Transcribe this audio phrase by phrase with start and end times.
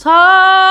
[0.00, 0.69] 长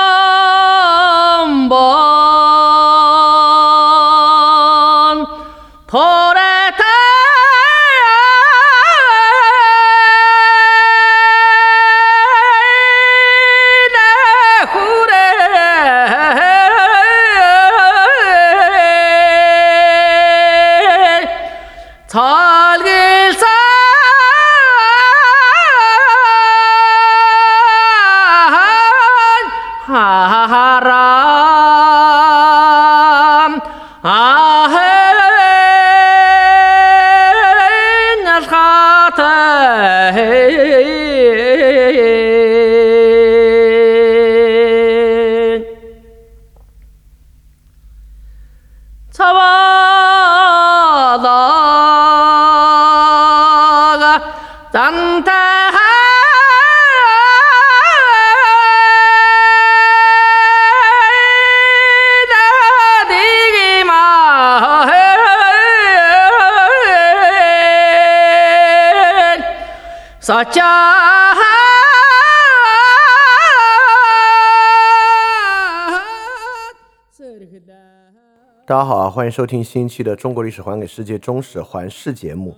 [79.20, 82.56] 欢迎收听新一期的《中国历史还给世界中史环视》节目。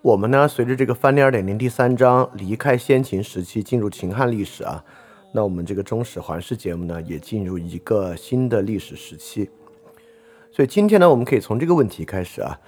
[0.00, 4.82] 我们呢，随着这个翻脸二点零第三章离开先秦时期，进入秦汉历史啊，
[5.34, 9.50] 那我们这个中史环视节目呢，也进入一个新的历史时期。
[10.50, 12.58] 所以今天呢，我们可以从这个问题开始啊，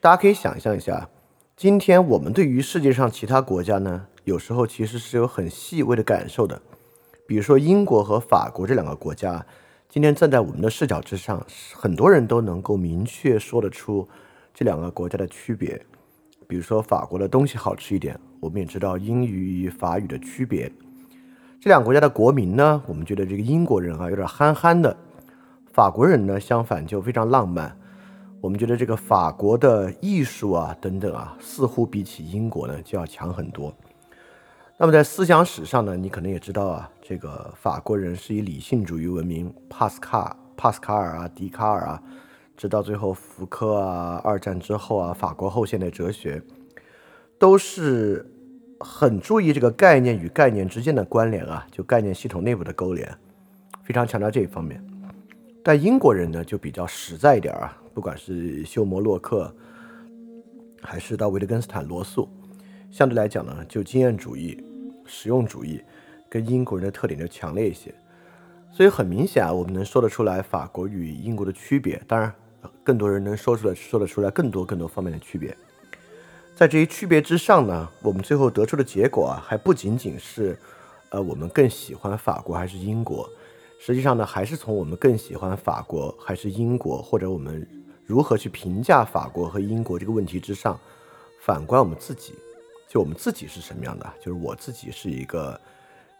[0.00, 1.08] 大家可以想象一下，
[1.56, 6.60] 今天我们对于世界上其他国家呢，有时候其实是有很细微的感受的。
[7.28, 9.46] 比如说英国和法国这两个国家，
[9.90, 14.06] 今天站在我们的视角之上，很多人都能够明确说得出
[14.52, 15.80] 这两个国家的区别。
[16.46, 20.70] 比如说法国的东西好吃一点，我们也知道英语与法语的区别。
[21.58, 24.94] 这两个国家的国民呢，我们觉得这个英国人啊有点憨憨的，
[25.72, 27.74] 法国人呢相反就非常浪漫。
[28.42, 33.74] 我们觉得这个法国的艺术啊等等啊，似乎比起英国呢就要强很多。
[34.80, 42.00] 那么在思想史上呢，你可能也知道啊，这个法国人是以理性主义闻名，帕斯卡、帕斯卡尔啊、笛卡尔啊，
[42.56, 46.40] 直到最后福柯啊，二战之后啊，法国后现代哲学，
[47.40, 48.24] 都是
[48.78, 53.12] 很注意这个概念与概念之间的关联啊，就概念系统内部的勾连，
[53.82, 54.80] 非常强调这一方面。
[55.64, 59.52] 但英国人呢，就比较实在一点啊，不管是休谟、洛克，
[60.80, 62.28] 还是到维特根斯坦、罗素，
[62.92, 64.66] 相对来讲呢，就经验主义。
[65.08, 65.82] 实用主义
[66.28, 67.92] 跟英国人的特点就强烈一些，
[68.70, 72.00] 所以很明显啊，我们能说得出来法国与英国的区别。
[72.06, 72.32] 当然，
[72.84, 75.56] 更多人能说出来说得出来更多更多方面的区别。
[76.54, 80.58] 在这一区别之上呢，我们最后得出的结果啊，还不仅仅是，
[81.10, 83.28] 呃，我们更喜欢法国还是英国，
[83.80, 87.66] 实际上呢，还是从我们更喜欢法国还是英国，或者我们
[88.04, 90.78] 如何去评价法国和英国这个问题之上，
[91.40, 92.34] 反观我们自己。
[92.88, 95.60] 就我们自己是什么样的，就是我自己是一个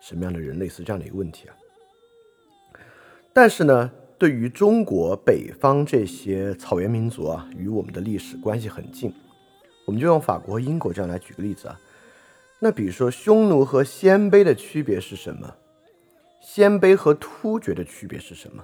[0.01, 1.57] 什么样的人，类似这样的一个问题啊。
[3.33, 9.11] 但是呢，对于中国北方这些草原民族啊，与我们的历史关系很近，
[9.87, 11.81] 我们就用法国和英国这样来举个例子啊。
[12.59, 15.55] 那比如说匈奴和鲜卑的区别是什么？
[16.43, 18.63] 鲜卑和突厥的区别是什么？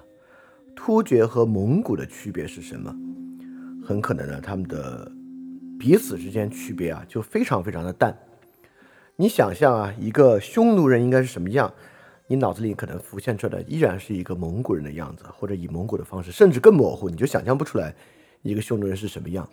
[0.75, 2.95] 突厥和蒙古的区别是什么？
[3.83, 5.11] 很可能呢，他们的。
[5.79, 8.17] 彼此之间区别啊，就非常非常的淡。
[9.17, 11.73] 你想象啊，一个匈奴人应该是什么样？
[12.27, 17.93] 你脑子里可能浮现出来的依然是一个蒙古人的样子，或者以蒙古的方式，甚至更模糊，你就想象不出来
[18.41, 19.47] 一个匈奴人是什么样。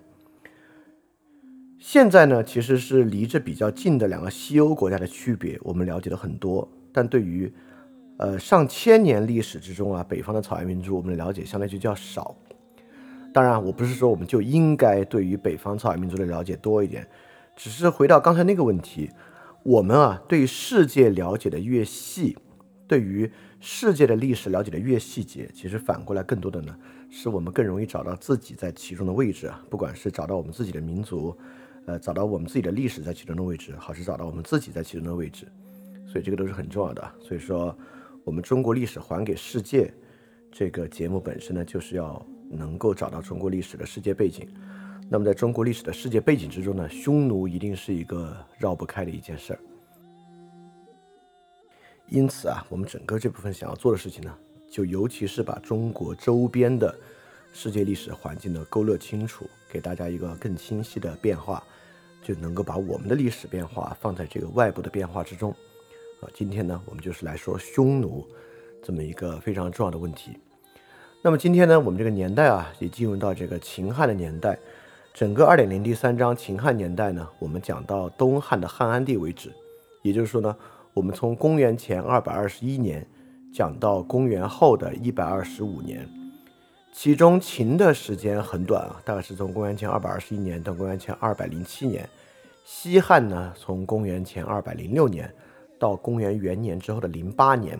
[1.78, 6.66] 现在呢，其实是离着比较近的两个西欧国家的区别，我们了解了很多。
[6.92, 7.52] 但对于
[8.18, 12.34] 呃上千年历史之中啊，北方的草原民族，我们的了解相对就较少。
[13.32, 17.08] 当然，我不是说我们就应该对于北方草原民族的了解多一点，
[17.56, 19.10] 只是回到刚才那个问题，
[19.62, 22.36] 我们啊对世界了解的越细，
[22.86, 26.76] 对于世界的历史了解的越细节，其实反过来更多的呢，
[27.08, 31.34] 是我们更容易找到自己在其中的位置啊，不管是找到我们自己的民族，
[31.86, 35.46] 呃，找到我们自己的历史在其中的位置，还是找到我们自己在其中的位置，
[36.06, 37.14] 所以这个都是很重要的。
[37.18, 37.74] 所以说，
[38.24, 39.90] 我们中国历史还给世界
[40.50, 42.22] 这个节目本身呢，就是要。
[42.52, 44.46] 能够找到中国历史的世界背景，
[45.08, 49.58] 那么在中国历史的世界背景之中呢，匈奴一定是一个绕不开的一件事儿。
[52.08, 54.38] 因此啊，我们整个这部分想要做的事情呢，
[54.70, 56.94] 就尤其是把中国周边的
[57.54, 61.62] 世界历史环境呢勾勒清楚，给大家一个更清晰的变化，
[62.22, 65.50] 就能够把我们的历史变化放在这个外部的变化之中。
[66.20, 68.26] 啊，今天呢，我们就是来说匈奴
[68.82, 70.36] 这么一个非常重要的问题。
[71.24, 74.58] 那么今天呢，我们这个年代啊，也进入到这个秦汉的年代。
[75.14, 79.52] 整个二点零第三章秦汉年代呢，我们讲到东汉的汉安帝为止，
[80.02, 80.56] 也就是说呢，
[80.92, 83.06] 我们从公元前二百二十一年
[83.54, 86.08] 讲到公元后的一百二十五年，
[86.92, 92.08] 其中秦的时间很短啊，大概是从公元前二百二十一年到公元前二百零七年。
[92.64, 95.32] 西汉呢，从公元前二百零六年
[95.78, 97.78] 到公元元年之后的零八年，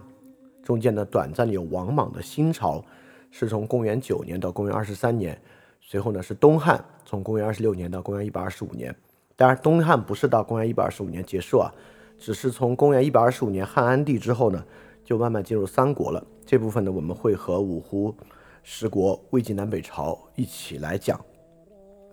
[0.63, 2.85] 中间呢短暂的有王莽的新朝，
[3.33, 5.37] 是从公元九年到公元二十三年。
[5.81, 8.95] 随后呢是东汉，从公元二十六年到公元一百二十五年。
[9.35, 11.73] 当然，东汉不是到公元一百二十五年结束啊，
[12.17, 14.65] 只是从公元一百二十五年汉安帝之后呢，
[15.05, 16.25] 就慢慢进入三国了。
[16.47, 18.15] 这部分呢，我们会和五胡
[18.63, 21.21] 十国、魏晋南北朝一起来讲。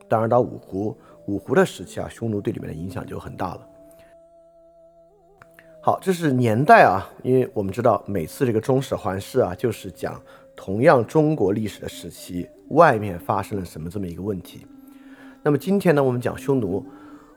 [0.07, 3.67] 当然，到五胡五胡的时期啊，匈奴对里面的影响就很大了。
[5.81, 10.19] 好，这是年代啊，因为我们知道每次这个中史环视啊，就是讲
[10.59, 12.45] 同样中国历史的时期。
[12.71, 14.67] 外面发生了什么这么一个问题？
[15.41, 16.85] 那么今天呢，我们讲匈奴，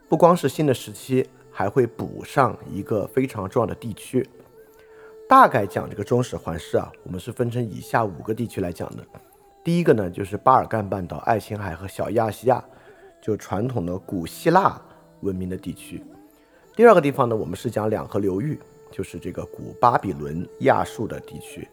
[0.09, 4.29] 不光是新的时期，还会补上一个非常重要的地区。
[5.29, 9.07] 大概讲这个中史环视啊，我们是分成以下五个地区来讲的。
[9.65, 12.63] 第一个呢，就是巴尔干半岛、爱琴海和小亚细亚，
[13.23, 14.79] 就传统的古希腊
[15.21, 16.03] 文明的地区。
[16.75, 18.59] 第二个地方呢，我们是讲两河流域，
[18.91, 21.67] 就是这个古巴比伦、亚述的地区。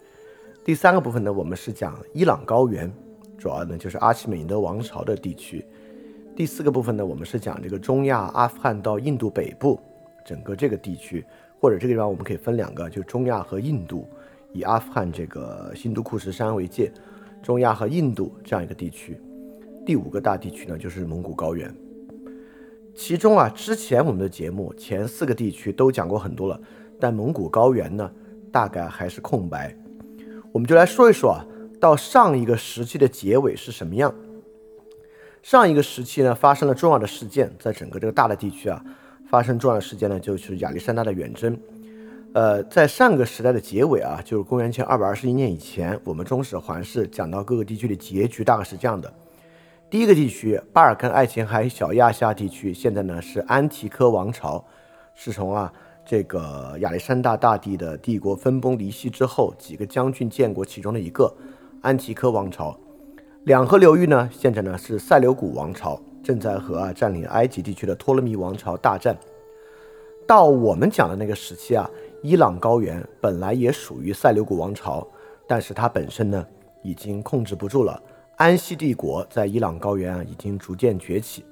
[0.70, 2.94] 第三个部分呢，我们是讲伊朗高原。
[3.40, 5.66] 主要呢就是阿契美尼德王朝的地区。
[6.36, 9.80] 第四个部分呢，我们是讲这个中亚、阿富汗到印度北部
[10.24, 11.26] 整个这个地区，
[11.60, 14.08] 或者这个地方我们可以分两个，就中亚和印度，
[14.54, 16.92] 以阿富汗这个新都库什山为界，
[17.42, 19.20] 中亚和印度这样一个地区。
[19.84, 21.76] 第五个大地区呢，就是蒙古高原。
[22.94, 26.62] 其中啊，之前我们的节目前四个地区都讲过很多了，
[27.00, 28.12] 但蒙古高原呢，
[28.52, 29.76] 大概还是空白。
[30.52, 31.46] 我们就来说一说啊。
[31.80, 34.14] 到上一个时期的结尾是什么样？
[35.42, 38.84] 上一个时期呢，发生了重要的事件，在整个这个大的地区啊，
[39.30, 41.58] 发生重要的事件呢，就是亚历山大的远征。
[42.34, 49.14] 呃，在上个时代的结尾啊，就是公元前二百二十一年以前，我们中史环视讲到各个地区的结局，大概是这样的：
[49.90, 54.66] 第一个地区巴尔干、爱琴海、小亚细亚地区，现在呢是安提柯王朝，
[55.16, 55.72] 是从啊。
[56.10, 61.32] 这个亚历山大大帝的帝国分崩离析之后，几个将军建国其中的一个
[61.84, 62.76] 安提柯王朝。
[63.44, 69.16] 两河流域呢，现在呢是塞琉古王朝正在和啊占领埃及地区的托勒密王朝大战。
[70.26, 71.88] 到我们讲的那个时期啊，
[72.24, 75.08] 伊朗高原本来也属于塞琉古王朝，
[75.48, 76.44] 但是它本身呢
[76.82, 78.02] 已经控制不住了。
[78.38, 81.46] 安息帝国在伊朗高原啊已经逐渐崛起。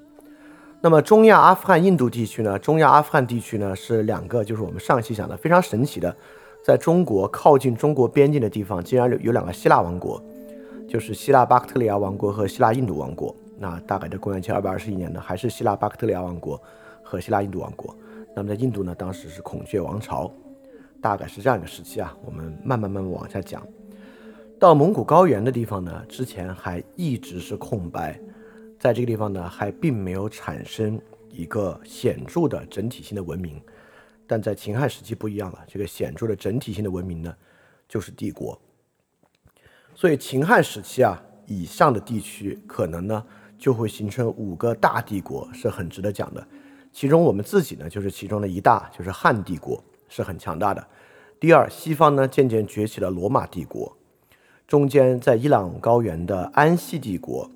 [0.80, 2.58] 那么中亚、阿富汗、印度地区呢？
[2.60, 6.16] 中亚、阿富汗地区呢是两个，就是我们上期讲的非常神奇的，
[6.64, 10.22] 在中国靠近中国边境的地方，竟然有有两个希腊王国，
[10.88, 13.36] 就是希腊巴克特利亚王国和希腊印度王国。
[13.58, 16.62] 那大概在公元前二百二十一年呢，还是希腊巴克特利亚王国
[17.02, 17.94] 和希腊印度王国。
[18.36, 20.32] 那么在印度呢，当时是孔雀王朝，
[21.02, 22.16] 大概是这样一个时期啊。
[22.24, 23.66] 我们慢慢慢慢往下讲，
[24.60, 28.20] 到蒙古高原的地方呢，之前还一直是空白。
[28.80, 31.02] 在这个地方呢，还并没有产生
[31.32, 33.60] 一个显著的整体性的文明，
[34.28, 37.36] 但在秦汉时期不一样了，这个显著的整体性的文明呢，
[37.88, 38.60] 就是帝国。
[39.96, 43.26] 所以秦汉时期啊，以上的地区可能呢，
[43.58, 46.48] 就会形成五个大帝国，是很值得讲的。
[46.94, 50.88] 其中我们自己呢，就是其中的一大，就是汉帝国是很强大的。
[51.40, 53.98] 第二，西方呢渐渐崛起了罗马帝国，
[54.68, 57.50] 中间在伊朗高原的安息帝国。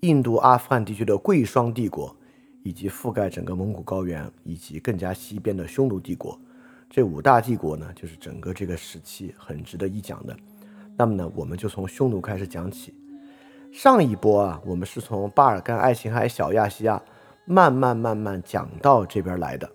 [0.00, 2.14] 印度、阿富汗地区的贵霜帝国，
[2.62, 6.38] 以及覆盖整个蒙古高原以及更加西边的匈奴帝国，
[6.88, 10.36] 这五大帝国呢，就是整个这个时期很值得一讲的。
[10.96, 12.94] 那么呢，我们就从匈奴开始讲起。
[13.72, 17.02] 上一波啊，我们是从巴尔干、爱琴海、小亚细亚
[17.44, 19.68] 慢慢慢慢讲到这边来的，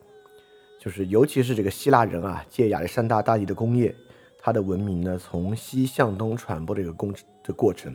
[0.80, 3.94] 就是尤其是这个希腊人啊，借亚历山大大帝的功业，
[4.40, 7.14] 他的文明呢从西向东传播这个工
[7.44, 7.94] 的过程。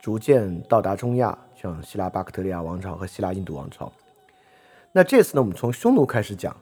[0.00, 3.92] 逐渐到达中亚，像希腊巴克特利亚王朝和希腊印度王朝。
[4.92, 6.56] 那这次呢，我们从匈奴开始讲，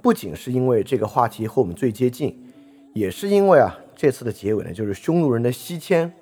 [0.00, 2.52] 不仅是因为这个话题和我们最接近，
[2.94, 6.12] 也是因为啊，这次的结尾呢，就是匈奴人的西迁。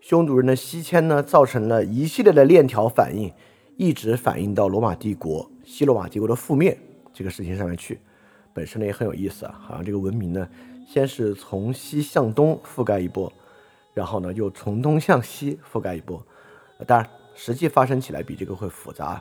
[0.00, 3.32] 匈奴人的西迁呢，造成了一系列的链条反应，
[3.76, 6.78] 一直反映到罗马帝国、西罗马帝国的覆灭
[7.12, 7.98] 这个事情上面去。
[8.54, 10.48] 本身呢也很有意思啊，好像这个文明呢，
[10.88, 13.30] 先是从西向东覆盖一波。
[13.92, 16.24] 然后呢，又从东向西覆盖一波，
[16.86, 17.06] 当然
[17.42, 19.18] 实际发生起来比这个会复杂。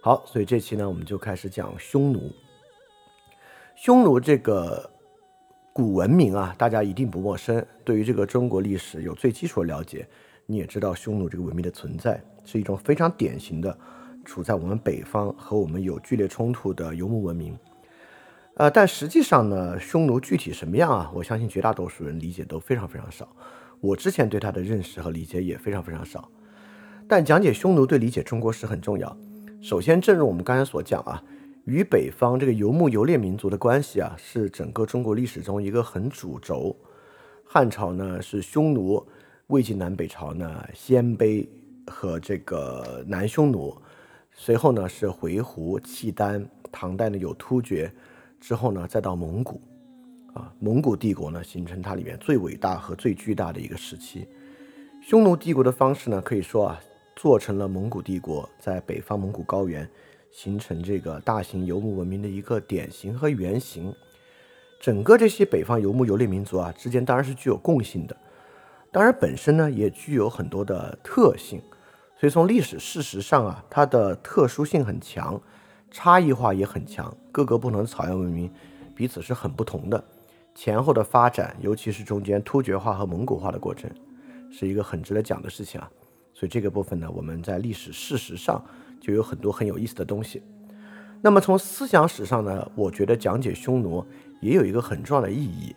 [0.00, 2.32] 好，所以这期呢，我们就开始讲匈奴。
[3.76, 4.90] 匈奴这个
[5.70, 7.62] 古文明啊，大家一定不陌生。
[7.84, 10.08] 对于这个中国历史有最基础的了解，
[10.46, 13.78] 你也知道匈奴这个文明的存在是一种非常典型的
[14.24, 17.54] 处在我们北方和我们有剧烈冲突的游牧文明。
[18.54, 21.12] 呃，但实际上呢，匈奴具体什么样啊？
[21.14, 23.28] 我相信绝大多数人理解都非常非常少。
[23.78, 26.30] 我之前对他的认识和理解也非常非常少。
[27.08, 29.16] 但讲解匈奴对理解中国史很重要。
[29.62, 31.22] 首先，正如我们刚才所讲啊。
[31.64, 36.74] 与北方这个游牧游猎民族的关系啊，是整个中国历史中一个很主轴。
[37.44, 39.06] 汉朝呢是匈奴，
[39.48, 41.46] 魏晋南北朝呢鲜卑
[41.86, 43.76] 和这个南匈奴，
[44.32, 47.92] 随后呢是回鹘、契丹，唐代呢有突厥，
[48.40, 49.60] 之后呢再到蒙古，
[50.32, 54.26] 啊，蒙古帝国呢形成它里面最伟大和最巨大的一个时期。
[55.02, 56.80] 匈奴帝国的方式呢，可以说啊，
[57.18, 59.86] 做成了蒙古帝国在北方蒙古高原。
[60.30, 63.92] 形成这个大型游牧文明的一个典型和原型。
[64.78, 68.14] 整个这些北方游牧游猎民族啊之间当然是具有共性的，
[68.92, 71.62] 当然本身呢也具有很多的特性。
[72.20, 75.40] 所以从历史事实上啊，它的特殊性很强，
[75.90, 77.12] 差异化也很强。
[77.32, 78.52] 各个不同的草原文明
[78.94, 80.04] 彼此是很不同的，
[80.54, 83.90] 前后的发展，尤其是中间突厥化和蒙古化的过程，
[84.52, 85.90] 是一个很值得讲的事情啊。
[86.38, 88.62] 所以这个部分呢，我们在历史事实上。
[89.00, 90.42] 就有很多很有意思的东西。
[91.22, 94.04] 那么从思想史上呢，我觉得讲解匈奴
[94.40, 95.74] 也有一个很重要的意义。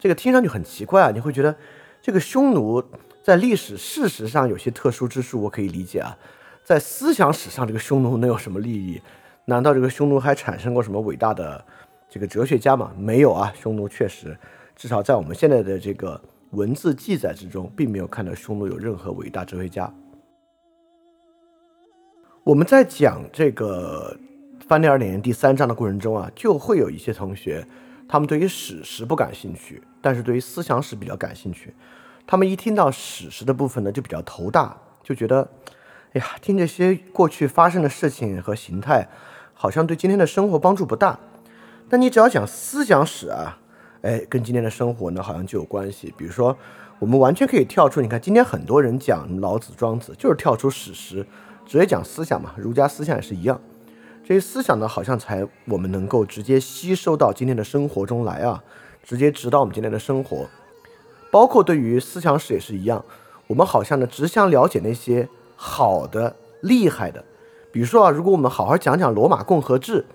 [0.00, 1.54] 这个听上去很奇怪啊，你会觉得
[2.02, 2.82] 这个匈奴
[3.22, 6.18] 在历史事实上有些特殊之处，我可以理解啊。
[6.64, 9.00] 在思想史上，这个匈奴能有什么利益？
[9.44, 11.64] 难道这个匈奴还产生过什么伟大的
[12.10, 12.92] 这个哲学家吗？
[12.98, 14.36] 没有啊，匈奴确实，
[14.74, 16.20] 至少在我们现在的这个
[16.56, 19.92] 文字记载之中，并没有看到匈奴有任何伟大哲学家。
[22.42, 24.16] 我们在讲这个
[24.66, 27.66] 翻第二点第三章的过程中啊，就会有一些同学，
[28.08, 31.74] 他们对于史实不感兴趣，但是对于思想史比较感兴趣。
[32.26, 35.46] 他们一听到史实的部分呢，就比较头大，就觉得，
[36.14, 39.06] 哎呀，听这些过去发生的事情和形态，
[39.52, 41.20] 好像对今天的生活帮助不大。
[41.90, 43.58] 但你只要讲思想史啊，
[44.02, 46.12] 哎，跟今天的生活呢，好像就有关系。
[46.16, 46.56] 比如说，
[46.98, 51.26] 我们完全可以跳出，你看今天很多人讲老子、庄子，就是跳出史实。
[51.66, 53.60] 直接讲思想嘛，儒家思想也是一样。
[54.24, 58.62] 这些思想呢，好像才我们能够直接吸收到今天的生活中来啊，
[59.02, 60.46] 直接指导我们今天的生活。
[61.32, 63.04] 包括对于思想史也是一样，
[63.48, 67.24] 我们好像呢只想了解那些好的、厉害的。
[67.72, 70.06] 比如说啊，如果我们好好讲讲罗马共和制，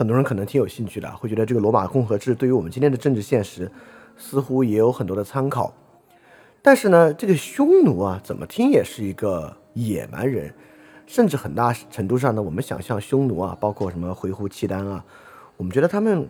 [0.00, 3.70] 很多人可能挺有兴趣的，会觉得这个罗马共和制对于我们今天的政治现实
[4.16, 5.74] 似乎也有很多的参考。
[6.62, 10.54] 但是呢，这个匈奴啊，怎么听也是一个野蛮人。
[11.06, 15.04] 甚至很大程度上呢，我们想象匈奴啊，包括什么回鹘、契丹啊，
[15.58, 16.26] 我们觉得他们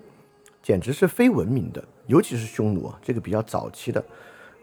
[0.61, 4.05] 简直是非文明的，尤其是匈奴啊，这个比较早期的，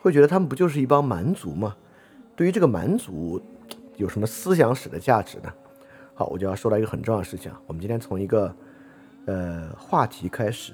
[0.02, 1.78] 会觉得他们不就是一帮蛮族吗？
[2.36, 3.42] 对于这个蛮族
[3.96, 5.54] 有什么思想史的价值呢？
[6.14, 8.54] 好，我就要说到一个很重要的事情啊，我们今天从一个
[9.28, 10.74] 呃话题开始，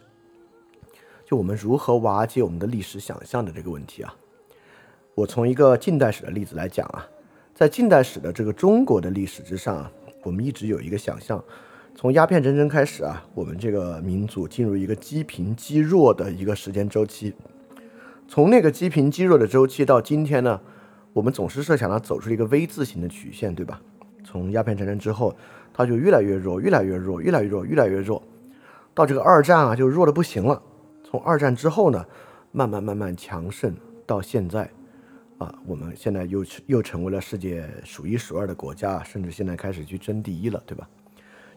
[1.25, 4.15] 就我们如何瓦解我们的历史想象的这个问题啊，
[5.15, 7.05] 我从一个近代史的例子来讲啊。
[7.55, 9.91] 在近代史的这个中国的历史之上啊，
[10.23, 11.43] 我们一直有一个想象，
[11.95, 17.33] 从鸦片战争开始啊，我们这个民族进入一个积贫积弱的一个时间周期。
[18.27, 20.59] 从那个积贫积弱的周期到今天呢，
[21.13, 23.79] 我们总是设想它走出一个 V 字形的曲线，对吧？
[24.23, 25.35] 从鸦片战争之后，
[25.71, 28.23] 它就越来越弱，越来越弱，越来越弱，越来越弱，
[28.93, 30.61] 到这个二战啊，就弱的不行了。
[31.03, 32.05] 从二战之后呢，
[32.51, 34.69] 慢慢慢慢强盛，到现在。
[35.39, 40.87] 啊，我们现在又又成为了世界数一数二的国家，甚至现在开始去争第一了，对吧？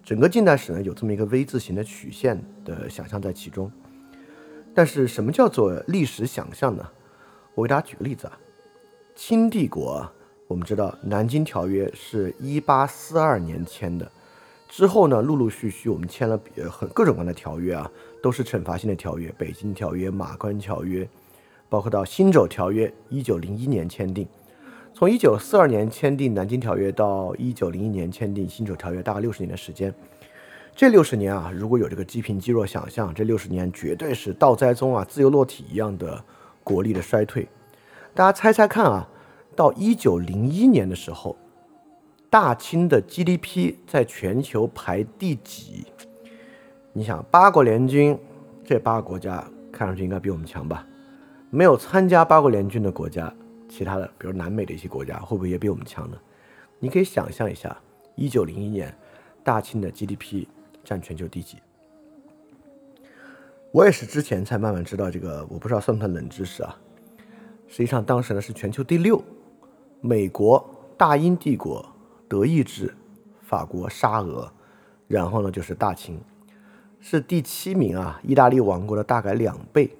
[0.02, 3.70] 整个近代史呢，有这么一个 V 字形的曲线的想象在其中。
[4.74, 6.84] 但是什么叫做历史想象呢？
[7.54, 8.38] 我给大家举个例子啊，
[9.14, 10.12] 清帝国啊，
[10.48, 14.10] 我们知道《南京条约》是一八四二年签的，
[14.76, 16.38] 之后呢，陆陆续续我们签了
[16.70, 17.90] 很各种各样的条约啊，
[18.22, 21.02] 都是惩罚性的条约，《北京条约》《马关条约》。
[21.70, 24.28] 包括到《新肘条约》，一九零一年签订，
[24.92, 29.94] 从一九四二年签订《南京条约》到一九零一年签订《新肘条约》，大概六十年的时间。
[30.74, 36.22] 这六十年啊，如果有这个积贫积弱想象，这六十年绝对是倒栽宗啊，自由落体一样的
[36.62, 37.48] 国力的衰退。
[38.12, 39.08] 大家猜猜看啊，
[39.56, 41.34] 到一九零一年的时候，
[42.38, 45.86] 大清的 GDP 在全球排第几？
[46.92, 48.18] 你想，八国联军
[48.62, 50.86] 这八个国家看上去应该比我们强吧？
[51.48, 53.32] 没有参加八国联军的国家，
[53.70, 56.18] 其他的，比如南美的一些国家，会不会也比我们强呢？
[56.78, 57.74] 你可以想象一下，
[58.16, 58.94] 一九零一年，
[59.42, 60.46] 大清的 GDP
[60.84, 61.56] 占全球第几？
[63.72, 66.78] 我也是之前才慢慢知道这个，我不知道算不算冷知识啊？
[67.66, 69.24] 实际上当时呢是全球第六，
[70.02, 70.62] 美国、
[70.98, 71.82] 大英帝国、
[72.28, 72.94] 德意志、
[73.42, 74.50] 法国、沙俄，
[75.08, 76.20] 然后呢就是大清，
[77.00, 79.96] 是第七名啊，意大利王国的大概两倍。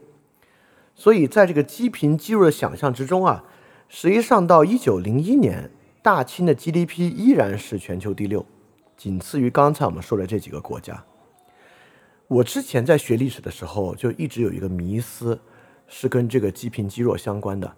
[0.95, 3.45] 所以在这个积贫积弱的想象之中啊，
[3.89, 5.71] 实际上到一九零一年，
[6.03, 8.45] 大清的 GDP 依然是全球第六，
[8.97, 11.05] 仅次于刚才我们说的这几个国家。
[12.29, 15.39] 我之前在学历史的时候，就一直有一个迷思，
[15.87, 17.77] 是跟这个积贫积弱相关的。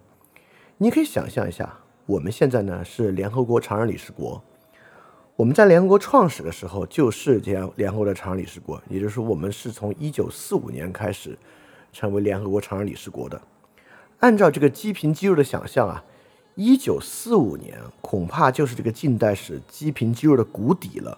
[0.77, 1.77] 你可以想象一下，
[2.09, 4.41] 我们现在呢是联合国常任理事国，
[5.35, 11.37] 我们在联合国创始的时候就是这样联合国的常任理事国，也就是说，我们是从一九四五年开始
[11.93, 13.39] 成为联合国常任理事国的。
[14.21, 16.03] 按照这个积贫积弱的想象啊，
[16.55, 21.15] 一九四五年恐怕就是这个近代史积贫积弱的谷底了。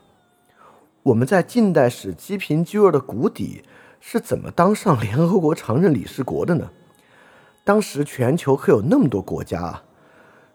[1.03, 3.63] 我们在近代史积贫积弱的谷底
[4.01, 6.69] 是怎么当上联合国常任理事国的呢？
[7.63, 9.83] 当时全球可有那么多国家啊，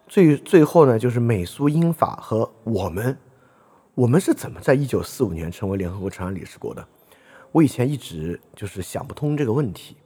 [0.09, 3.19] 最最后呢就是美苏英法和我们，
[3.95, 6.87] 我们是怎么在一九四五年成为联合国常任理事国的？
[7.53, 9.97] 我以前一直就是想不通这个问题。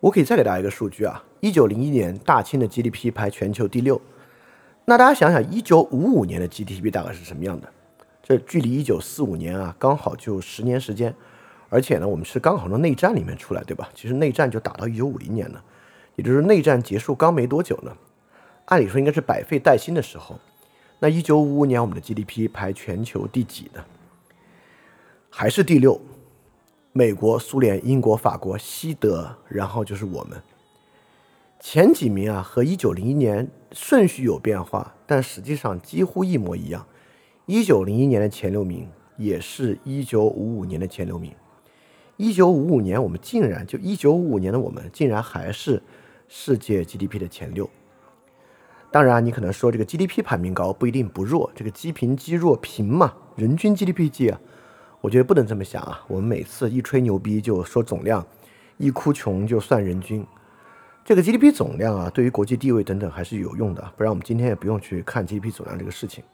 [0.00, 4.00] 我可以再给大家一个数据啊，一九零一年大清的 GDP 排全球第六，
[4.84, 7.68] 那大家想想一九五五年的 GDP 大概是什么样的？
[8.22, 11.14] 这距离一九四五年啊，刚好就十年时间，
[11.68, 13.88] 而且呢，我们是刚好从内战里面出来，对吧？
[13.94, 15.62] 其实内战就打到一九五零年了，
[16.16, 17.96] 也就是内战结束刚没多久呢。
[18.66, 20.38] 按理说应该是百废待兴的时候。
[21.00, 23.84] 那一九五五年我们的 GDP 排全球第几呢？
[25.28, 26.00] 还是第六，
[26.92, 30.40] 美国、苏联、英国、法国、西德，然后就是我们。
[31.60, 36.86] 前几名啊，和一九零一年顺序有变化，但实际上几乎一模一样。
[37.46, 41.34] 一九零一年的前六名，也是一九五五年的前六名。
[42.16, 45.82] 一九五五年，我们竟然就一九五五年的我们，竟然还是
[46.28, 47.68] 世界 GDP 的前六。
[48.90, 54.40] 当然，你可能说这个 GDP 排名高不一定不弱，这个积贫积弱贫嘛，人均 GDP 低啊。
[55.00, 56.04] 我觉得不能这么想啊。
[56.06, 58.24] 我们每次一吹牛逼就说总量，
[58.78, 60.24] 一哭穷就算人均。
[61.04, 66.24] 这个 GDP 总量啊，对于国际地位等等还是有用的，不然我们今天也不用去看 GDP 总量这个事情。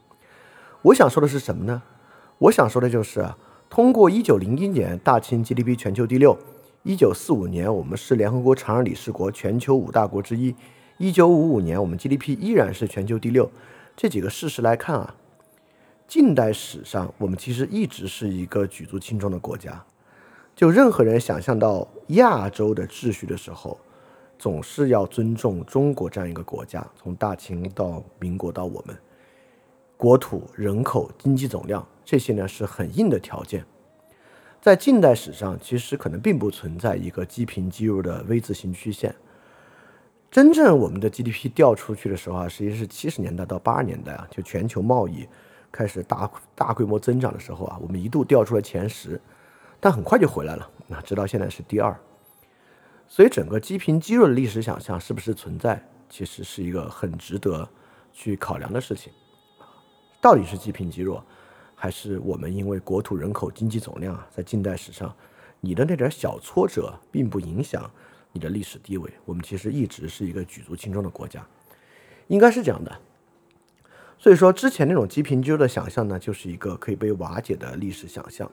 [0.83, 1.83] 我想说的是什么呢？
[2.39, 3.37] 我想说的就是啊，
[3.69, 6.39] 通过一九零一年大清 GDP 全球第六，
[6.83, 10.55] 一九四五年我们是联合国常任理事国，全球五大国之一，
[10.97, 13.51] 一九五五年我们 GDP 依然是全球第六，
[13.95, 15.15] 这几个事实来看啊，
[16.09, 19.85] 近代史上我们其实一直是一个举足轻重的国家。
[20.57, 23.79] 就任何人想象到亚洲的秩序的时候，
[24.39, 28.97] 总是要尊重中国这样一个国家，从大清到民国到我们。
[29.99, 33.67] 国土、人口、经济总量，这些呢是很硬的条件。
[34.61, 39.15] 在近代史上，其实可能并不存在一个积贫积弱的 V 字形曲线。
[40.31, 45.27] 真正我们的 GDP 掉出去的时候啊，实际是七十年代到八十年代啊，就全球贸易
[45.73, 49.19] 开始大大规模增长的时候啊，我们一度掉出了前十，
[49.81, 50.71] 但很快就回来了。
[50.87, 51.99] 那直到现在是第二。
[53.09, 57.69] 所以，整个积贫积弱的历史想象是不是存在，其实是一个很值得
[58.13, 59.11] 去考量的事情。
[60.21, 61.25] 到底是积贫积弱，
[61.83, 65.17] 还是我们因为国土、人口、经济总量啊，在近代史上，
[65.63, 67.91] 你的那点小挫折并不影响
[68.33, 69.11] 你的历史地位？
[69.25, 71.43] 我们其实一直是一个举足轻重的国家，
[72.27, 72.95] 应该是这样的。
[74.19, 78.51] 所以说，之前那种积贫积弱的想象呢，就是一个可以被瓦解的历史想象。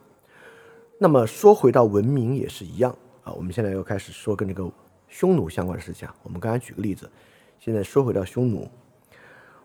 [0.97, 4.71] 那么说回到文明也是一样啊，我们现在又开始说跟这个
[5.09, 6.15] 匈奴相关的事情啊。
[6.23, 7.11] 我们刚才举个例子，
[7.59, 8.71] 现在说回到匈奴。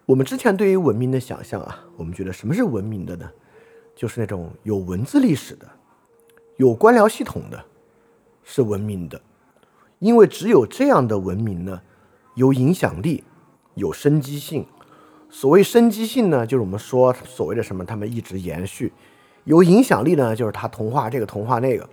[0.05, 3.31] 我们之前对于文明的想象啊，我们觉得什么是文明的呢？
[3.94, 5.66] 就是那种有文字历史的、
[6.57, 7.64] 有官僚系统的，
[8.42, 9.20] 是文明的。
[9.98, 11.81] 因为只有这样的文明呢，
[12.35, 13.22] 有影响力、
[13.74, 14.66] 有生机性。
[15.31, 18.88] 所谓生机性呢，就是我们说所谓的什么，他们一直延续；
[19.44, 21.88] 有影响力呢，就是它同化这个、同化那个。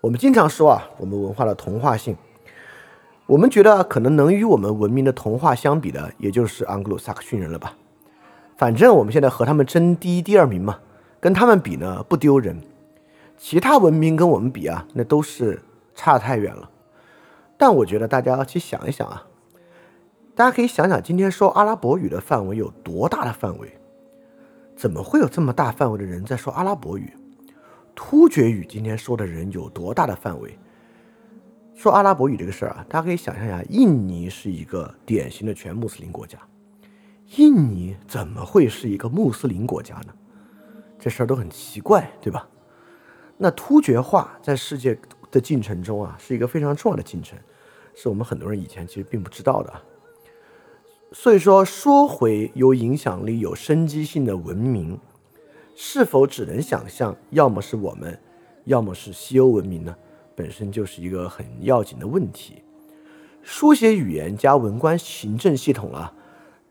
[0.00, 2.16] 我们经常说啊，我们文化的同化性。
[3.26, 7.74] 我们觉得可能能与我们文明的同化相比的，也就是盎格鲁撒克逊人了吧？
[8.56, 10.78] 反正我们现在和他们争第一、第二名嘛，
[11.26, 12.56] 跟他们比呢不丢人。
[13.36, 15.60] 其他文明跟我们比啊，那都是
[15.92, 16.70] 差太远了。
[17.58, 19.26] 但我觉得大家要去想一想啊，
[20.36, 23.76] 大家可以想想，今天说阿拉伯语的范围有多大的范围？
[24.76, 27.12] 怎么会有这么大范围的人在说阿拉伯语？
[27.96, 30.56] 突厥语今天说的人有多大的范围？
[31.74, 36.38] 说阿拉伯语这个事儿啊，大家可以想象一下，印尼是一个典型的全穆斯林国家，
[37.34, 40.14] 印尼怎么会是一个穆斯林国家呢？
[40.98, 42.48] 这事儿都很奇怪，对吧？
[43.38, 44.98] 那突厥化在世界
[45.30, 47.38] 的进程中啊，是一个非常重要的进程，
[47.94, 49.72] 是我们很多人以前其实并不知道的。
[51.12, 54.98] 所以说，说回有影响力、有生机性的文明，
[55.74, 58.18] 是否只能想象，要么是我们，
[58.64, 59.94] 要么是西欧文明呢？
[60.34, 62.62] 本身就是一个很要紧的问题。
[63.42, 66.12] 书写语言加文官行政系统啊，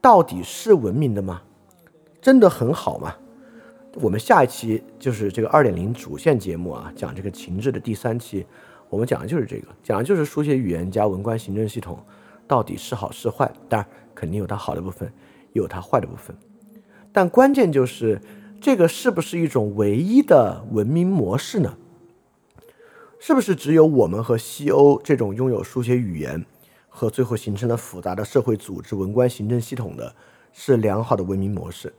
[0.02, 1.44] 到底是文明的吗？
[2.22, 3.16] 真的很好吗？
[3.96, 8.46] 我们下一期就是这个二点零主线节目啊，讲这个情志的第三期，
[8.90, 11.98] 我们讲的就是这个，讲的就是书写语言加文官行政系统
[12.46, 13.50] 到底是好是坏。
[13.70, 15.08] 当然，肯定有它好的部分，
[15.54, 16.36] 也有它坏的部分。
[17.14, 18.20] 但关键就是
[18.60, 21.78] 这个是不是一种唯一的文明模式呢？
[23.18, 26.46] 是不是只有我们和西欧这种拥有书写语言
[26.90, 30.14] 和最后形成了复杂的社会组织、文官行政系统的，
[30.52, 31.94] 是良好的文明模式？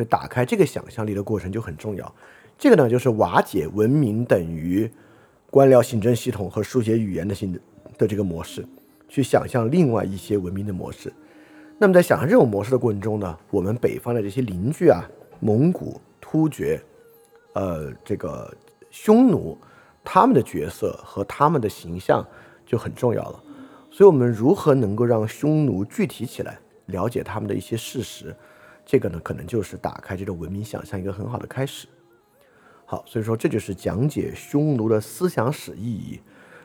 [0.00, 2.14] 所以，打开这个想象力的过程就很重要。
[2.56, 4.90] 这个呢，就是瓦解文明等于
[5.50, 7.52] 官僚行政系统和书写语言的行
[7.98, 8.64] 的这个模式，
[9.10, 11.12] 去想象另外一些文明的模式。
[11.76, 15.04] 那么，在想象这种模式的过程中呢，我们北方的这些邻居啊，
[15.38, 16.80] 蒙古、突厥，
[17.52, 18.50] 呃，这个
[18.90, 19.58] 匈奴，
[20.02, 22.26] 他们的角色和他们的形象
[22.64, 23.42] 就很重要了。
[23.90, 28.34] 所以，我们如何能够让匈奴具体起来，了解他们的一些事实？
[28.84, 31.86] 这个呢，可能就是打开这种文明想象一个很好的开始。
[32.84, 36.20] 好，所以说这就是讲解匈奴的思想史意义。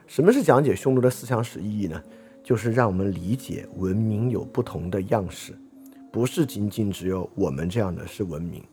[0.08, 2.01] 什么是讲解匈奴的思想史意义呢？
[2.43, 5.54] 就是让我们理解文明有不同的样式，
[6.12, 8.63] 不是仅仅只有我们这样的是文明，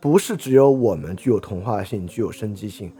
[0.00, 2.92] 不是只有我们具有同化性、具有生机性。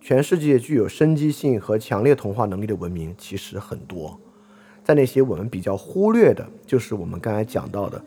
[0.00, 4.18] 全世界具有生机性和强烈同化能力的文明其实很多，
[4.82, 8.02] 在那些我们比较忽略的，就是我们刚才讲到的。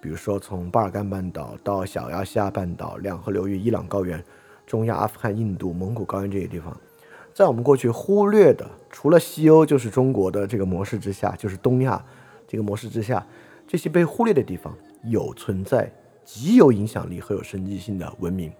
[0.00, 4.22] 比如说，从巴尔干半岛到小亚细亚半岛、两河流域、伊朗高原、
[4.66, 6.78] 中亚、阿富汗、印度、蒙古高原这些地方，
[7.34, 12.04] 在我们过去忽略的，除了西欧就是中国的这个模式之下，就是东亚
[12.46, 13.26] 这个模式之下，
[13.66, 15.92] 这些被忽略的地方，有存在
[16.24, 18.52] 极有影响力和有生机性的文明。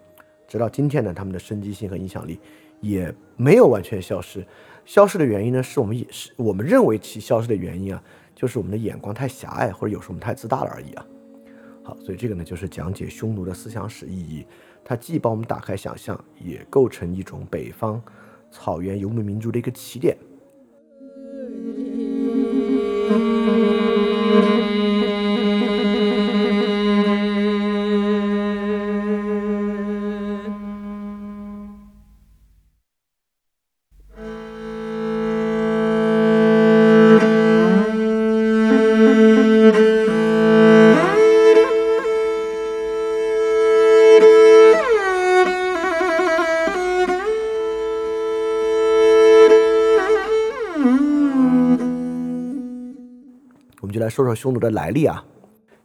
[0.46, 2.40] 直到今天呢，他们的生机性和影响力
[2.80, 4.44] 也没有完全消失。
[4.84, 8.02] 消失的原因呢，是我们也是我们认为其消失的原因啊，
[8.34, 11.06] 就是我们的眼光太狭隘，或者有时候我们太自大了而已啊。
[11.88, 14.44] 好，所以这个呢，就是讲解匈奴的思想史意义。
[14.84, 17.98] 它既帮我们打开想象，也构成一种北方
[18.50, 20.14] 草原游牧民族的一个起点。
[54.08, 55.24] 说说匈奴的来历啊，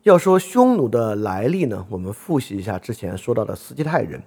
[0.03, 4.21] 要说匈奴的来历呢，我们复习一下之前说到的斯基泰人。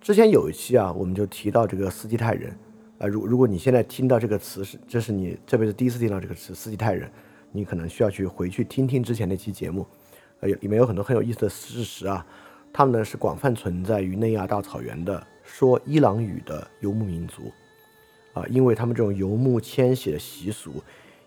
[0.00, 2.56] 之前有一期啊，我们就提到这个斯基泰人
[2.98, 3.06] 啊。
[3.06, 7.10] 如如果你现在听到这个词是，这是你这辈子第一次听到这个词斯基泰人，
[7.52, 9.86] 你可能需要去回去听听之前那期节目，
[10.40, 12.24] 呃，里面有很多很有意思的事实啊。
[12.72, 17.52] 他们呢是广泛存在于内亚大草原的说伊朗语的游牧民族
[18.32, 20.82] 啊，因为他们这种游牧迁徙的习俗。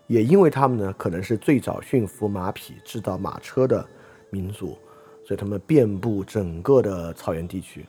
[0.06, 3.86] 也因为他们呢，可能是最早驯服马匹、制造马车的
[4.28, 4.78] 民族，
[5.26, 7.86] 所以他们遍布整个的草原地区。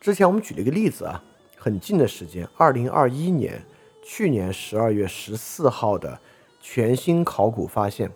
[0.00, 1.22] 之前我们举了一个例子啊，
[1.58, 3.62] 很近的时间，二零二一年，
[4.02, 6.18] 去年十二月十四号的
[6.60, 8.10] 全新考古发现，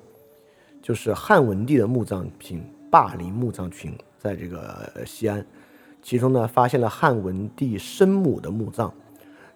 [0.82, 5.46] 就是汉文帝的墓葬群——霸陵墓葬群，在这个西安，
[6.02, 8.92] 其中呢发现了汉文帝生母的墓葬，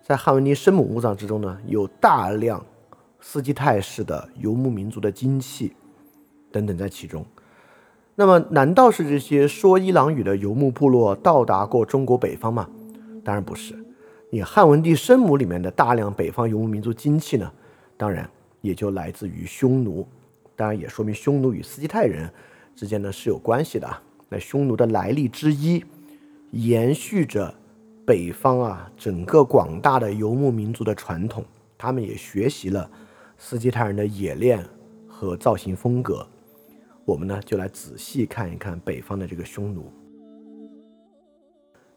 [0.02, 2.62] 在汉文帝生母墓葬之中呢，有大量。
[3.20, 5.72] 斯基泰式的游牧民族的精气
[6.50, 7.24] 等等在其中，
[8.14, 12.68] 那么难道是这些说伊朗语的游牧部落到达过中国北方吗？
[13.22, 13.74] 当然不是。
[14.30, 17.52] 你汉文帝生母里面的大量北方游牧民族精气呢，
[17.96, 18.28] 当然
[18.60, 20.06] 也就来自于匈奴，
[20.56, 22.30] 当然也说明匈奴与斯基泰人
[22.74, 24.02] 之间呢是有关系的啊。
[24.28, 25.84] 那匈奴的来历之一，
[26.52, 27.52] 延续着
[28.04, 31.44] 北方啊整个广大的游牧民族的传统，
[31.76, 32.88] 他们也学习了。
[33.42, 34.62] 斯基泰人的冶炼
[35.08, 36.26] 和造型风格，
[37.06, 39.90] 我们呢就来仔细看一看北方的这个匈奴。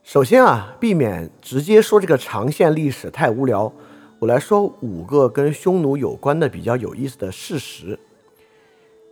[0.04, 3.74] 首先啊，避免直接说这个长线历史太无聊，
[4.20, 8.00] 我来说五个跟匈奴有关的比较有意思的事实。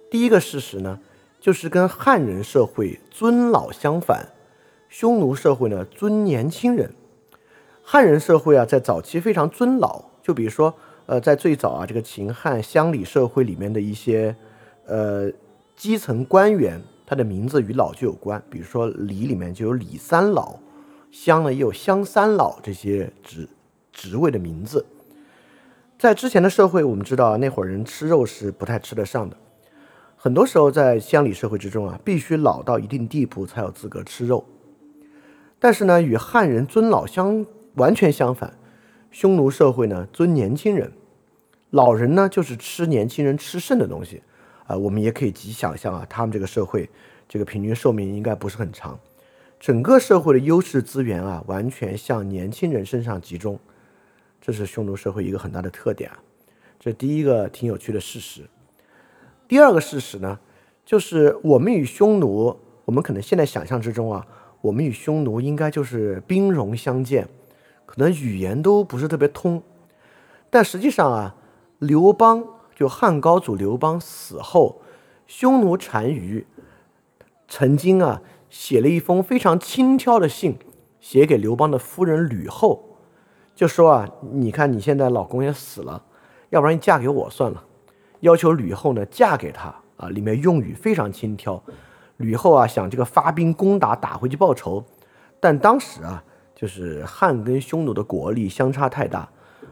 [0.10, 1.02] 第一个事实呢，
[1.42, 4.30] 就是跟汉人社会尊老相反，
[4.88, 6.96] 匈奴社会呢尊年轻人。
[7.84, 10.74] 汉人社会啊，在早期非常尊老，就比如说，
[11.12, 14.34] 呃，在最早啊，这个秦汉乡里社会里面的一些，
[14.86, 15.30] 呃，
[15.76, 18.42] 基层官员，他的名字与老就有关。
[18.50, 20.56] 比如说里里面就有李三老，
[21.12, 23.50] 乡呢也有乡三老这些职
[23.92, 24.86] 职位的名字。
[26.00, 29.36] 在之前的社会，我们知道那会儿人吃肉是不太吃得上的，
[30.16, 34.46] 很多时候在乡里社会之中啊，必须老到一定地步才有资格吃肉。
[35.60, 37.46] 但是呢，与汉人尊老相
[37.76, 38.58] 完全相反，
[39.12, 40.94] 匈奴社会呢尊年轻人，
[41.72, 44.22] 老人呢就是吃年轻人吃剩的东西，
[44.68, 46.90] 啊，我们也可以极想象啊，他们这个社会
[47.28, 49.00] 这个平均寿命应该不是很长，
[49.60, 53.60] 整个社会的优势资源啊完全向年轻人身上集中。
[54.42, 56.20] 这是匈奴社会一个很大的特点啊，
[56.80, 58.42] 这第一个挺有趣的事实。
[59.48, 60.40] 第二个事实呢，
[60.86, 64.26] 就是我们与匈奴，我们可能现在想象之中啊，
[64.62, 67.28] 我们与匈奴应该就是兵戎相见，
[67.86, 69.62] 可能语言都不是特别通。
[70.50, 71.36] 但实际上啊，
[71.82, 72.44] 刘邦
[72.76, 74.84] 就汉高祖刘邦死后，
[75.26, 76.46] 匈奴单于
[77.48, 80.60] 曾经啊写了一封非常轻佻的信，
[81.00, 83.00] 写给刘邦的夫人吕后。
[83.56, 86.06] 就说啊，你看你现在老公也死了，
[86.52, 87.64] 要不然你嫁给我算了。
[88.20, 91.64] 要求吕后呢嫁给他啊，里面用语非常轻佻。
[92.18, 94.86] 吕后啊想这个发兵攻打打回去报仇，
[95.40, 99.28] 但当时啊就是汉跟匈奴的国力相差太大，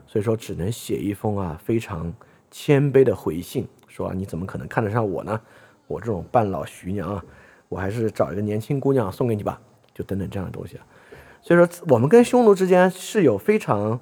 [0.09, 2.11] 所以说只能写一封啊非常
[2.49, 5.39] 谦卑的回信，说你怎么可能看得上我呢？
[5.85, 7.23] 我这种半老徐娘啊，
[7.67, 9.61] 我还是找一个年轻姑娘送给你吧，
[9.93, 10.85] 就等等这样的东西啊。
[11.43, 13.99] 所以说，我们跟匈奴之间是有非常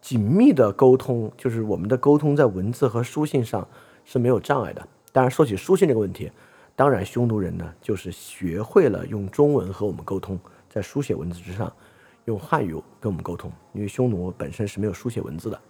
[0.00, 3.66] 紧密的沟通，就是我们的沟通在文字和书信上
[4.04, 4.86] 是没有障碍的。
[5.10, 6.30] 当然，说起书信这个问题，
[6.76, 10.38] 当然匈奴人呢就是学会了用中文和我们沟通，
[10.70, 11.72] 在书写文字之上
[12.28, 15.60] 用汉语跟我们沟通，因为匈奴本身是没有书写文字的。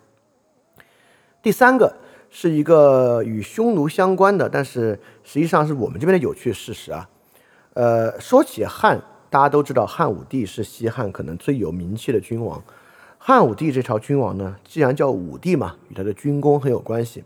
[1.40, 1.96] 第三个
[2.28, 7.08] 是一个与匈奴相关的，但是实际上是我们这边的有趣事实啊。
[7.74, 9.00] 呃，说起汉。
[9.30, 12.64] 大家都知道汉武帝是西汉可能最有名气的君王。
[13.18, 17.22] 汉武帝这朝君王呢，既然叫武帝嘛，与他的军功很有关系。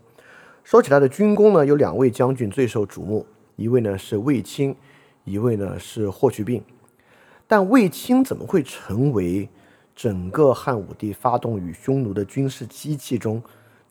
[0.65, 4.75] 说起他的军功呢，有两位将军最受瞩目，一位呢是卫青，
[5.23, 6.61] 一位呢是霍去病。
[7.47, 9.49] 但卫青怎么会成为
[9.95, 13.41] 整个汉武帝发动与匈奴的军事机器中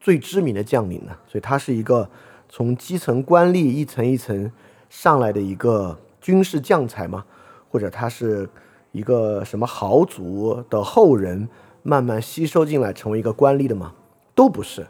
[0.01, 1.17] 最知名的将领呢？
[1.29, 2.11] 所以他是一个
[2.49, 4.51] 从基层官吏一层一层
[4.91, 7.25] 上来的一个军事将才吗？
[7.71, 8.49] 或者他是
[8.91, 11.49] 一个什么豪族的后人，
[11.83, 13.95] 慢慢吸收进来成为一个官吏的吗？
[14.35, 14.87] 都不是。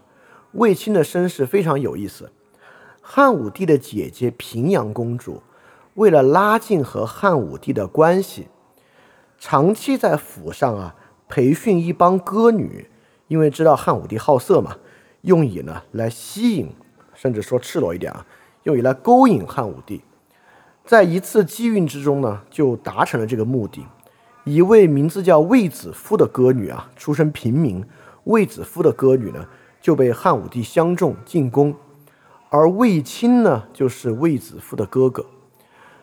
[0.53, 2.31] 卫青的身世非常有意思。
[3.01, 5.43] 汉武帝的姐姐平阳公主，
[5.95, 8.49] 为了拉近和汉武帝的关系，
[9.39, 10.95] 长期在府上啊
[11.29, 12.89] 培训一帮歌女，
[13.29, 14.77] 因为知道汉武帝好色嘛，
[15.21, 16.71] 用以呢来吸引，
[17.15, 18.27] 甚至说赤裸一点啊，
[18.63, 20.03] 用以来勾引汉武帝。
[20.85, 23.87] 在一次机运之中呢，就达成了这个目的。
[24.45, 27.85] 一位名字叫卫子夫的歌女啊，出身平民，
[28.25, 29.47] 卫子夫的歌女呢，
[29.81, 31.75] 就被汉武帝相中进宫，
[32.49, 35.25] 而卫青呢，就是卫子夫的哥哥，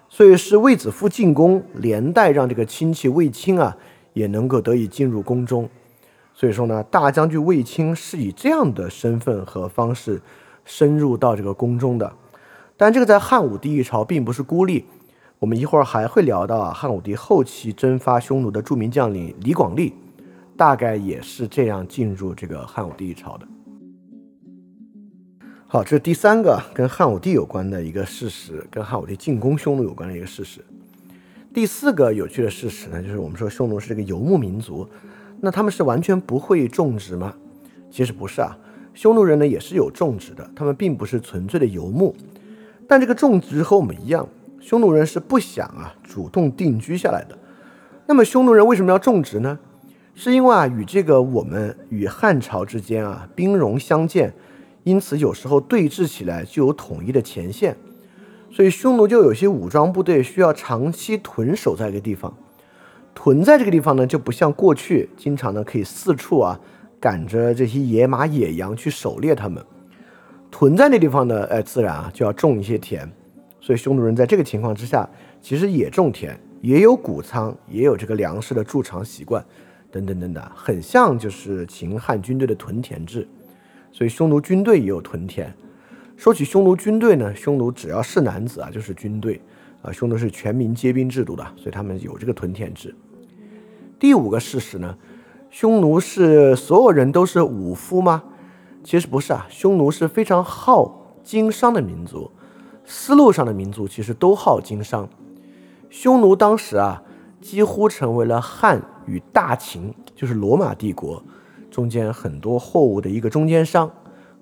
[0.10, 3.78] 所以是卫子夫进宫，连带让这个亲戚卫青啊，
[4.13, 5.69] 也能够得以进入宫中。
[6.34, 10.22] 所以说呢，大将军卫青是以这样的身份和方式
[10.65, 12.12] 深入到这个宫中的。
[12.76, 14.86] 但这个在汉武帝一朝并不是孤立，
[15.38, 19.93] 我们一会儿还会聊到啊，汉武帝后期征发匈奴的著名将领李广利，
[20.58, 23.48] 大概也是这样进入这个汉武帝一朝的。
[25.71, 30.65] 好，这是第三个跟汉武帝有关的一个事实，跟汉武帝进攻匈奴有关的一个事实。
[31.53, 34.89] 第四个有趣的事实呢，就是我们说匈奴是这个游牧民族，
[35.39, 37.36] 那他们是完全不会种植吗？
[37.91, 38.58] 其实不是啊，
[38.95, 42.15] 匈奴人呢也是有种植的，他们并不是纯粹的游牧。
[42.88, 44.27] 但这个种植和我们一样，
[44.60, 47.38] 匈奴人是不想啊主动定居下来的。
[48.08, 49.60] 那么匈奴人为什么要种植呢？
[50.15, 54.34] 是因为啊与这个我们与汉朝之间啊兵戎相见，
[54.83, 57.75] 因此有时候对峙起来就有统一的前线，
[58.51, 62.33] 所以匈奴就有些武装部队需要长期屯守在一个地方。
[63.13, 66.57] 屯在这个地方呢，就不像过去经常呢可以四处啊
[66.99, 69.63] 赶着这些野马野羊去狩猎他们。
[70.49, 73.07] 屯在那地方呢，哎，自然啊就要种一些田，
[73.59, 75.07] 所以匈奴人在这个情况之下，
[75.41, 79.45] 其实也种田，也有谷仓，也有这个粮食的贮藏习惯，
[79.91, 83.27] 等等等等，很像就是秦汉军队的屯田制，
[83.91, 85.54] 所以匈奴军队也有屯田。
[86.17, 89.41] 说起匈奴军队呢，匈奴只要是男子啊，就是军队
[89.82, 92.93] 啊，匈奴是全民皆兵制度的，所以他们有这个屯田制。
[93.97, 94.97] 第五个事实呢，
[95.49, 98.23] 匈奴是所有人都是武夫吗？
[98.84, 102.30] 其实不是啊，匈奴是非常好经商的民族，
[102.86, 105.08] 丝路上的民族其实都好经商。
[105.89, 107.02] 匈奴当时啊，
[107.41, 111.23] 几乎成为了汉与大秦，就是罗马帝国
[111.79, 113.89] 中间很多货物的一个中间商，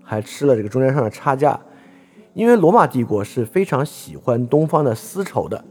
[0.01, 1.59] 还吃了这个中间商的差价。
[2.33, 5.63] 因为罗马帝国是非常喜欢东方的丝绸的，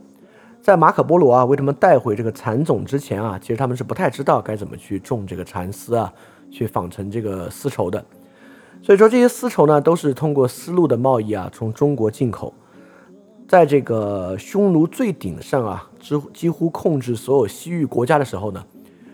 [0.63, 6.13] 在马可波罗啊为他们带回这个蚕种之前啊，其实他们是不太知道该怎么去种这个蚕丝啊，
[6.53, 8.05] 去纺成这个丝绸的。
[8.81, 12.55] 所以说这些丝绸呢，都是通过丝路的贸易啊，从中国进口。
[13.49, 18.65] 在这个匈奴最鼎盛啊，几几乎控制所有西域国家的时候呢，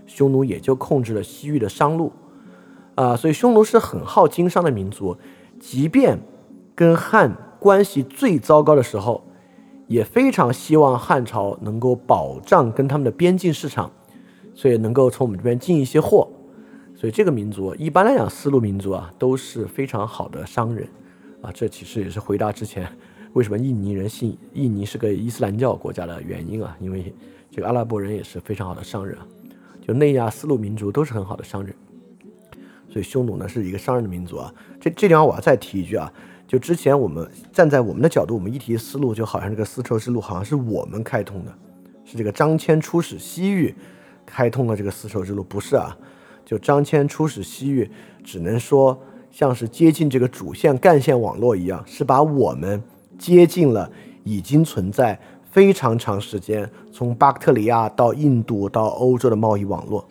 [0.04, 2.12] 匈奴也就控制了西域的商路
[2.94, 3.16] 啊。
[3.16, 5.16] 所以匈奴是很好经商的民族，
[5.59, 6.18] 即便。
[6.74, 9.22] 跟汉关系最糟糕的时候，
[9.88, 13.92] 也非常希望汉朝能够保障跟他们的边境市场，
[14.55, 16.26] 所以能够从我们这边进一些货。
[16.96, 20.88] 所以这个民族一般来讲，丝路民族啊都是非常好的商人
[21.42, 21.52] 啊。
[21.52, 22.88] 这其实也是回答之前
[23.35, 26.74] 为什么印尼人信印尼是个伊斯兰教国家的原因啊。
[26.81, 27.14] 因为
[27.50, 29.16] 这个阿拉伯人也是非常好的商人，
[29.87, 31.76] 就内亚丝路民族都是很好的商人。
[32.92, 34.52] 所以匈奴呢是一个商人的民族啊。
[34.78, 36.12] 这这地方我要再提一句啊。
[36.46, 41.55] 就之前我们站在我们的角度，我们一提丝路，就好像这个丝绸之路好像是我们开通的，
[42.05, 43.74] 是这个张骞出使西域
[44.26, 45.96] 开通了这个丝绸之路，不是啊？
[46.44, 47.90] 就张骞出使西域，
[48.22, 49.00] 只能说
[49.31, 52.83] 像是接近这个主线干线网络一样，是把我们
[53.18, 53.90] 接近了
[54.22, 55.18] 已经存在
[55.50, 60.07] 非常长时间，从巴克特里亚到印度到欧洲的贸易网络。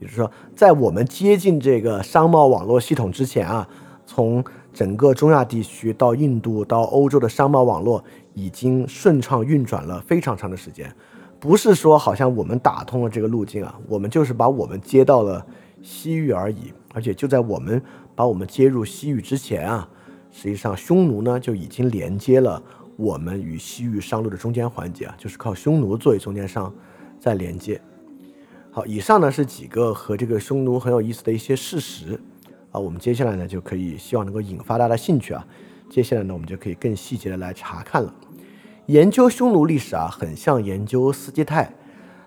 [0.00, 3.68] 也就是说，在我们接近这个商贸网络系统之前啊，
[4.04, 8.02] 从整个中亚地区到印度到欧洲的商贸网络
[8.34, 10.90] 已经顺畅运转了非常长的时间，
[11.38, 15.46] 不是说好像我们打通了这个路径啊，我们就是把我们接到了
[15.82, 16.72] 西域而已。
[16.92, 17.80] 而且就在我们
[18.16, 19.88] 把我们接入西域之前啊，
[20.32, 22.60] 实际上匈奴呢就已经连接了
[22.96, 26.72] 我们与西域商路的中间环节啊，就是靠匈奴作为中间商
[27.20, 27.80] 在连接。
[28.72, 32.20] 好，以上呢是几个和这个匈奴很有意思的一些事实。
[32.70, 35.44] 啊，我们接下来呢就可以希望能够引发大家的兴趣啊。
[35.90, 38.14] 接下来呢，我们就可以更细节的来查看了。
[38.86, 41.74] 研究匈奴历史啊，很像研究斯基泰，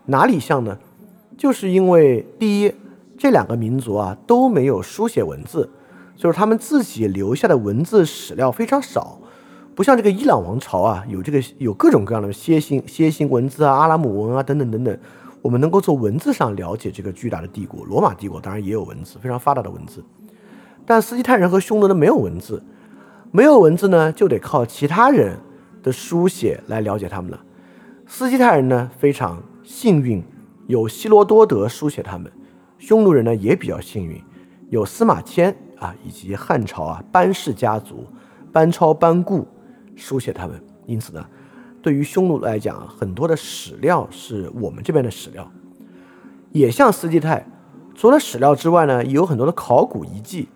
[0.08, 0.78] 哪里像呢？
[1.38, 2.74] 就是因为第一，
[3.18, 5.70] 这两个民族啊都没有书写文字，
[6.18, 9.18] 就是他们自己留下的文字史料非常少，
[9.74, 15.00] 不像这个伊朗王朝啊，有这个有各种各样的楔形楔形文字啊、阿拉姆文啊等等等等，
[15.44, 17.84] 我们能够从文字上了解这个巨大的帝国。
[17.84, 20.02] 罗马帝国当然也有文字，非常发达的文字。
[20.86, 22.64] 但斯基泰人和匈奴的没有文字，
[23.30, 25.38] 没有文字呢，就得靠其他人
[25.84, 27.44] 的书写来了解他们了。
[28.08, 30.24] 斯基泰人呢非常幸运，
[30.68, 32.32] 有希罗多德书写他们；
[32.80, 34.22] 匈奴人呢也比较幸运，
[34.70, 38.08] 有司马迁啊以及汉朝啊班氏家族
[38.54, 39.46] 班超、班固
[39.96, 40.62] 书写他们。
[40.86, 41.26] 因此呢，
[41.84, 45.52] 对于匈奴来讲，很多的史料是我们这边的史料，
[46.54, 47.46] 也像斯基泰，
[47.94, 50.48] 除了史料之外呢，也有很多的考古遗迹。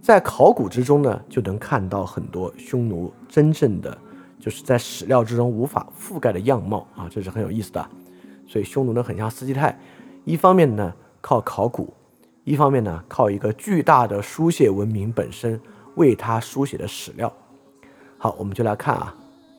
[0.00, 3.96] 在考古之中呢，就能看到很多匈奴真正的，
[4.40, 7.86] 就是在史料之中无法覆盖的样貌啊，这是很有意思的。
[8.46, 9.78] 所以匈奴呢，很像斯基泰，
[10.24, 11.92] 一方面呢靠考古，
[12.44, 15.60] 一方面呢靠一个巨大的书写文明本身
[15.96, 17.30] 为他书写的史料。
[18.16, 19.14] 好，我们就来看啊，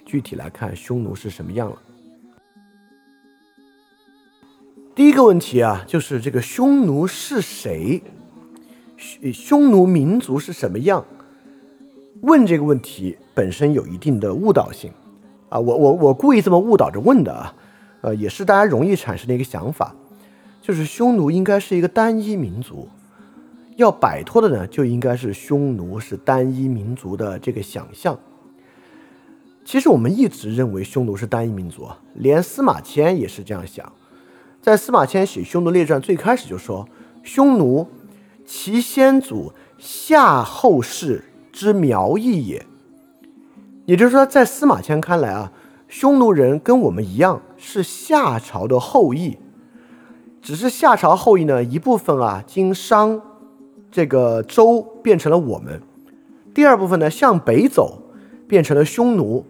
[0.06, 1.78] 具体来看匈奴是什么样了。
[4.94, 8.02] 第一个问题啊，就是这个匈奴是谁？
[9.34, 11.04] 匈奴民族是什么样？
[12.22, 14.92] 问这个问题本身有一定的误导性
[15.50, 15.60] 啊！
[15.60, 17.54] 我我我故意这么误导着问的啊，
[18.02, 19.94] 呃，也是大家容易产生的一个想法，
[20.62, 22.88] 就是匈奴应该是一个单一民族，
[23.76, 28.18] 要摆脱的呢，就应该是匈奴是单一民族的这个想象。
[29.66, 33.92] 其实我们一直认为匈奴是单一民族，连司马迁也是这样想，
[34.62, 36.88] 在司马迁写《匈奴列传》最开始就说
[37.24, 37.88] 匈奴。
[38.46, 42.64] 其先祖夏后氏之苗裔也，
[43.88, 45.52] 也就是说，在司马迁看来啊，
[45.88, 49.40] 匈奴人跟我们一样是夏朝的后裔，
[50.44, 53.20] 只是夏朝后裔呢一部分啊经商
[53.92, 55.82] 这个周变成了我们，
[56.54, 58.04] 第二部分呢向北走
[58.48, 59.44] 变成了匈奴。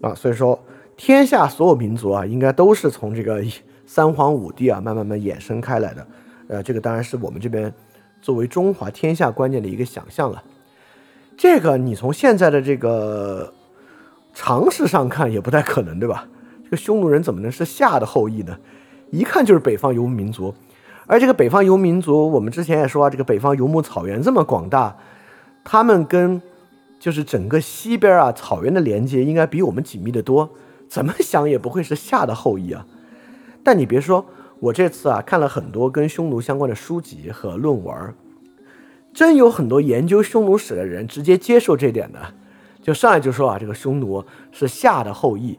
[0.00, 0.58] 啊，所以说
[0.96, 3.42] 天下所有民族啊应该都是从这个
[3.86, 6.06] 三皇五帝啊慢慢慢衍生开来的，
[6.48, 7.72] 呃，这个当然是我们这边。
[8.20, 10.42] 作为中华天下观念的一个想象了，
[11.36, 13.54] 这个你从现在的这个
[14.34, 16.26] 常识上看也不太可能，对吧？
[16.64, 18.58] 这个匈奴人怎么能是夏的后裔呢？
[19.12, 20.52] 一看就是北方游牧民族，
[21.06, 24.96] 而这个北方游牧民族，我们之前也说啊，这个北方游牧草原这么广大，
[25.62, 26.42] 他们跟
[27.08, 30.50] 就是整个西边啊草原的连接应该比我们紧密得多，
[30.90, 32.84] 怎么想也不会是夏的后裔啊。
[33.64, 34.26] 但你别说，
[34.60, 38.14] 我这次啊看了很多跟匈奴相关的书籍和论文，
[39.14, 42.34] 真有很多研究匈奴史的人直接接受这点的，
[42.82, 45.58] 就上来就说啊，这个匈奴是夏的后裔。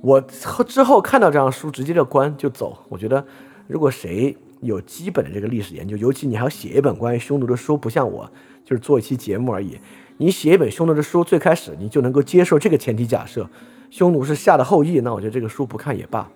[0.00, 2.76] 我之后看到这样书，直接就关就走。
[2.88, 3.24] 我觉得，
[3.68, 8.28] 如果谁有基本的这个历史研究，尤其你还要写一本关于匈奴的书，不像我，
[8.64, 9.78] 就是做一期节目而已。
[10.16, 13.48] 你写一本匈奴的书，最开始你就能够接受这个前提假设，
[13.90, 16.30] 匈奴是夏的后裔，那我觉得这个书不看也罢。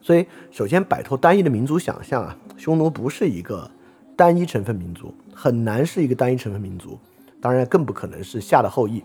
[0.00, 3.70] 所以，首先摆脱单一的民族想象啊，匈奴不是一个
[4.16, 6.98] 单一成分民族，很难是一个单一成分民族，
[7.40, 9.02] 当然更不可能是夏的后裔。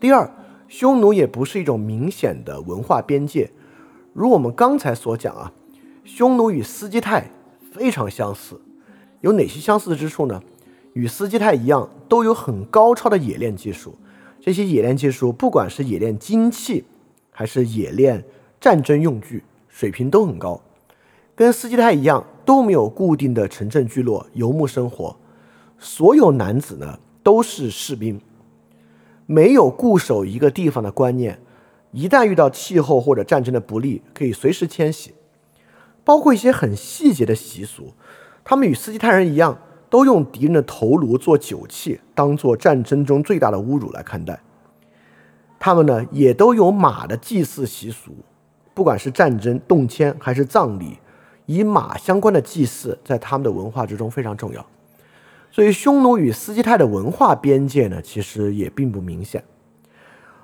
[0.00, 0.30] 第二，
[0.68, 3.50] 匈奴也不是一种明显的文化边界，
[4.12, 5.52] 如我们刚才所讲啊。
[6.04, 7.30] 匈奴与斯基泰
[7.70, 8.58] 非常相似，
[9.20, 10.42] 有哪些相似之处呢？
[10.98, 13.96] 与斯基泰一样，都有很高超的冶炼技术。
[14.40, 16.84] 这些冶炼技术，不管是冶炼金器，
[17.30, 18.24] 还是冶炼
[18.60, 20.60] 战争用具，水平都很高。
[21.36, 25.16] 跟斯基泰一样，都没有固定的城镇聚落，游牧生活。
[25.78, 28.20] 所有男子呢，都是士兵，
[29.24, 31.38] 没有固守一个地方的观念。
[31.92, 35.12] 一旦遇到气候或者战争的不利，可以随时迁徙。
[36.02, 37.92] 包括一些很细节的习俗，
[38.42, 39.56] 他们与斯基泰人一样，
[39.90, 44.38] 都用敌人的头颅做酒器，当做战争中最大的侮辱来看待。
[45.58, 48.12] 他们呢，也都有马的祭祀习俗，
[48.74, 50.98] 不管是战争、动迁还是葬礼，
[51.46, 54.64] 以马相关的祭祀在他们的文化之中非常重要。
[55.50, 59.42] 所以，匈奴与斯基泰的文化边界呢，其实也并不明显。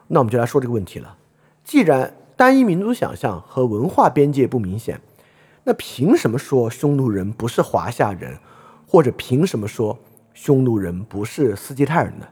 [0.09, 1.16] 那我们就来说这个问题了：
[1.62, 5.01] 既然单一民族想象和文化边界不明显，
[5.62, 8.38] 那凭什么说匈奴人不是华夏人，
[8.95, 9.99] 或者凭什么说
[10.34, 12.28] 匈奴人不是斯基泰人呢？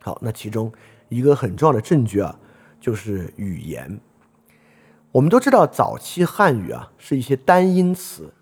[0.00, 0.72] 好，那其中
[1.10, 2.34] 一个很重要的证据啊，
[2.80, 4.00] 就是语言。
[5.10, 8.32] 我们都知道，早期汉语啊是一些单音词，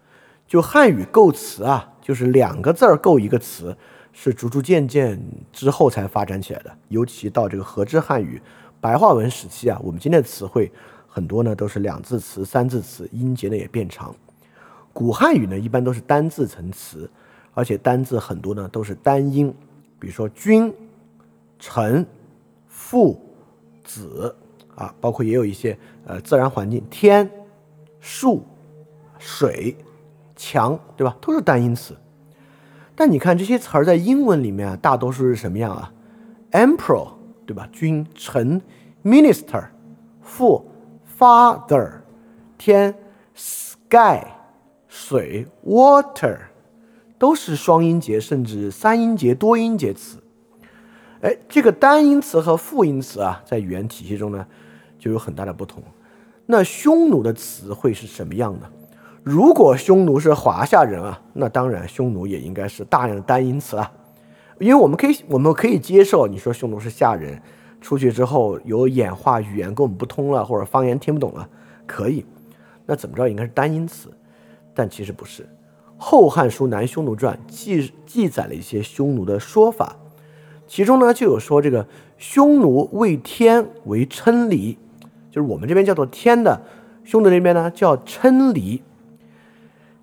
[0.47, 3.77] 就汉语构词啊，就是两个字儿构一个词，
[4.13, 5.21] 是逐逐渐渐
[5.53, 6.71] 之后才发展起来的。
[6.87, 8.41] 尤其到这个和制汉语、
[8.81, 10.71] 白话文时期啊，我们今天的词汇。
[11.09, 14.15] 很多呢都是两字词、三字词，音节呢也变长。
[14.93, 17.11] 古汉语呢一般都是单字成词，
[17.55, 19.55] 而且单字很多呢都是单音，
[19.99, 20.73] 比如说君、
[21.59, 22.07] 臣、
[22.67, 23.21] 父、
[23.85, 24.35] 子
[24.75, 27.31] 啊，包括也有一些呃自然环境，天、
[28.01, 28.43] 树、
[29.19, 29.77] 水、
[30.37, 31.17] 墙，对吧？
[31.21, 31.97] 都是单音词。
[32.95, 35.93] 但你看这些词儿在英文里面啊，大多数是什么样啊
[36.53, 37.13] ？Emperor，
[37.47, 37.69] 对吧？
[37.73, 38.63] 君、臣、
[39.03, 39.69] Minister、
[40.23, 40.67] 父。
[41.21, 42.01] Father，
[42.57, 42.95] 天
[43.35, 44.25] ，sky，
[44.89, 46.39] 水，water，
[47.21, 50.23] 都是双音节，甚至三音节、多音节词。
[51.21, 54.47] 哎，这个单音词和复音词啊，在语言体系中呢，
[54.99, 55.83] 就有很大的不同。
[56.47, 58.67] 那匈奴的词汇是什么样的？
[59.23, 63.93] 如果匈奴是华夏人啊，那当然匈奴也应该是大量的单音词啊，
[64.59, 67.39] 因为我们可以，我们可以接受你说匈奴是夏人。
[67.83, 71.47] 出去之后有演化，语言跟我们不通了，或者方言听不懂了，
[71.87, 72.25] 可以。
[72.87, 74.11] 那怎么着应该是单音词，
[74.73, 75.43] 但其实不是。
[76.01, 79.97] 《后汉书南匈奴传》记记载了一些匈奴的说法，
[80.67, 81.87] 其中呢就有说这个
[82.17, 84.79] 匈奴为天为称离，
[85.31, 86.63] 就是我们这边叫做天的，
[87.05, 88.83] 匈奴那边呢叫称离。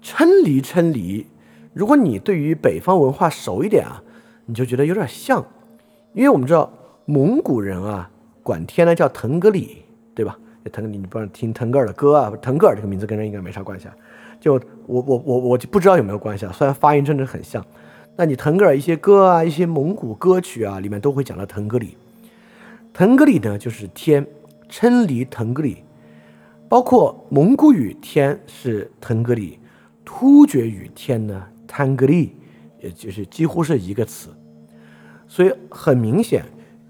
[0.03, 1.25] 称离称离，
[1.73, 4.03] 如果你对于北方文化熟一点啊，
[4.45, 5.43] 你就觉得有点像，
[6.13, 6.71] 因为我们知道。
[7.09, 8.11] 蒙古人啊，
[8.43, 10.37] 管天呢叫腾格里，对吧？
[10.73, 13.95] 腾格里你不知道听腾格尔的歌啊，腾格尔这个名字跟人应该没啥关系啊。
[14.39, 14.53] 就
[14.85, 16.51] 我我我我就不知道有没有关系啊。
[16.51, 17.65] 虽然发音真的很像，
[18.15, 21.97] 那你腾格尔一些歌啊，一些蒙古歌曲啊，里面都会讲到腾格里。
[22.93, 24.25] 腾格里呢就是天，
[24.69, 25.83] 称离腾格里，
[26.67, 29.59] 包括蒙古语天是腾格里，
[30.03, 32.35] 突厥语天呢腾格里，
[32.81, 34.29] 也就是几乎是一个词。
[35.27, 36.43] 所以很明显。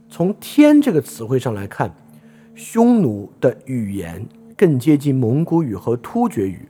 [0.10, 1.93] 从“天”这个词汇上来看，
[2.56, 4.26] 匈奴的语言
[4.56, 6.66] 更接近蒙古语和突厥语。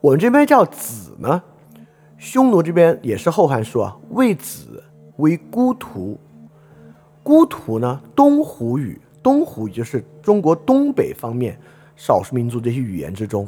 [0.00, 1.42] 我们这边叫“子”呢，
[2.16, 4.82] 匈奴这边也是《后汉书》啊，谓子
[5.18, 6.18] 为孤图。
[7.22, 11.58] 孤图呢，东胡语，东胡语就是中国东北方面
[11.96, 13.46] 少数民族这些语言之中，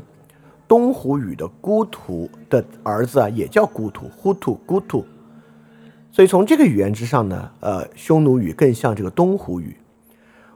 [0.68, 5.06] 东胡语的孤图的儿子啊，也叫孤图，呼图孤图。
[6.10, 9.74] 所以从这个语言之上呢，呃，匈奴语更像这个东胡语。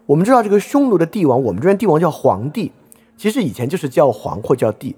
[0.05, 2.71] 我们知道这个匈奴的帝王，我们这边帝王叫皇帝，
[3.17, 4.95] 其实以前就是叫皇或叫帝。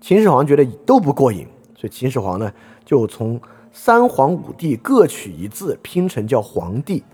[0.00, 1.46] 秦始皇觉得都不过瘾，
[1.76, 2.52] 所以秦始皇呢
[2.84, 3.40] 就从
[3.72, 7.04] 三皇五帝各取一字拼成叫皇帝。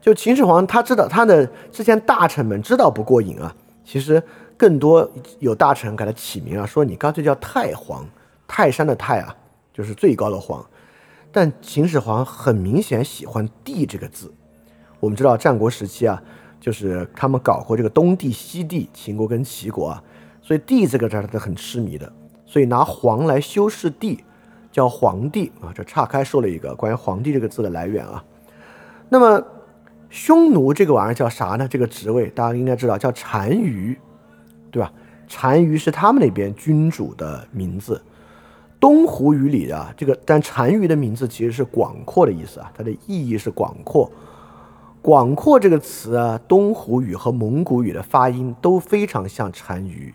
[0.00, 3.54] 就秦始皇他知道他的之前大臣们知道不过瘾啊，
[3.84, 4.22] 其实
[4.56, 5.10] 更多
[5.40, 8.04] 有大臣给他起名啊，说你干脆叫太皇，
[8.46, 9.34] 泰山的泰啊，
[9.72, 10.64] 就是最高的皇。
[11.32, 14.32] 但秦始皇很明显喜欢帝这个字。
[15.00, 16.22] 我们知道战国时期啊，
[16.60, 20.02] 就是他们搞过这个东帝西帝，秦国跟齐国啊，
[20.46, 22.12] 所以帝这个字他是很痴迷的，
[22.44, 24.22] 所以拿皇来修饰帝，
[24.70, 25.72] 叫皇帝啊。
[25.74, 28.22] 这岔开说了一个关于皇帝这个字的来源啊。
[29.08, 29.44] 那么
[30.08, 31.66] 匈奴这个玩意儿叫啥呢？
[31.66, 33.98] 这个职位大家应该知道，叫单于，
[34.70, 34.92] 对吧？
[35.28, 38.00] 单于是他们那边君主的名字。
[38.78, 44.08] 东湖语里啊，这个但单于的名字其实是广阔的意思啊，它的意义是广阔。
[45.02, 50.14] 广阔这个词啊，东湖语和蒙古语的发音都非常像单于，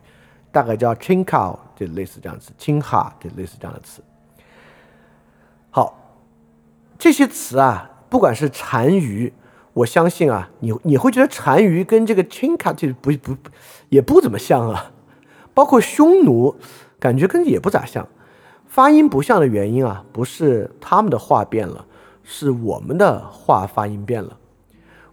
[0.51, 4.03] 大概叫 chinkao，就类似这样子，chinha 就类似这样的词。
[5.69, 5.97] 好，
[6.99, 9.31] 这些词啊，不管是单于，
[9.73, 13.37] 我相信啊，你你会觉得单于跟这个 chinka 就不不
[13.89, 14.91] 也不怎么像啊，
[15.53, 16.55] 包括匈奴，
[16.99, 18.07] 感觉跟也不咋像。
[18.67, 21.85] 发音不像的原因啊，不是他们的话变了，
[22.23, 24.37] 是我们的话发音变了。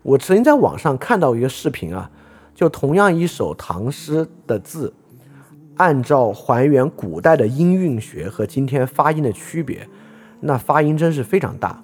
[0.02, 2.10] 我曾经在网上看到一个视频啊，
[2.54, 4.94] 就同样一首唐诗的字，
[5.78, 9.88] 按照还原古代的音韵学和今天发音的区别，
[10.40, 11.82] 那发音真是非常大。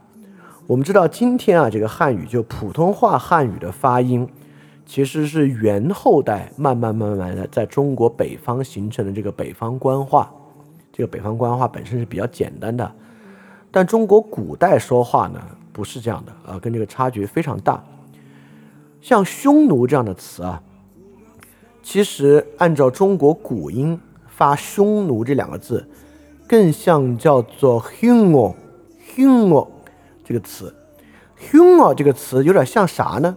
[0.66, 4.28] 我们知道今天啊，这个汉语就普通话汉语的发音，
[4.84, 10.30] 其实是元后代慢慢慢慢的在中国北方形成的这个北方官话。
[10.92, 12.90] 这个北方官话本身是比较简单的，
[13.70, 15.40] 但中国古代说话呢
[15.72, 17.82] 不是这样的啊，跟这个差距非常大。
[19.00, 20.62] 像匈奴这样的词啊，
[21.84, 25.86] 其实按照中国古音发“匈奴”这两个字，
[26.48, 29.68] 更像叫做 “huno”，“huno”
[30.24, 30.74] 这个词
[31.38, 33.36] ，“huno” 这个词有点像啥呢？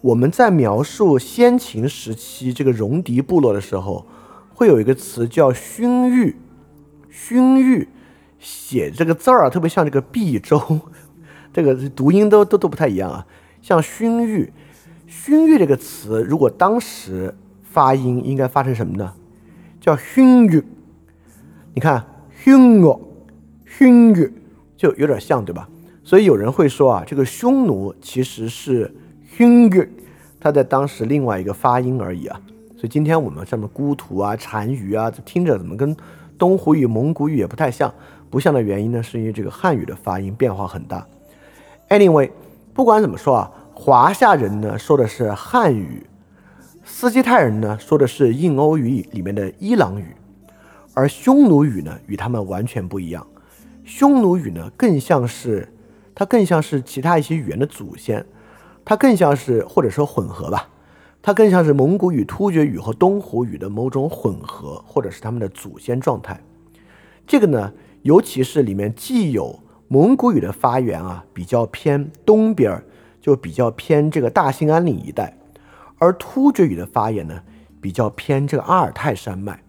[0.00, 4.06] 我们在描述先秦时期这个戎狄部落的时候，
[4.54, 6.34] 会有一个词叫“勋玉”。
[7.12, 7.86] 勋玉
[8.38, 10.80] 写这个字儿啊，特别像这个毕州，
[11.52, 13.26] 这个读音都都都不太一样啊。
[13.60, 14.50] 像勋玉，
[15.06, 17.34] 勋玉这个词，如果当时
[17.70, 19.12] 发音应该发成什么呢？
[19.80, 20.64] 叫勋玉。
[21.74, 23.00] 你看勋哦，
[23.64, 24.32] 勋玉
[24.76, 25.68] 就有点像，对吧？
[26.02, 28.94] 所以有人会说啊，这个匈奴其实是
[29.24, 29.88] 勋玉，
[30.40, 32.40] 它在当时另外一个发音而已啊。
[32.76, 35.96] 所以今天我们上面孤图啊、单于啊，听着怎么跟？
[36.38, 37.92] 东湖语、蒙古语也不太像，
[38.30, 41.04] 不像的原因呢，是因为这个汉语的发音变化很大。
[41.88, 42.30] Anyway，
[42.72, 46.06] 不管怎么说啊，华夏人呢说的是汉语，
[47.00, 50.16] 斯基泰人呢说的是印欧语里面的伊朗语，
[50.94, 53.24] 而匈奴语呢与他们完全不一样。
[53.84, 55.72] 匈奴语呢更像是，
[56.12, 58.26] 它更像是其他一些语言的祖先，
[58.84, 60.70] 它更像是或者说混合吧。
[61.22, 66.40] 它更像是蒙古语、突厥语和东湖语的某种混合，或者是他们的祖先状态。
[67.28, 67.72] 这个呢，
[68.02, 72.82] 尤其是里面既有蒙古语的发源啊，比较偏东边儿，
[73.20, 75.37] 就比较偏这个大兴安岭一带；
[75.98, 77.42] 而突厥语的发源呢，
[77.80, 79.62] 比较偏这个阿尔泰山脉。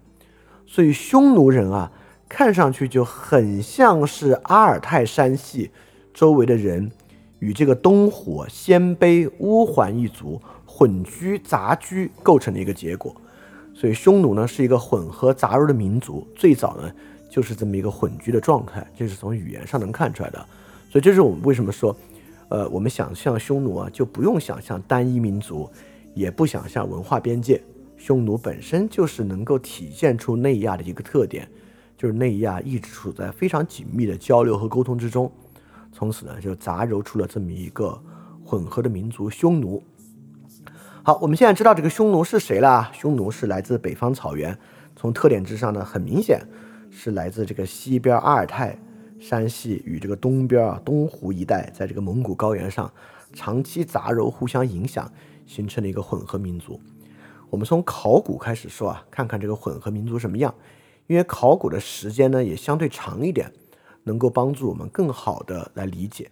[0.65, 1.91] 所以匈奴人啊，
[2.27, 5.71] 看上去就很像是阿尔泰山系
[6.13, 6.91] 周围的人
[7.39, 10.41] 与这个东火、鲜卑、乌桓一族。
[10.71, 13.13] 混居杂居构成的一个结果，
[13.73, 16.89] 所以匈奴呢是一个混合杂糅的民族，最早呢
[17.29, 20.37] 就是这么一个混居的状态，这是从语言上能看出来的。
[20.89, 21.93] 所以这是我们为什么说，
[22.47, 25.69] 呃，我们想象匈奴啊，就不用想象单一民族，
[26.19, 27.63] 也不想象文化边界，
[27.95, 31.49] 匈奴本身就是能够体现出内亚的一个特点，
[31.97, 35.31] 就是内亚一直处在非常紧密的交流和沟通之中，
[35.93, 37.97] 从此呢就杂糅出了这么一个
[38.43, 39.81] 混合的民族匈奴。
[41.03, 42.91] 好，我们现在知道这个匈奴是谁了。
[42.93, 44.59] 匈奴是来自北方草原，
[44.97, 46.41] 从特点之上呢，很明显
[46.91, 48.77] 是来自这个西边阿尔泰
[49.21, 52.91] 山系与这个东边啊东湖一带，在这个蒙古高原上
[53.31, 55.09] 长期杂糅、互相影响，
[55.49, 56.79] 形成了一个混合民族。
[57.49, 60.53] 我们从考古开始说啊，看看这个混合民族什么样，
[61.07, 63.51] 因为考古的时间呢也相对长一点，
[64.03, 66.29] 能够帮助我们更好的来理解。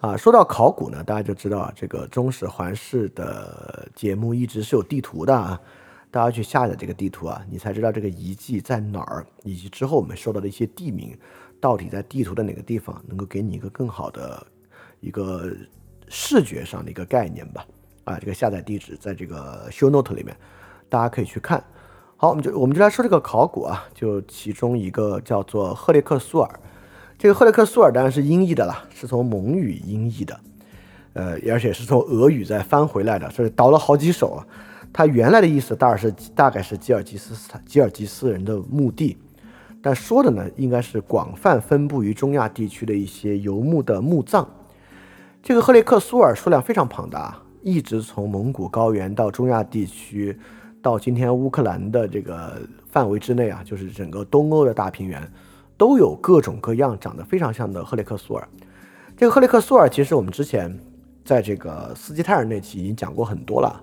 [0.00, 5.60] 啊，说到考古呢，大家就知道啊，这个中史环视的节目一直是有地图的啊，
[6.12, 11.18] 大家去下载这个地图啊，你才知道这个遗迹在哪儿，以及之后我们说到的一些地名
[11.60, 14.46] 到底在地图的哪个地方，能够给你一个更好的
[15.00, 15.50] 一个
[16.08, 17.66] 视觉上的一个概念吧。
[18.04, 20.36] 啊，这个下载地址在这个 show note 里面，
[20.88, 21.62] 大家可以去看。
[22.16, 26.60] 好，我们就我们就来说这个考古啊，就其中一个叫做赫列克苏尔。
[27.18, 30.40] 这个赫列克苏尔当然是音译的啦，是从蒙语音译的，
[31.14, 34.46] 呃，而且是从俄语再翻回来的，所以倒了好几手啊。
[34.92, 39.16] 它原来的意思大概是大概是吉尔吉斯斯坦吉尔吉斯人的墓地，
[39.82, 44.48] 但说的呢应该是广泛分布于中亚地区的一些游牧的墓葬。
[45.42, 50.38] 这个赫列克苏尔数量非常庞大，一直从蒙古高原到中亚地区。
[50.82, 52.60] 到今天乌克兰的这个
[52.90, 55.26] 范围之内啊，就是整个东欧的大平原，
[55.78, 58.46] 都有各种各样长得非常像的赫列克苏尔。
[59.16, 60.78] 这个赫列克苏尔其实我们之前
[61.24, 63.82] 在这个斯基泰尔那期已经讲过很多了。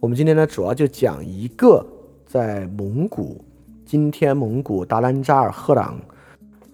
[0.00, 1.82] 我们今天呢主要就讲一个
[2.26, 3.42] 在蒙古，
[3.86, 5.98] 今天蒙古达兰扎尔赫朗，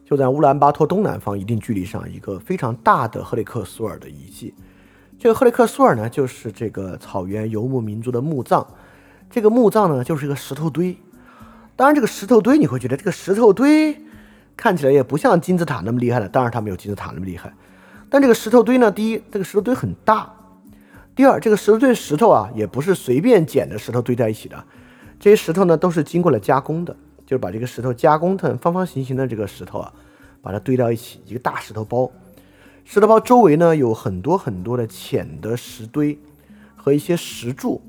[0.04, 4.52] 就在乌兰巴托东南方一定距离上一个非常大的赫列克苏尔的遗迹。
[5.20, 8.66] 这个赫列克苏尔呢，就是这个草原游牧民族的墓葬。
[9.28, 10.96] 这个墓葬呢，就是一个石头堆。
[11.76, 14.02] 当然，这个石头堆你会觉得这个石头堆
[14.56, 16.26] 看起来也不像金字塔那么厉害了。
[16.26, 17.52] 当然，它没有金字塔那么厉害。
[18.08, 20.24] 但这个石头堆呢，第一，这个石头堆很大；
[21.14, 24.64] 第二，这个石头堆石头啊，也不是随便捡的石头堆在一起的。
[25.18, 26.96] 这些石头呢，都是经过了加工的，
[27.26, 29.92] 就是把这个石头加工成方方形形的这个石头啊，
[30.40, 32.10] 把它堆到一起，一个大石头包。
[32.92, 36.18] 石头包周围呢，有很多很多的浅的石堆
[36.74, 37.80] 和一些石柱。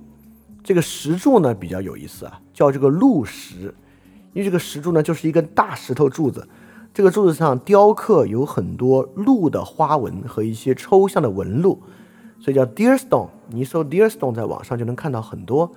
[0.63, 3.73] 这个石柱呢比较有意思啊，叫这个鹿石，
[4.33, 6.47] 因为这个石柱呢就是一根大石头柱子，
[6.93, 11.81] 这个柱子上雕刻有很多鹿的花纹和一些抽象的纹路，
[12.39, 13.29] 所以叫 Deer Stone。
[13.47, 15.71] 你搜 Deer Stone，在网上就能看到很多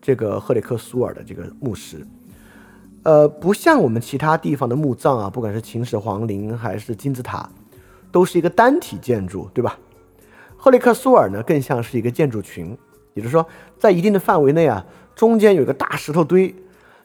[0.00, 2.06] 这个赫里克苏尔的这个墓石。
[3.02, 7.50] 呃，不像我们其他地方的墓葬啊，不管是秦始皇陵还是金字塔，
[8.10, 9.78] 都是一个单体建筑，对吧？
[10.56, 12.76] 赫利克苏尔呢更像是一个建筑群。
[13.14, 13.44] 也就是说，
[13.76, 14.86] 在一定的范围内啊，
[15.16, 16.54] 中间有一个大石头堆，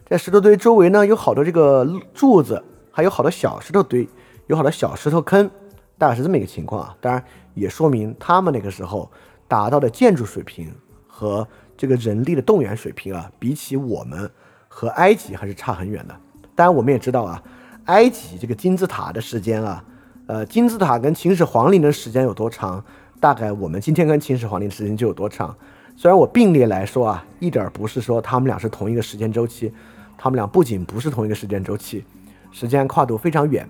[0.08, 1.84] 在石头堆周围呢，有好多这个
[2.14, 4.08] 柱子，还有好多小石头堆，
[4.46, 5.50] 有好多小石头坑，
[5.98, 6.96] 大概是这么一个情况啊。
[7.00, 7.22] 当然，
[7.54, 9.10] 也说明他们那个时候
[9.48, 10.72] 达到的建筑水平
[11.08, 11.46] 和
[11.76, 14.30] 这个人力的动员水平啊，比起我们
[14.68, 16.14] 和埃及还是差很远的。
[16.54, 17.42] 当然，我们也知道啊，
[17.86, 19.84] 埃及这个金字塔的时间啊，
[20.26, 22.84] 呃，金字塔跟秦始皇陵的时间有多长，
[23.20, 25.56] 大概我们今天跟秦始皇陵的时间就有多长。
[25.96, 29.72] 虽然我并列来说啊，一点不是说他们俩是同一个时间周期，
[30.18, 32.04] 他们俩不仅不是同一个时间周期，
[32.50, 33.68] 时间跨度非常远。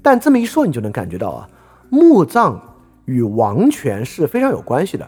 [0.00, 1.48] 但这么一说，你就能感觉到啊，
[1.90, 2.58] 墓葬
[3.04, 5.06] 与王权是非常有关系的。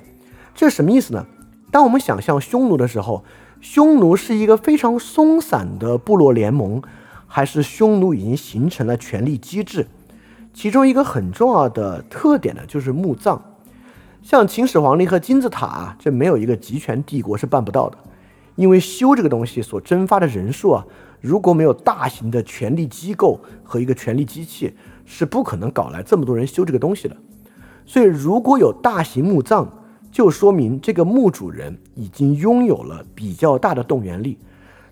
[0.55, 1.25] 这什么意思呢？
[1.71, 3.25] 当我们想象匈奴的时候，
[3.63, 6.83] 匈奴是一个非常松散的部落联盟，
[7.27, 9.87] 还是匈奴已经形成了权力机制？
[10.57, 13.41] 其中一个很重要的特点呢，就是墓葬。
[14.23, 17.99] 像秦始皇陵和金字塔啊，这没有一个集权帝国是办不到的，
[18.55, 20.87] 因为修这个东西所蒸发的人数啊，
[21.21, 27.15] 如果没有大型的权力机构和一个权力机器，是不可能搞来这么多人修这个东西的。
[27.85, 29.69] 所以，如果有大型墓葬，
[30.11, 34.39] 就说明这个墓主人已经拥有了比较大的动员力。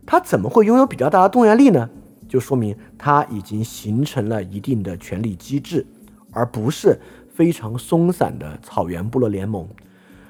[0.04, 1.88] 他怎么会拥有比较大的动员力呢？
[2.34, 5.86] 就说明他已经形成了一定的权力机制，
[6.32, 6.98] 而不是。
[7.34, 9.66] 非常松散的草原部落联盟，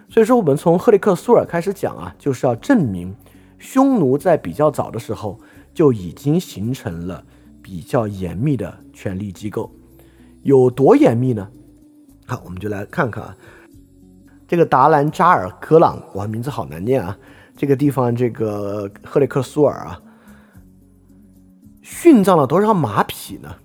[0.08, 3.14] 所以说我们从赫里克苏尔开始讲啊，就是要证明
[3.58, 5.38] 匈奴在比较早的时候
[5.74, 7.22] 就已经形成了
[7.60, 9.70] 比较严密的权力机构，
[10.44, 11.46] 有多严密呢？
[12.24, 13.36] 好，我们就来看看啊，
[14.48, 17.18] 这个达兰扎尔格朗，哇，名字好难念啊！
[17.54, 20.00] 这个地方这个赫里克苏尔啊，
[21.84, 23.56] 殉葬了多少马匹呢？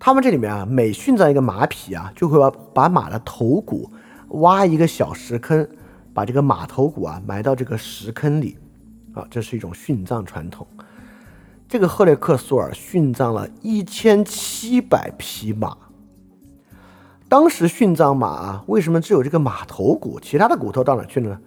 [0.00, 3.88] 他们这里面啊，每殉葬一个马匹啊，就会把把马的头骨
[4.30, 5.66] 挖一个小石坑，
[6.12, 8.58] 把这个马头骨啊埋到这个石坑里，
[9.12, 10.66] 啊，这是一种殉葬传统。
[11.68, 15.76] 这个赫列克苏尔殉葬了一千七百匹马。
[17.28, 21.38] 当时殉葬马啊，为什么只有这个马头骨，其他的骨头到哪去了呢？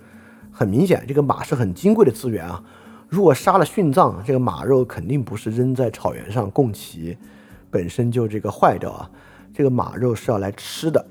[0.52, 2.64] 很明显，这个马是很金贵的资源啊。
[3.10, 7.18] 如果杀了殉葬，这个马肉肯定不是扔在草原上供齐。
[7.70, 9.12] 本身就这个坏掉啊，
[9.54, 11.06] 这个马肉是要来吃的，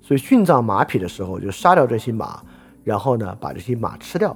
[0.00, 2.42] 所以殉葬马匹的时候就杀掉这些马，
[2.82, 4.34] 然后呢把这些马吃掉，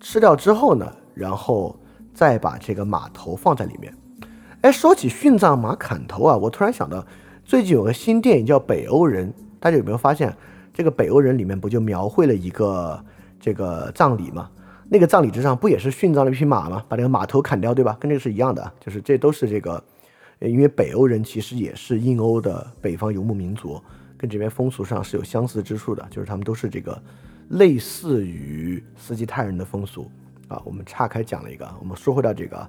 [0.00, 1.78] 吃掉之后呢，然后
[2.14, 3.94] 再把这个马头放在里面。
[4.62, 7.04] 哎，说起殉葬马砍头啊，我突然想到
[7.44, 9.28] 最近有个新电影叫《北欧人》，
[9.60, 10.34] 大家有没有发现
[10.72, 13.04] 这个《北欧人》里面不就描绘了一个
[13.38, 14.48] 这个葬礼吗？
[14.92, 16.84] 那个葬礼之上不也是殉葬了一匹马吗？
[16.86, 17.96] 把那个马头砍掉，对吧？
[17.98, 19.82] 跟这个是一样的，就是这都是这个。
[20.38, 23.80] 因为北欧人其实也是印欧的北方游牧民族，
[24.18, 27.02] 跟这边风俗上是有相似之处的，就是他们都是这个
[27.48, 30.10] 类似于斯基泰人的风俗
[30.48, 32.68] 啊，我们岔开讲了一个，我们说回到这个，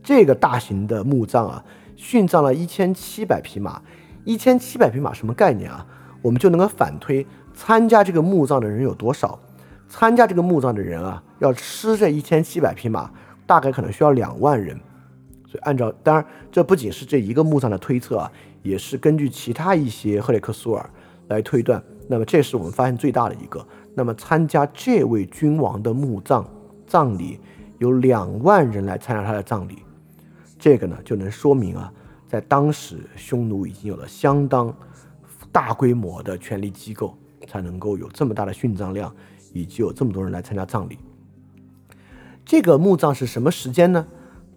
[0.00, 1.64] 这个大型的墓葬啊，
[1.96, 3.82] 殉葬了一千七百匹马，
[4.24, 5.84] 一千七百匹马什么概念啊？
[6.22, 9.36] 我们就能够反推参加这个墓葬的人有多少。
[9.96, 13.08] 参加这个墓葬的人啊，要吃这一千七百匹马，
[13.46, 14.76] 大概可能需要两万人。
[15.46, 18.32] 所以按照，当然这不仅是这一个墓葬的推测啊，
[18.64, 20.90] 也是根据其他一些赫里克苏尔
[21.28, 21.80] 来推断。
[22.08, 23.64] 那么这是我们发现最大的一个。
[23.94, 26.44] 那么参加这位君王的墓葬
[26.88, 27.38] 葬礼，
[27.78, 29.78] 有两万人来参加他的葬礼，
[30.58, 31.92] 这个呢就能说明啊，
[32.26, 34.74] 在当时匈奴已经有了相当
[35.52, 37.16] 大规模的权力机构，
[37.46, 39.14] 才能够有这么大的殉葬量。
[39.54, 40.98] 以及有这么多人来参加葬礼，
[42.44, 44.04] 这个墓葬是什么时间呢？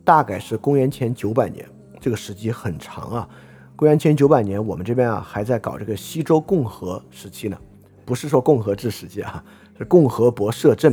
[0.04, 1.64] 大概是公元前九百年，
[2.02, 3.30] 这个时期很长啊。
[3.76, 7.56] 公元前九百年，我们这边啊还在搞这个西周共和时期呢，
[8.06, 9.44] 不是说共和制时期啊，
[9.78, 10.92] 是共和国摄政，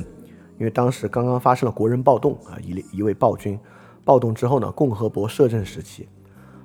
[0.58, 3.58] 因为当时刚刚发生了国人暴动啊，一一位暴君
[4.04, 6.06] 暴动之后呢，共和国摄政时期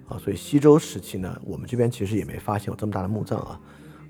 [0.10, 3.58] 啊，所以西周时期呢，我们这边其实也没发现有这么大的墓葬啊，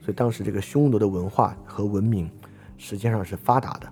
[0.02, 2.28] 所以当时这个匈奴的文化和文明。
[2.80, 3.88] 实际上是发达的，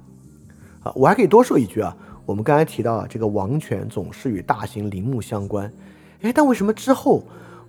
[0.82, 5.72] 啊，我还可以多说一句啊，我们刚才提到啊，这个王权总是与大型陵墓相关，
[6.22, 7.22] 哎，但为什么之后，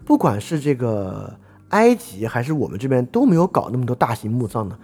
[0.05, 1.37] 不管是这个
[1.71, 4.79] 埃及还是我们这边都没有搞那么多大型墓葬呢？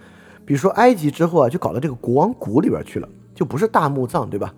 [0.45, 4.53] 比如说埃及之后啊，就搞到这个国王谷里边去了，就不是大墓葬，对吧？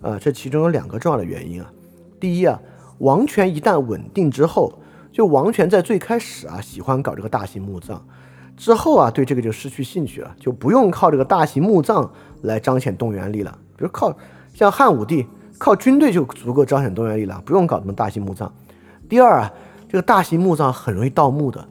[0.00, 1.70] 啊，这其中有两个重要的原因啊，
[2.18, 2.58] 第一啊，
[2.98, 4.72] 王权一旦稳定之后，
[5.12, 8.02] 就王权在最开始啊喜欢搞这个大型墓葬。
[8.62, 12.08] 之后啊，对这个就失去兴趣了，就不用靠这个大型墓葬
[12.42, 13.58] 来彰显动员力了。
[13.76, 14.16] 比如靠
[14.54, 15.26] 像汉武帝，
[15.58, 18.54] 靠军队就足够彰显动员力了，不用搞什么大型墓葬。
[19.08, 19.52] 第二啊，
[19.88, 21.66] 这个大型墓葬很容易盗墓的，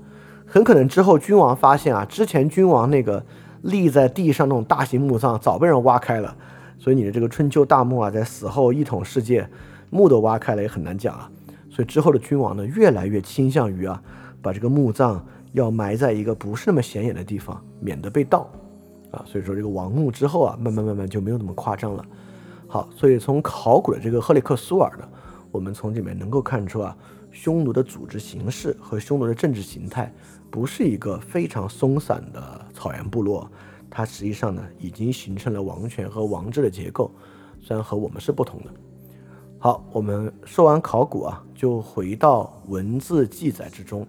[0.46, 3.24] 很可能之后君王发现啊，之前君王那个
[3.62, 6.36] 立在地上那种大型墓葬早被人挖开了，
[6.78, 9.48] 所以你的这个春秋大墓啊，在死后一统世界，
[9.90, 11.32] 墓都挖开了也很难讲啊。
[11.70, 14.02] 所以之后的君王呢，越来越倾向于啊，
[14.42, 15.26] 把这个墓葬。
[15.54, 18.50] 要埋在一个不是那么显眼的地方，免得被盗，
[19.12, 22.06] 啊，所以说这个王墓之后啊，慢慢慢慢就没有那么夸张了。
[22.68, 25.06] 好，所以从考古的这个赫里克苏尔呢，
[25.52, 26.96] 我们从里面能够看出啊，
[27.32, 30.14] 匈奴的组织形式和匈奴的政治形态
[30.50, 33.50] 不是一个非常松散的草原部落，
[33.90, 37.12] 它实际上呢已经形成了王权和王制的结构，
[37.60, 38.72] 虽然和我们是不同的。
[39.60, 44.08] 好，我们说完考古啊，就回到文字记载之中。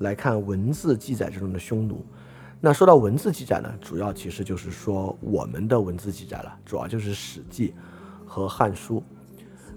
[0.00, 2.02] 来看文字记载之中的匈奴，
[2.58, 7.68] 那说到文字记载呢，主要其实就是说我们的文字记载了，主要就是《史记》
[8.26, 8.96] 和《汉书》。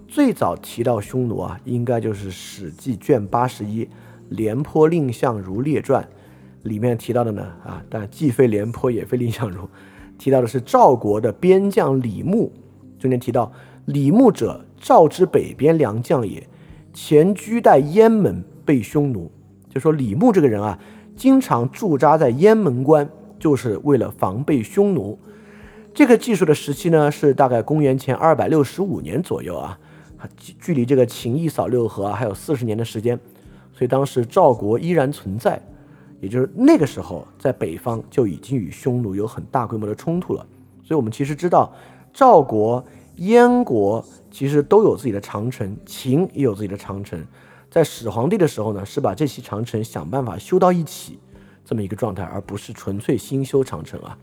[0.08, 3.84] 最早提到匈奴啊，应该就是《史记》卷八十一
[4.30, 6.02] 《廉颇蔺相如列传》
[6.62, 9.68] 里面提到的呢啊，但既非廉颇也非蔺相如，
[10.16, 12.50] 提到的是赵国的边将李牧，
[12.98, 13.52] 中间提到
[13.84, 16.48] 李牧者，赵之北边良将也，
[16.94, 19.30] 前居代燕门，被匈奴。
[19.74, 20.78] 就说李牧这个人啊，
[21.16, 23.08] 经常驻扎在雁门关，
[23.40, 25.18] 就是为了防备匈奴。
[25.92, 29.76] 这个技术的时期呢，是大概公元前二百六十五年左右啊，
[30.60, 33.18] 距离这个秦一扫六合啊还有四十年的时间，
[33.72, 35.60] 所以当时赵国依然存在，
[36.20, 40.46] 也就是那个时候在北方就已经与匈奴有很大规模的冲突了。
[40.84, 41.72] 所以我们其实知道，
[42.12, 42.84] 赵国、
[43.16, 47.20] 燕国其实都有自己的长城，秦也有自己的长城。
[47.74, 51.18] 在始皇帝的时候呢，是把这些长城想办法修到一起，
[51.64, 54.16] 这么一个状态，而不是纯粹新修长城啊。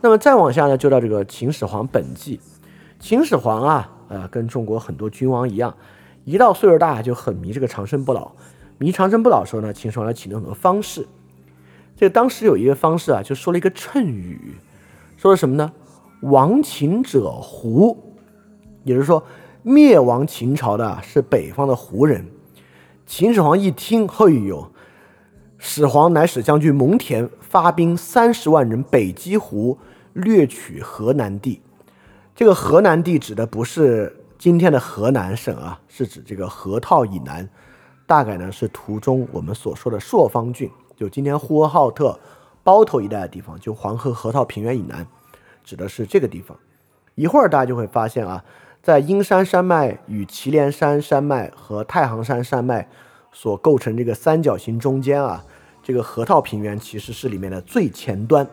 [0.00, 2.40] 那么再往下呢，就到这个秦始皇本纪。
[2.98, 5.76] 秦始皇啊，呃，跟中国很多君王一样，
[6.24, 8.32] 一到岁数大就很迷这个长生不老。
[8.78, 11.06] 迷长生不老时候呢，秦始皇启动很多方式。
[11.94, 14.54] 这个当时有一个方式啊，就说了一个谶语，
[15.18, 15.70] 说的什么呢？
[16.22, 18.14] 亡秦者胡，
[18.84, 19.22] 也就是说，
[19.62, 22.26] 灭亡秦朝的是北方的胡人。
[23.14, 24.72] 秦始皇一听，嘿呦！
[25.58, 29.76] 始皇乃使将军蒙恬发兵三十万人北击胡，
[30.14, 31.60] 掠取河南地。
[32.34, 37.46] 这个河南地指的不是今天的河南省啊，是指这个河套以南，
[38.06, 42.18] 大概呢是图中我们所说的朔方郡，就今天呼和浩特
[42.64, 45.06] 包头一带的地方，就黄河河套平原以南，
[45.62, 46.56] 指的是这个地方。
[47.14, 48.42] 一会儿大家就会发现啊。
[48.82, 52.88] 在阴山山脉与祁连山山脉和太行山山脉
[53.32, 55.44] 所构成这个三角形中间啊，
[55.82, 58.46] 这个河套平原其实是里面的最前端。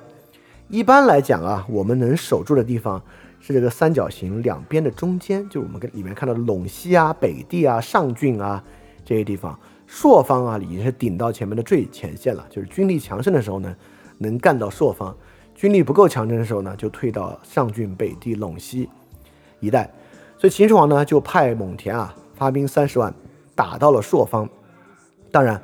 [0.69, 3.01] 一般来讲啊，我们能守住的地方
[3.39, 8.63] 是这个三角形两边的中间，就是我们跟里面看到的陇西啊、北地啊、上郡啊
[9.03, 9.57] 这些地方。
[9.85, 13.75] 朔方啊，已经是顶到前面的最前线了，就是军力强盛的时候呢，
[14.19, 15.11] 能干到朔方；
[15.55, 18.87] 军力不够强盛的时候呢，就退到上郡、北地、陇西。
[19.59, 19.91] 一带。
[20.37, 23.13] 所以秦始皇呢就派蒙恬啊发兵三十万
[23.55, 24.47] 打到了朔方。
[25.31, 25.61] 当然，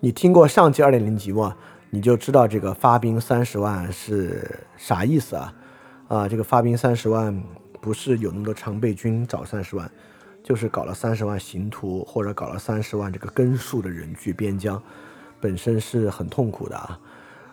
[0.00, 1.52] 你听过上期二点零节目，
[1.90, 5.54] 你就知道这个发兵三十万是啥意思啊？
[6.08, 7.42] 啊，这个发兵三十万
[7.80, 9.90] 不是有那么多常备军找三十万，
[10.42, 14.82] 就是搞了三十万刑徒或者搞了三十万这个根数的人去边疆，
[15.40, 16.98] 本身是很痛苦的啊。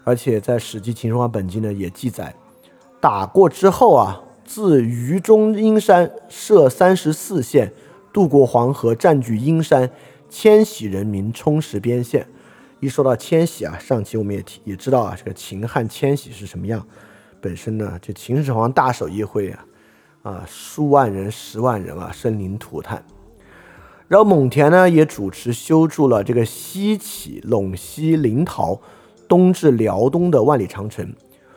[0.04, 2.36] 而且在《史记·秦始皇本纪》呢也记载，
[3.00, 4.22] 打过之后啊。
[4.44, 7.72] 自渝中阴山设三十四县，
[8.12, 9.90] 渡过黄河，占据阴山，
[10.32, 12.26] 迁徙人民，充实边线。
[12.80, 16.88] 一说到迁徙啊，上期我们也提也知道啊，这个秦汉迁徙是什么样。
[17.42, 19.66] 本身呢，这秦始皇大手一挥啊，
[20.24, 23.04] 啊，数万人、十万人啊，生灵涂炭。
[24.08, 28.80] 然后蒙恬呢，也主持修筑了这个西起陇西临洮，
[29.28, 31.14] 东至辽东的万里长城。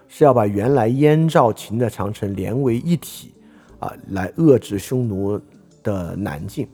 [0.09, 3.33] 是要把原来燕赵秦的长城连为一体，
[3.79, 5.41] 啊，来遏制匈奴
[5.83, 6.69] 的南进，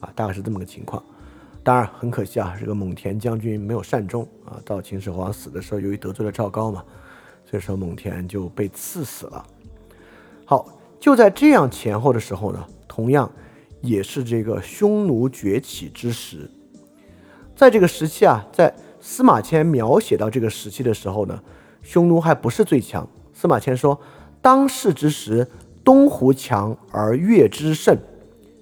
[0.00, 1.02] 啊，大概是这么个情况。
[1.62, 6.84] 当然很可惜啊，这个蒙恬将军没有善终啊，到秦始皇死的时候，由于得罪了赵高嘛，
[7.44, 9.46] 所以说蒙恬就被赐死了。
[10.44, 10.66] 好，
[10.98, 13.30] 就在这样前后的时候呢，同样
[13.80, 16.50] 也是这个匈奴崛起之时，
[17.54, 21.42] 在这个时期啊，在司马迁描写到这个时期的时候呢。
[21.84, 23.04] 匈奴还不是最强。
[23.34, 24.00] 司马迁说
[24.40, 25.44] ：“当世之时，
[25.82, 27.98] 东胡强而越之胜。”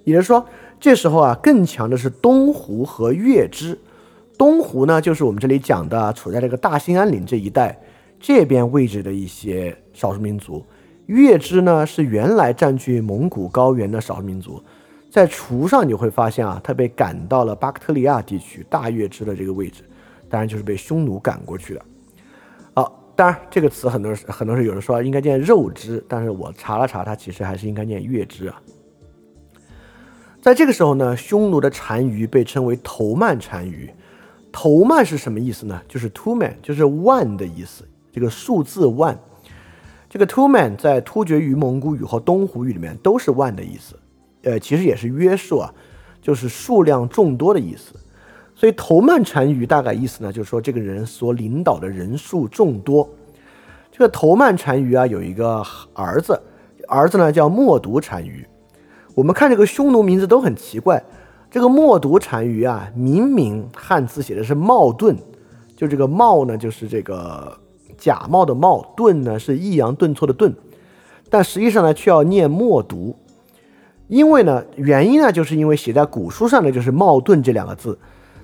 [0.05, 0.43] 也就是说，
[0.81, 3.79] 这时候啊，更强的是东胡和月之。
[4.39, 7.79] 东胡呢，就是我们这里讲的，处在这个大兴安岭这一带
[8.19, 10.65] 这边位置的一些少数民族。
[11.05, 14.63] 月之呢，是原来占据蒙古高原的少数民族。
[15.11, 19.83] 在厨上你会发现啊，他被赶到了巴克特利亚地区大月支的这个位置，
[20.31, 21.85] 当然就是被匈奴赶过去的。
[23.17, 28.63] 当然，这个词很多很多是有人说应该念肉汁，但是我查了查，它其实还是应该念月支啊。
[30.41, 33.91] 在这个时候呢，匈奴的单于被称为头曼单于。
[34.51, 35.81] 头曼是什么意思呢？
[35.87, 37.87] 就是 two man，就是万的意思。
[38.11, 39.17] 这个数字万，
[40.09, 43.95] 这个 two man 在突厥语、蒙古语和东胡语里面都是万的意思。
[44.43, 45.73] 呃，其实也是约数啊，
[46.23, 47.95] 就是数量众多的意思。
[48.55, 53.09] 所以头曼单于大概意思呢，就是说这个人所领导的人数众多。
[53.93, 55.63] 这个头曼单于啊，有一个
[55.93, 56.41] 儿子，
[56.89, 58.45] 儿子呢叫默读单于。
[59.21, 61.05] 我们看这个匈奴名字都很奇怪，
[61.51, 65.15] 这个默读单于啊，明明汉字写的是冒顿，
[65.77, 67.55] 就这个冒呢就是这个
[67.99, 70.55] 假冒的冒，顿呢是抑扬顿挫的顿，
[71.29, 73.15] 但实际上呢却要念默读，
[74.09, 77.99] 因为呢原因呢就是因为写在古书上的就是冒顿这两个字。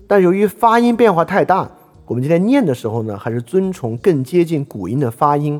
[0.07, 1.71] 但由于发音变化太大，
[2.05, 5.59] 我们今天念的时候呢，还是遵从更接近古音的发音，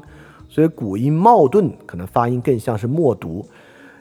[0.51, 3.47] 所以古音冒顿可能发音更像是默读。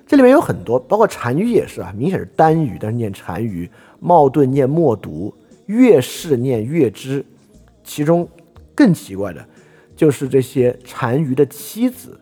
[0.08, 3.68] 这里面有很多，包括单于也是啊，明显是单语，但是念单于；
[4.00, 5.34] 冒顿念默读，
[5.66, 7.26] 乐氏念乐之。
[7.84, 8.28] 其中
[8.74, 9.46] 更奇怪的，
[9.96, 12.20] 就是这些单于的妻子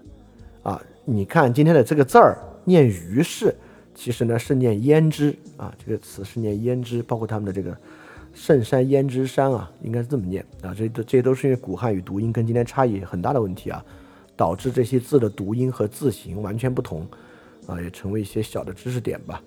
[0.61, 3.55] 啊，你看今天的这个字儿念于氏，
[3.93, 7.75] 其实呢是念胭脂啊，这个词是念胭脂，包括他们的这个。
[8.35, 10.73] 圣山胭脂山啊，应该是这么念啊。
[10.75, 13.85] 这这这都是因为古汉语读音跟今天差异很大的问题啊，
[14.35, 17.05] 导致这些字的读音和字形完全不同
[17.67, 19.41] 啊，也成为一些小的知识点吧。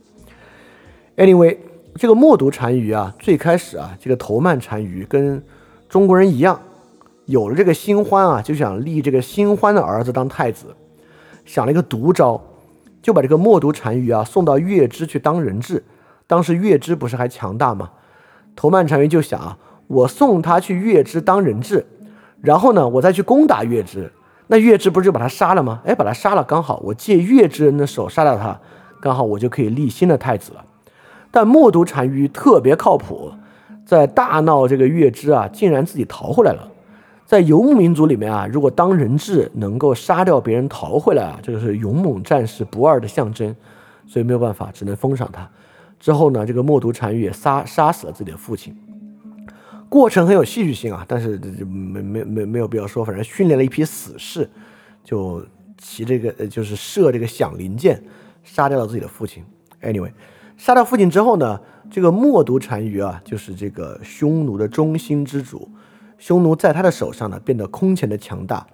[1.16, 1.56] Anyway，
[1.94, 5.42] 这个默读单于啊，最开始啊，这个头曼单于跟
[5.88, 6.60] 中国人一样，
[7.24, 10.66] 有了这个新欢啊，就想立这个新欢的儿子当太子，
[11.44, 12.42] 想了一个毒招，
[13.00, 15.82] 就把这个默读单于啊送到月支去当人质。
[16.26, 17.90] 当时月支不是还强大吗？
[18.56, 21.86] 头曼单于就想啊，我送他去月支当人质，
[22.42, 24.12] 然后呢，我再去攻打月支，
[24.48, 25.80] 那月之不是就把他杀了吗？
[25.84, 28.58] 哎，把他杀了，刚好我借月之人的手杀掉他，
[29.00, 30.64] 刚好我就可以立新的太子了。
[31.30, 33.32] 但默读单于特别靠谱，
[33.84, 36.68] 在大闹这个月之啊，竟然自己逃回来了。
[37.24, 43.54] 在游牧民族里面啊，如果当人质能够杀掉别人逃回来啊，这个是勇猛战士不二的象征，
[44.06, 45.50] 所以没有办法，只能封赏他。
[45.98, 48.76] 之后呢，这个默读单于也杀杀死了自己的父亲，
[49.96, 54.46] 过程很有戏剧性啊，但是没没没没有必要说，反正训练了一批死士，
[55.02, 55.42] 就
[55.78, 58.02] 骑这个就是射这个响铃箭，
[58.44, 59.42] 杀掉了自己的父亲。
[59.80, 60.12] Anyway，
[60.58, 61.58] 杀掉父亲之后呢，
[61.90, 65.66] 这个默读单于啊，就是这个匈奴的中心之主，
[66.18, 68.66] 匈奴在他的手上呢变得空前的强大，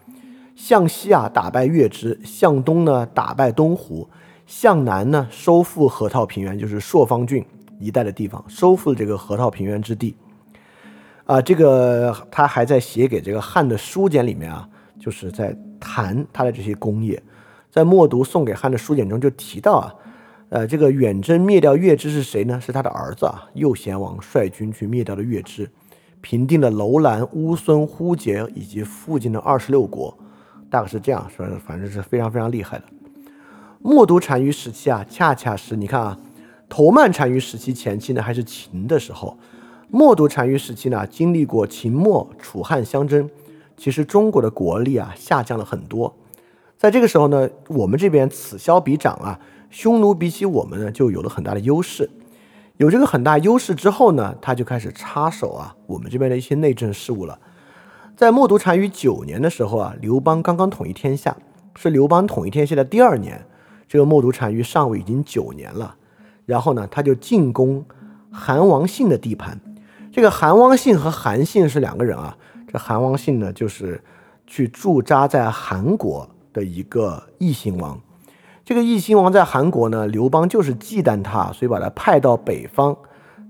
[0.56, 4.08] 向西啊打败月支，向东呢打败东胡。
[4.44, 7.46] 向南呢，收复河套平原，就是朔方郡
[7.78, 10.16] 一带的地方，收复了这个河套平原之地。
[11.24, 14.68] 啊，这个他还在写给这个汉的书简里面啊，
[14.98, 17.22] 就是在谈他的这些功业。
[17.70, 19.94] 在默读送给汉的书简中就提到啊，
[20.50, 22.60] 呃，这个远征灭掉月支是谁呢？
[22.60, 25.70] 是他的儿子啊，右贤王率军去灭掉了月支，
[26.20, 30.14] 平定了楼兰、乌孙、呼杰以及附近的二十六国，
[30.68, 32.84] 大概是这样说，反正是非常非常厉害的。
[33.80, 36.18] 默读单于时期啊，恰恰是你看啊，
[36.68, 39.38] 头曼单于时期前期呢，还是秦的时候。
[39.94, 43.28] 默读单于时期呢，经历过秦末楚汉相争，
[43.76, 46.16] 其实中国的国力啊下降了很多。
[46.78, 49.38] 在这个时候呢，我们这边此消彼长啊，
[49.68, 52.08] 匈奴比起我们呢就有了很大的优势。
[52.78, 57.38] 有这个很大优势之后呢，他就开始插手啊我们这边的一些内政事务了。
[58.16, 61.36] 在默读单于九年的时候啊，刘邦刚刚统一天下，
[61.76, 63.44] 是刘邦统一天下的第二年，
[63.86, 65.96] 这个默读单于上位已经九年了。
[66.46, 67.84] 然后呢，他就进攻
[68.30, 69.60] 韩王信的地盘。
[70.12, 72.36] 这个韩王信和韩信是两个人啊。
[72.70, 74.02] 这韩王信呢，就是
[74.46, 77.98] 去驻扎在韩国的一个异姓王。
[78.62, 82.94] 这个异姓王在韩国呢，刘邦就是忌惮他，所以把他派到北方，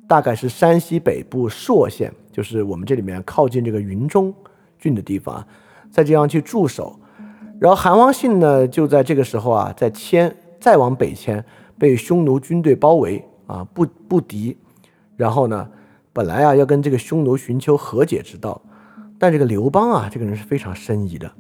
[0.07, 4.33] 大概是山西北部朔县，就是我们这里面靠近这个云中
[4.79, 5.45] 郡的地方，
[5.91, 6.97] 在这样去驻守。
[7.61, 11.45] 然后韩王信呢，就在这个时候啊，在迁再往北迁，
[11.77, 14.57] 被匈奴军队包围啊，不不敌。
[15.17, 15.69] 然后呢？
[16.13, 18.61] 本来啊要跟这个匈奴寻求和解之道，
[19.19, 21.31] 但这个刘邦啊这个人是非常深疑的。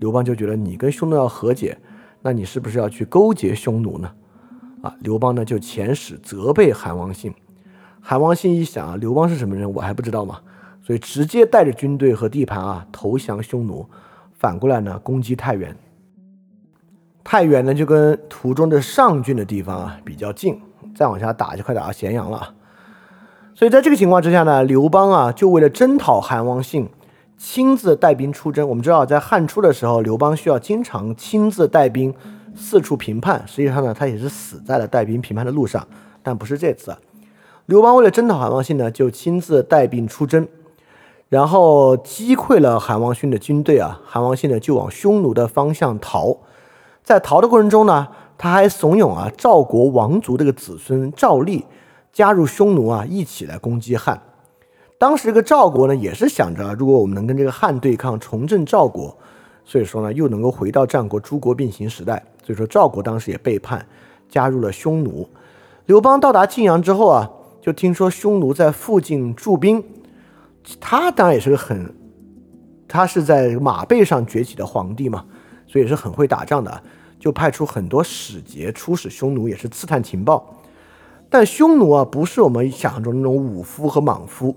[0.00, 1.78] 刘邦就觉得你跟匈奴要和解，
[2.22, 4.10] 那你是不是要去勾结匈奴呢？
[4.82, 7.32] 啊，刘邦呢就遣使责备韩王信。
[8.00, 10.40] 韩王信一想啊，刘邦是什么人我还不知道吗？
[10.82, 13.88] 所以直接带着军队和地盘啊投降匈奴，
[14.32, 15.76] 反过来呢攻击太原。
[17.22, 20.60] 太原呢就跟途中的上郡的地方啊比较近，
[20.96, 22.52] 再往下打就快打到咸阳了。
[23.54, 26.88] 所以在这个情况之下呢，刘邦啊，就为了征讨韩王信，
[27.36, 28.66] 亲自带兵出征。
[28.66, 32.14] 我们知道，在汉初的时候，刘邦需要经常亲自带兵
[32.56, 33.44] 四处平叛。
[33.46, 35.86] 实际上呢，他也是死在了带兵平叛的路上。
[36.22, 36.96] 但不是这次，
[37.66, 40.48] 刘邦为了征讨韩王信呢，就亲自带兵出征，
[41.28, 44.00] 然后击溃了韩王信的军队啊。
[44.06, 46.38] 韩王信呢，就往匈奴的方向逃。
[47.04, 51.66] 在逃的过程中呢，他还怂恿啊赵国王族这个子孙赵立。
[52.12, 54.20] 加入匈奴啊，一起来攻击汉。
[54.98, 59.16] 当时这个赵国呢，也是想着，如果我们能跟这个汉对抗，重振赵国，
[59.64, 62.22] 所以说呢，又能够回到战国诸国并行时代。
[62.44, 63.84] 所以说赵国当时也背叛，
[64.28, 65.28] 加入了匈奴。
[65.86, 69.82] 刘邦到达晋阳之后啊，就听说匈奴在附近驻兵，
[70.78, 71.94] 他当然也是个很，
[72.86, 75.24] 他是在马背上崛起的皇帝嘛，
[75.66, 76.82] 所以是很会打仗的，
[77.18, 80.54] 就派出很多使节出使匈奴，也是刺探情报。
[81.32, 84.54] 但匈奴啊，不是我们想象中那种武夫和莽夫。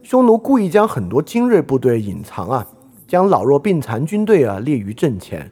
[0.00, 2.64] 匈奴故意将很多精锐部队隐藏啊，
[3.08, 5.50] 将老弱病残军队啊列于阵前。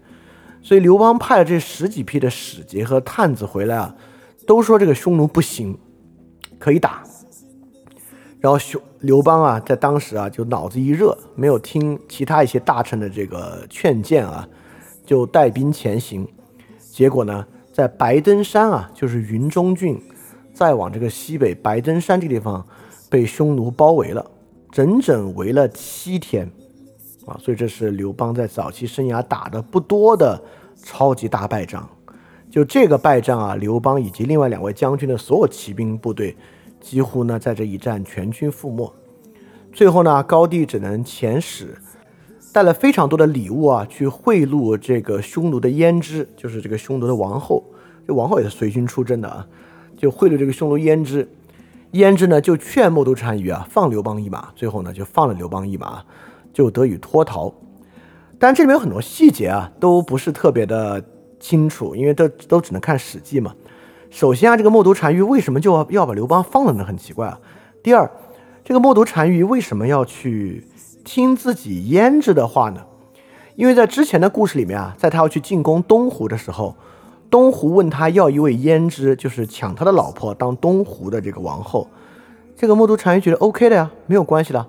[0.63, 3.97] 所以刘邦派了这十几批的使节和探子回来啊，
[4.47, 5.77] 都说这个匈奴不行，
[6.61, 7.03] 可以打。
[8.39, 14.49] 然后匈刘邦啊，在当时啊就脑子一热，没有听其他一些大臣的这个劝谏啊，
[15.05, 16.25] 就带兵前行。
[16.79, 20.01] 结果呢，在白登山啊，就是云中郡。
[20.53, 22.65] 再往这个西北白登山这个地方，
[23.09, 24.25] 被匈奴包围了，
[24.71, 26.51] 整整围了七天，
[27.27, 30.41] 啊，所以这是刘邦在早期生涯打的不多的
[30.83, 31.89] 超级大败仗。
[32.51, 36.37] 就这个败仗啊，刘邦以及另外两位将军的所有骑兵部队，
[36.81, 38.93] 几乎呢在这一战全军覆没。
[39.73, 41.79] 最后呢，高帝只能遣使，
[42.53, 47.65] 带了非常多的礼物啊，去贿赂这个匈奴的胭脂，就是这个匈奴的王后，
[48.07, 49.47] 这王后也是随军出征的啊。
[50.03, 51.29] 就贿赂这个匈奴胭脂，
[51.93, 56.03] 胭脂呢就劝默读单于啊放刘邦一马，最后呢就放了刘邦一马，
[56.53, 57.55] 就得以脱逃。
[58.37, 61.01] 但这里面有很多细节啊，都不是特别的
[61.39, 63.55] 清楚，因为都都只能看史记嘛。
[64.11, 66.85] 首先啊，这个默读单于为什么就要要把刘邦放了呢？
[66.85, 67.39] 很奇怪啊。
[67.81, 68.11] 第二，
[68.65, 70.67] 这个默读单于为什么要去
[71.05, 72.85] 听自己胭脂的话呢？
[73.55, 76.75] 因为在之前的故事里面啊，在他要去进攻东湖的时候。
[77.33, 81.89] 东湖问他要一位胭脂，就是抢他的老婆当东湖的这个王后。
[82.55, 84.67] 这个默读单于觉得 OK 的呀，没有关系的。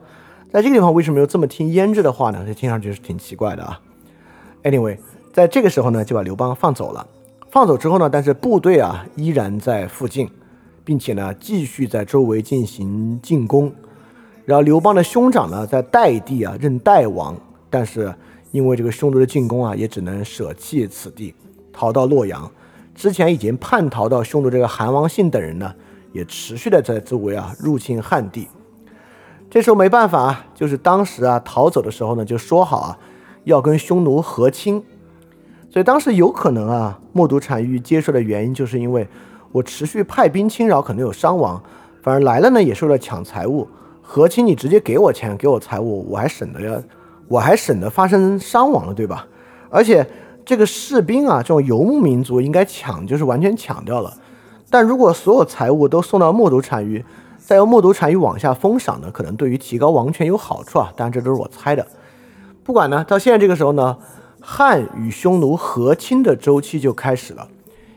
[0.50, 2.42] 在这个地方为什么又这么听胭脂的话呢？
[2.48, 3.82] 这听上去是挺奇怪的啊。
[4.64, 4.98] Anyway，
[5.34, 7.06] 在这个时候呢，就把刘邦放走了。
[7.52, 10.30] 放走之后呢，但是部队啊依然在附近，
[10.86, 13.70] 并且呢继续在周围进行进攻。
[14.46, 17.36] 然后刘邦的兄长呢在代地啊任代王，
[17.70, 18.16] 但是
[18.52, 21.36] 因为这个匈奴的进攻啊，也只能舍弃此地。
[21.74, 22.50] 逃到洛阳，
[22.96, 25.74] 之前已经叛逃到匈奴这个韩王信等人呢，
[26.14, 28.48] 也持续的在周围啊入侵汉地。
[29.50, 32.98] 这时候没办法啊，就是当时啊逃走的时候呢，就说好啊
[33.44, 34.82] 要跟匈奴和亲。
[35.70, 39.08] 所以当时有可能啊，默读单于接受的原因，就是因为
[39.52, 41.62] 我持续派兵侵扰，可能有伤亡，
[42.04, 43.68] 反而来了呢，也是为了抢财物。
[44.02, 46.80] 和亲，你直接给我钱，给我财物，我还省得要，
[47.28, 49.26] 我还省得发生伤亡了，对吧？
[49.70, 50.08] 而且
[50.46, 54.14] 这个士兵啊，这种游牧民族应该抢，就是完全抢掉了。
[54.70, 57.04] 但如果所有财物都送到默读单于，
[57.38, 60.92] 再由默读单于往下封赏呢，可能对于提高王权有好处啊。
[60.96, 61.88] 当然，这都是我猜的。
[62.64, 63.98] 不管呢，到现在这个时候呢。
[64.46, 67.48] 汉与匈奴和亲的周期就开始了，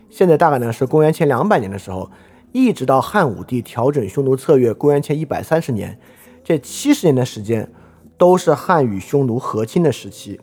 [0.08, 2.08] 现在大概呢是公元前两百年的时候，
[2.52, 5.98] 一直到汉武帝调整匈奴策略，公元前一百三十年，
[6.44, 7.68] 这七十年的时间
[8.16, 10.40] 都是汉与匈奴和亲的时期。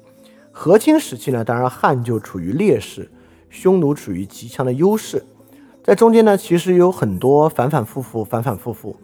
[0.56, 3.10] 和亲时期呢，当然汉就处于劣势，
[3.50, 5.26] 匈奴处于极强的优势，
[5.84, 8.96] 在中间呢，其实有很多反反复复，反反复复，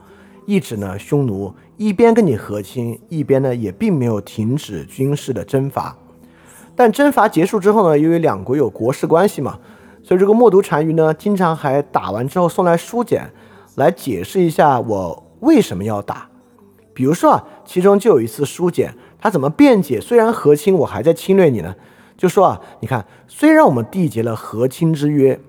[0.46, 5.98] 一直呢，匈奴一边跟你和亲，一边呢也并没有停止军事的征伐。
[6.76, 9.58] 但征伐结束之后呢，因为两国有国事关系嘛，
[10.04, 13.28] 所以这个默读单于呢，经常还打完之后送来书简，
[13.76, 16.30] 来解释一下我为什么要打。
[16.94, 20.00] 比如说啊，其中就有一次书简，他怎么辩解？
[20.00, 21.76] 虽然和亲，我还在侵略你呢。
[22.18, 25.40] 就说啊，你看，虽然我们缔结了和亲之约，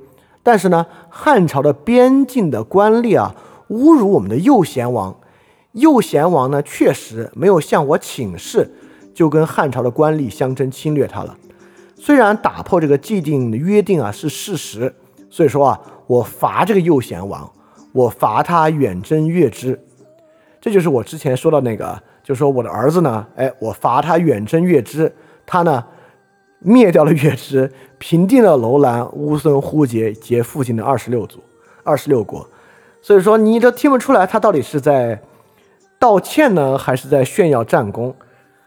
[0.42, 3.34] 但是呢，汉朝的边境的官吏啊，
[3.70, 5.16] 侮辱我们的右贤王。
[5.72, 8.72] 右贤王呢，确实没有向我请示。
[9.12, 11.36] 就跟汉朝的官吏相争侵略他了，
[11.96, 14.94] 虽然打破这个既定的约定啊是事实，
[15.28, 17.50] 所以说啊，我罚这个右贤王，
[17.92, 19.78] 我罚他远征月之，
[20.60, 22.00] 这就是我之前说的那个，
[22.30, 25.12] 就说我的儿子呢，哎，我罚他远征月支，
[25.44, 25.84] 他呢
[26.60, 27.68] 灭掉了月支，
[27.98, 31.40] 平定了楼兰、乌孙、呼杰及附近的二十六族、
[31.82, 32.48] 二十六国，
[33.02, 35.20] 所以说你都听不出来他到底是在
[35.98, 38.14] 道歉呢，还是在炫耀战功。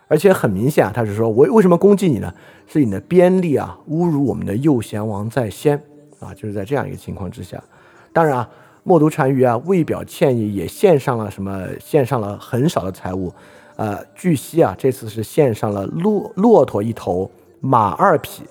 [0.09, 2.33] 而且很明显啊，他是说我为什么攻击你呢？
[2.67, 5.81] 是你的边吏啊，侮辱我们的右贤王在先
[6.19, 7.63] 啊，就是在这样一个情况之下。
[8.11, 8.49] 当然啊，
[8.83, 11.65] 默读单于啊，为表歉意，也献上了什么？
[11.79, 13.33] 献上了很少的财物。
[13.77, 17.31] 呃，据悉啊，这次是献上了骆骆驼一头，
[17.61, 18.43] 马二匹，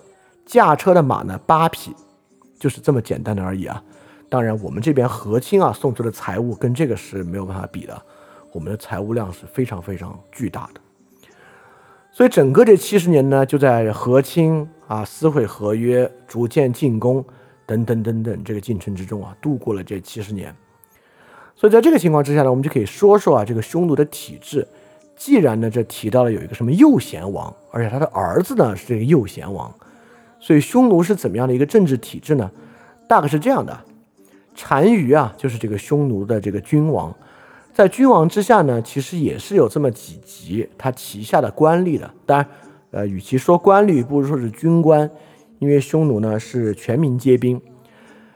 [0.47, 1.95] 驾车的马呢八匹，
[2.59, 3.83] 就是这么简单的而已啊。
[4.30, 8.03] 当然，我们这边和亲啊送出的财物跟这个是没有办法比的，
[8.53, 10.80] 我们的财物量是非常非常巨大的。
[12.11, 17.24] 所以整个这七十年呢，就在和亲啊、撕毁合约、逐渐进攻
[17.67, 20.55] 等等等等这个进程之中啊，度过了这七十年。
[21.55, 24.67] 所以在这个情况之下呢，我们就可以说说啊，这个匈奴的体制。
[25.15, 29.73] 既然呢，这提到了有一个什么右贤王，而且他的儿子呢是这个右贤王，
[30.41, 32.51] 所以匈奴是怎么样的一个政治体制呢？
[33.07, 33.79] 大概是这样的：
[34.69, 37.15] 单于啊，就是这个匈奴的这个君王。
[37.73, 42.11] 在君王之下呢，其实也是有这么几级他旗下的官吏的。
[42.27, 42.49] 当然，
[42.91, 45.09] 呃，与其说官吏，不如说是军官，
[45.63, 47.63] 因为匈奴呢是全民皆兵。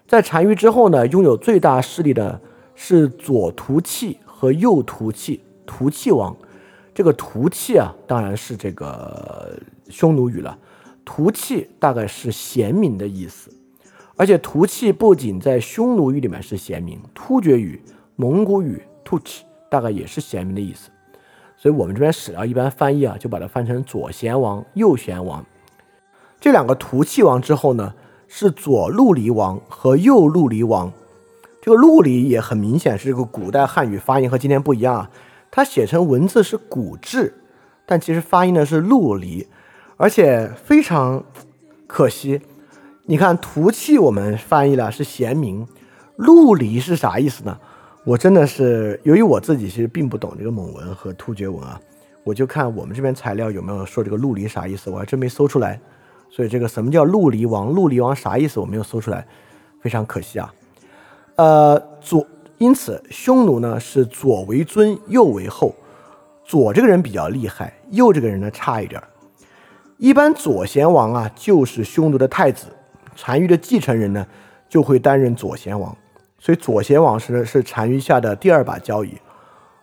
[0.07, 2.41] 在单于之后呢，拥有最大势力的
[2.77, 6.37] 是左屠契和右屠契，屠契王。
[6.95, 9.59] 这个屠契啊，当然是这个
[9.89, 10.57] 匈奴语了。
[11.05, 13.53] 屠契大概是贤明的意思，
[14.14, 17.83] 而且屠契不仅在匈奴语里面是贤明，突厥语、
[18.14, 18.81] 蒙古语。
[19.03, 20.91] 突起大概也是贤明的意思，
[21.57, 25.45] 所以我们这边史料一般翻译啊，就把它翻成左贤王、右贤王。
[26.41, 27.95] 这两个图契王之后呢，
[28.28, 30.93] 是左陆离王和右陆离王。
[31.60, 35.10] 这个陆离也很明显是这个古代汉语发音和今天不一样啊，
[35.51, 37.35] 它写成文字是古质，
[37.85, 39.47] 但其实发音呢是陆离，
[39.97, 41.24] 而且非常
[41.89, 42.40] 可惜。
[43.06, 45.66] 你看图契我们翻译了是贤明，
[46.16, 47.59] 陆离是啥意思呢？
[48.05, 51.81] 我真的是，由于我自己其实并不懂这个蒙文和突厥文啊，
[52.23, 55.81] 我就看我们这边材料有没有说这个陆离啥意思，我还真没搜出来。
[56.36, 57.70] 所以这个什么叫陆离王？
[57.70, 58.60] 陆离王啥意思？
[58.60, 59.26] 我没有搜出来，
[59.80, 60.52] 非常可惜啊。
[61.36, 62.26] 呃，左，
[62.58, 65.74] 因此匈奴呢是左为尊，右为后。
[66.44, 69.02] 左这个人比较厉害，右这个人呢差一点。
[69.96, 72.66] 一般左贤王啊就是匈奴的太子，
[73.24, 74.26] 单于的继承人呢
[74.68, 75.96] 就会担任左贤王。
[76.38, 79.08] 所以左贤王是是单于下的第二把交椅，《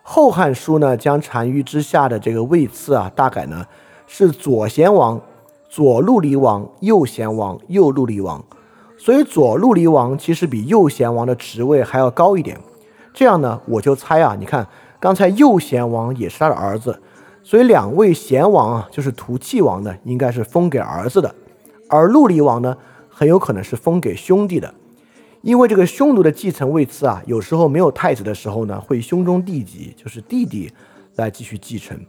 [0.04, 3.66] 后汉书》呢将单于之下的这个位次啊大概呢
[4.06, 5.20] 是左贤王、
[5.74, 8.46] 左陆离王、右贤王、右陆离王，
[8.96, 12.60] 所以左陆离王其实比右贤王的职位还要高一点。
[13.12, 14.68] 这样呢，我就猜啊，你看
[15.00, 17.02] 刚才右贤王也是他的儿子，
[17.42, 21.34] 所以两位贤王啊就是屠契王呢应该是封给儿子的，
[21.90, 22.78] 而陆离王呢
[23.10, 24.72] 很有可能是封给兄弟的。
[25.42, 30.72] 因为这个匈奴的继承位次啊，有时候没有太子的时候呢，会兄终弟及，就是弟弟
[31.16, 32.00] 来继续继承，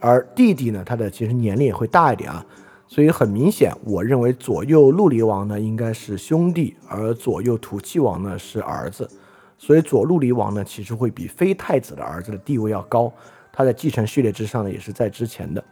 [0.00, 2.42] 而弟弟呢，他的其实年龄也会大一点啊，
[2.92, 9.08] 所以很明显，我认为左右陆离王呢应该是兄弟，而左右土气王呢是儿子。
[9.56, 13.10] 所以左陆离王呢其实会比非太子的儿子的地位要高，
[13.50, 15.64] 他在继承序列之上呢也是在之前的。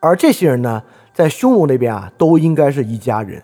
[0.00, 0.82] 而这些人呢，
[1.14, 3.40] 在匈奴那边啊，都应该是一家人，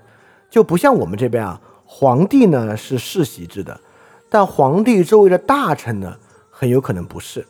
[0.50, 3.80] 就不像我们这边啊，皇帝呢是世袭制的，
[4.28, 6.16] 但皇帝周围的大臣呢，
[6.50, 7.46] 很有可能不是。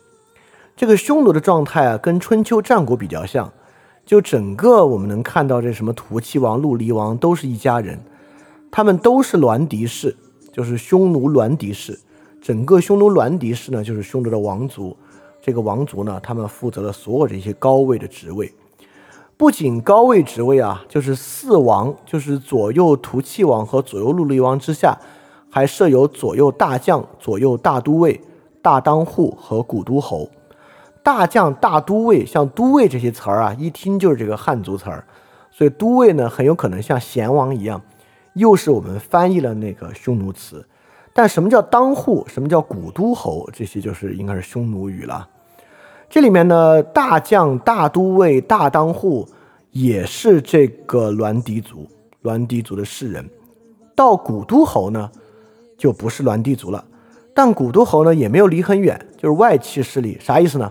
[0.75, 3.51] 这个匈奴的状态啊，跟春秋战国比较像，
[4.07, 7.99] 就整个我们能看到这什么屠七王、陆离王都是一家人，
[8.71, 10.15] 他们都是栾狄氏，
[10.53, 11.99] 就是匈奴栾狄氏。
[12.41, 14.95] 整个匈奴栾狄氏呢，就是匈奴的王族。
[15.41, 18.53] 这个王族呢，他们负责了所有这些高位的职位。
[19.35, 24.97] 不仅高位职位啊，就是四王，就是左右屠气王和左右陆离王之下，
[25.49, 28.21] 还设有左右大将、左右大都尉、
[28.61, 30.29] 大当户和古都侯。
[31.07, 35.05] 大将、大都尉，像都尉这些词儿啊，一听就是这个汉族词儿，
[35.49, 37.81] 所以都尉呢，很有可能像贤王一样，
[38.33, 40.67] 又是我们翻译了那个匈奴词。
[41.13, 42.25] 但什么叫当户？
[42.27, 43.49] 什么叫古都侯？
[43.53, 45.25] 这些就是应该是匈奴语了。
[46.09, 49.25] 这里面呢，大将、大都尉、大当户
[49.71, 51.87] 也是这个栾狄族，
[52.23, 53.25] 栾狄族的士人。
[53.95, 55.09] 到古都侯呢，
[55.77, 56.83] 就不是栾狄族了。
[57.33, 60.17] 但古都侯呢，也没有离很远，就是外戚势力。
[60.19, 60.69] 啥意思呢？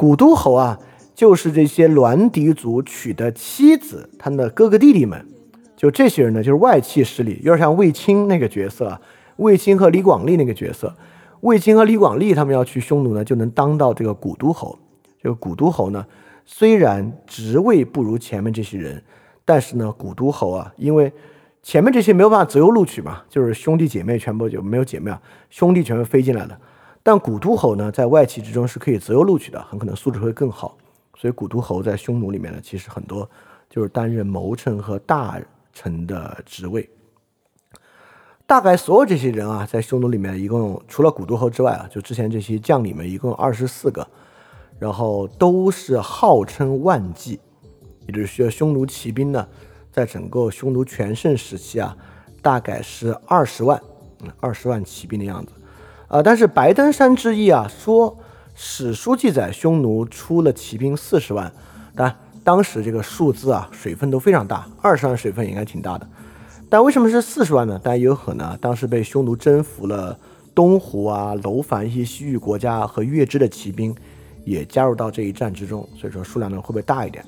[0.00, 0.80] 古都侯啊，
[1.14, 5.22] 就是这些栾狄族娶的妻子，他们的哥哥弟弟们，
[5.76, 8.98] 就这些人呢，就是外戚势力，有点像卫青那个角色，
[9.36, 10.96] 卫青和李广利那个角色。
[11.42, 14.78] 卫青和李广利他们要去匈奴呢，就能当到这个古都侯。
[15.22, 16.06] 这个古都侯呢，
[16.46, 19.02] 虽然职位不如前面这些人，
[19.44, 21.12] 但是呢，古都侯啊，因为
[21.62, 25.20] 前面这些没有办法择优录取嘛，就是兄弟姐妹全部就没有姐妹啊，
[25.50, 26.58] 兄弟全部飞进来了。
[27.10, 30.78] 但古都侯呢，在外戚之中是可以择优录取的，很可能素质会更好。
[31.18, 33.28] 所以古都侯在匈奴里面呢，其实很多
[33.68, 35.40] 就是担任谋臣和大
[35.72, 36.88] 臣的职位。
[38.46, 44.06] 大概所有这些人啊，在匈奴里面，一共除了古都侯之外啊，就之前这些将领们，一共二十四个，
[44.78, 47.40] 然后都是号称万骑，
[48.06, 49.44] 也就是说，匈奴骑兵呢，
[49.90, 51.96] 在整个匈奴全盛时期啊，
[52.40, 53.82] 大概是二十万，
[54.20, 55.52] 嗯，二十万骑兵的样子，
[56.10, 58.18] 啊，但是白登山之役啊，说
[58.56, 61.50] 史书记载匈奴出了骑兵四十万，
[61.94, 66.06] 当然当时这个数字啊，水分都非常大，二十万水分应该挺大的。
[66.68, 67.80] 但为什么是四十万呢？
[67.80, 70.18] 当然也有可能，当时被匈奴征服了
[70.52, 73.94] 东胡啊、楼烦一些西域国家和月支的骑兵
[74.44, 77.24] 也加入到这一战之中，所以说数量呢会不会大一点？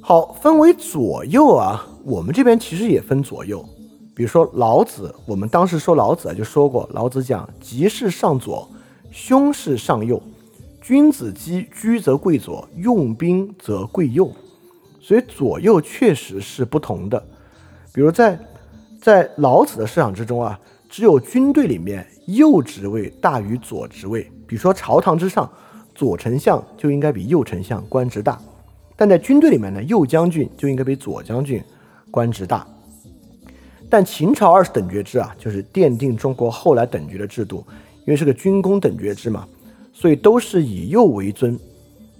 [0.00, 3.62] 好，分为左右啊，我们这边其实也分左右。
[4.18, 8.68] 比如说老子，我们当时说老子啊就说过，老子讲吉事上左，
[9.12, 10.20] 凶事上右，
[10.80, 14.28] 君子居居则贵左，用兵则贵右，
[15.00, 17.24] 所以左右确实是不同的。
[17.92, 18.36] 比如在
[19.00, 20.58] 在老子的思想之中啊，
[20.88, 24.28] 只有军队里面右职位大于左职位。
[24.48, 25.48] 比如说朝堂之上，
[25.94, 28.36] 左丞相就应该比右丞相官职大，
[28.96, 31.62] 但在军队里面呢，右将军就应该比左将军
[32.10, 32.66] 官职大。
[33.90, 37.64] 但秦朝二十等爵制啊，就是奠定中国后来等爵的制度，
[38.00, 39.48] 因为是个军功等爵制嘛，
[39.92, 41.58] 所以都是以右为尊。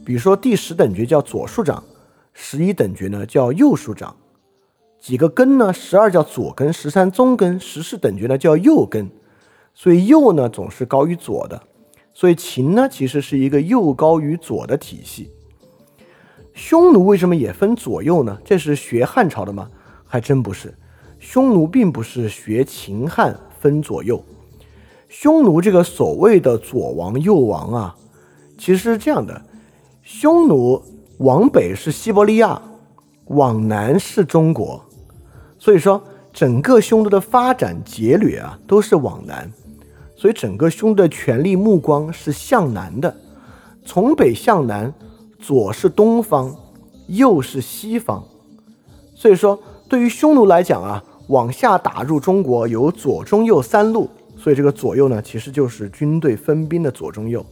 [0.05, 1.85] 比如说第十等爵叫左庶长，
[2.33, 4.17] 十一等爵呢叫右庶长。
[4.99, 5.73] 几个根呢？
[5.73, 9.09] 十二叫左根，十三中根，十四等爵呢叫右根，
[9.75, 11.63] 所以右呢总是高于左的。
[12.13, 15.31] 所以秦呢其实是一个右高于左的体系。
[16.53, 18.37] 匈奴为什么也分左右呢？
[18.45, 19.71] 这是学汉朝的吗？
[20.05, 20.75] 还真不是。
[21.19, 24.23] 匈奴并不是学秦汉分左右。
[25.09, 27.97] 匈奴这个所谓的左王右王啊，
[28.59, 29.43] 其实是这样的：
[30.03, 30.83] 匈奴
[31.19, 32.61] 往北是西伯利亚，
[33.27, 34.85] 往南是中国。
[35.59, 39.51] 所以说，整个匈奴的发展劫掠啊，都是往南，
[40.15, 43.17] 所以整个匈奴的权力目光是向南的，
[43.85, 44.93] 从北向南，
[45.41, 46.55] 左是东方，
[47.09, 48.23] 右是西方。
[49.15, 49.59] 所以说，
[49.89, 57.45] 对于匈奴来讲啊，往下打入中国有左中右三路，所以这个左右呢，其实就是军队分兵的左中右。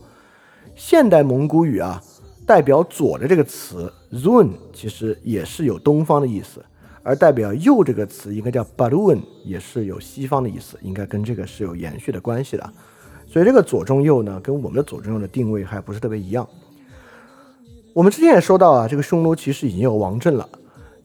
[0.74, 2.02] 现代蒙古语啊，
[2.44, 6.62] 代表左的这个词 “zun”，其实也是有东方的意思。
[7.02, 12.72] 而代表右这个词应该叫 balun，也是有西方的意思，应该跟这个是有延续的关系的。
[13.28, 16.48] 所以这个左中右呢，跟我们的左中右的定位还不是特别一样。
[17.92, 20.48] 我们之前也说到啊，这个匈奴其实已经有王政了，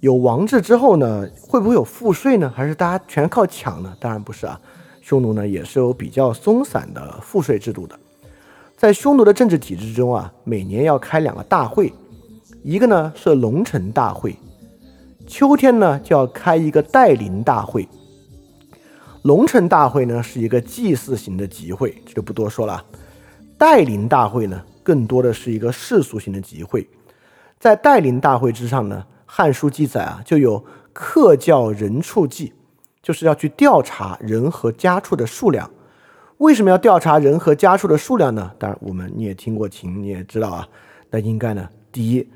[0.02, 2.52] 有王制之后呢，会不会有赋税呢？
[2.54, 3.96] 还是大家全靠抢呢？
[4.00, 4.60] 当然不是啊，
[5.00, 7.98] 匈奴呢也是有比较松散的赋税制度的。
[8.76, 11.94] 在匈奴的政治体制中啊，每年要开两个大会，
[12.64, 14.36] 一个呢是龙城大会，
[15.28, 17.88] 秋天呢就要开一个代陵大会。
[19.22, 22.84] 龙城大会呢是一个祭祀型的集会，这就不多说了。
[23.56, 26.90] 代陵大会呢更多的是一个世俗型的集会。
[27.60, 32.52] 在代陵大会之上呢，《汉书》记载啊，就有客教人畜记，
[33.02, 35.72] 就是要去调查人和家畜的数量。
[36.40, 38.52] 为什么要调查人和家畜的数量呢？
[38.60, 40.68] 当然，我们你也听过秦，你也知道啊。
[41.10, 42.30] 那应该呢，第一，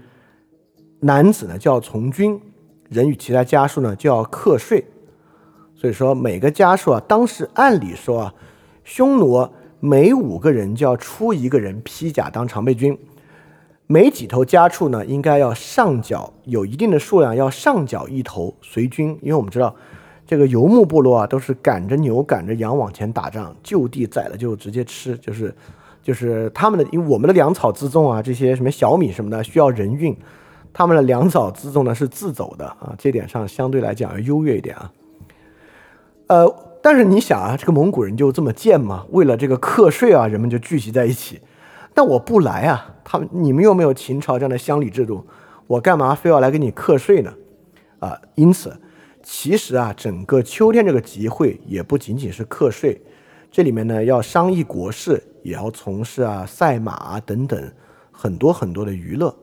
[1.02, 2.40] 男子呢就要从军，
[2.88, 4.86] 人与其他家畜呢就要课税。
[5.76, 8.34] 所以说，每个家畜啊，当时按理说啊，
[8.86, 9.46] 匈奴
[9.82, 12.98] 每五个人就要出一个人披甲当常备军，
[13.88, 19.76] 每几头家畜呢，应该要上缴有一定的数量，要上缴一头随军，因为我们知道。
[20.28, 25.54] 这个游牧部落啊，都是赶着牛、赶着羊往前打仗，就地宰了就直接吃，就是，
[26.02, 30.18] 就是他们的，因为我们的粮草辎重啊，这些什么小米什么的需要人运，
[30.74, 34.92] 他们的粮草辎重呢是自走的啊，这点上相对来讲要优越一点啊。
[36.26, 39.06] 呃，但是你想啊，这个蒙古人就这么贱吗？
[39.12, 41.40] 为了这个课税啊，人们就聚集在一起。
[41.94, 45.26] 但我不来啊，他们你们又没有秦朝这样的乡里制度，
[45.68, 47.34] 我干嘛非要来给你课税呢？
[48.00, 48.78] 啊，因此。
[49.28, 53.02] 其实啊，整个秋天这个集会也不仅仅是课税，
[53.50, 57.72] 这里面呢要商议国事，也要从事啊赛马啊等等
[58.12, 59.36] 很多很多的娱乐。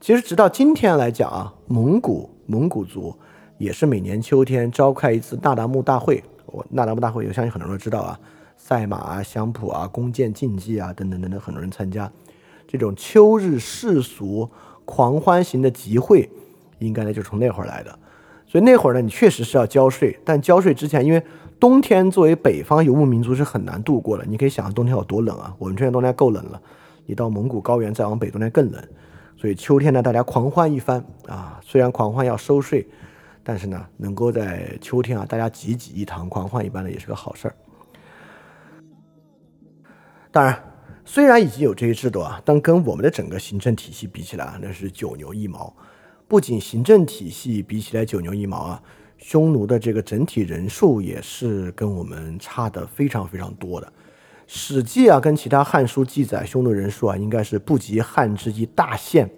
[0.00, 3.14] 其实直到今天来讲啊，蒙古蒙古族
[3.58, 6.24] 也是每年秋天召开一次那达慕大会。
[6.46, 8.18] 我那达慕大会，我相信很多人都知道啊，
[8.56, 12.10] 赛马啊、相扑啊、弓箭竞技啊等等等等，很多人参加
[12.70, 14.48] 这种秋日世俗
[14.84, 16.30] 狂欢型的集会，
[16.78, 17.98] 应该呢就从那会儿来的。
[18.46, 21.20] 所以那会儿呢，你确实是要交税，但交税之前，因为
[21.58, 24.24] 冬天作为北方游牧民族是很难度过的。
[24.24, 25.52] 你可以想象冬天有多冷啊！
[25.58, 26.62] 我们这边冬天够冷了，
[27.06, 28.80] 你到蒙古高原再往北，冬天更冷。
[29.36, 31.60] 所以秋天呢，大家狂欢一番啊！
[31.64, 32.86] 虽然狂欢要收税，
[33.42, 37.54] 但是呢，能够在秋天啊，大家济济一堂狂欢一般的也是个好事儿。
[40.30, 40.69] 当然，
[41.12, 45.74] 虽然已经有这些制度啊，但跟我们的整个行政体系比起来啊，那是九牛一毛。
[46.28, 48.82] 不仅行政体系比起来九牛一毛啊，
[49.18, 53.88] 匈奴的这个整体人数也是跟我们差的非常非常多的。
[54.46, 59.28] 《史记》啊，跟其他汉书记载匈奴人数啊，应该是不及汉之一大县，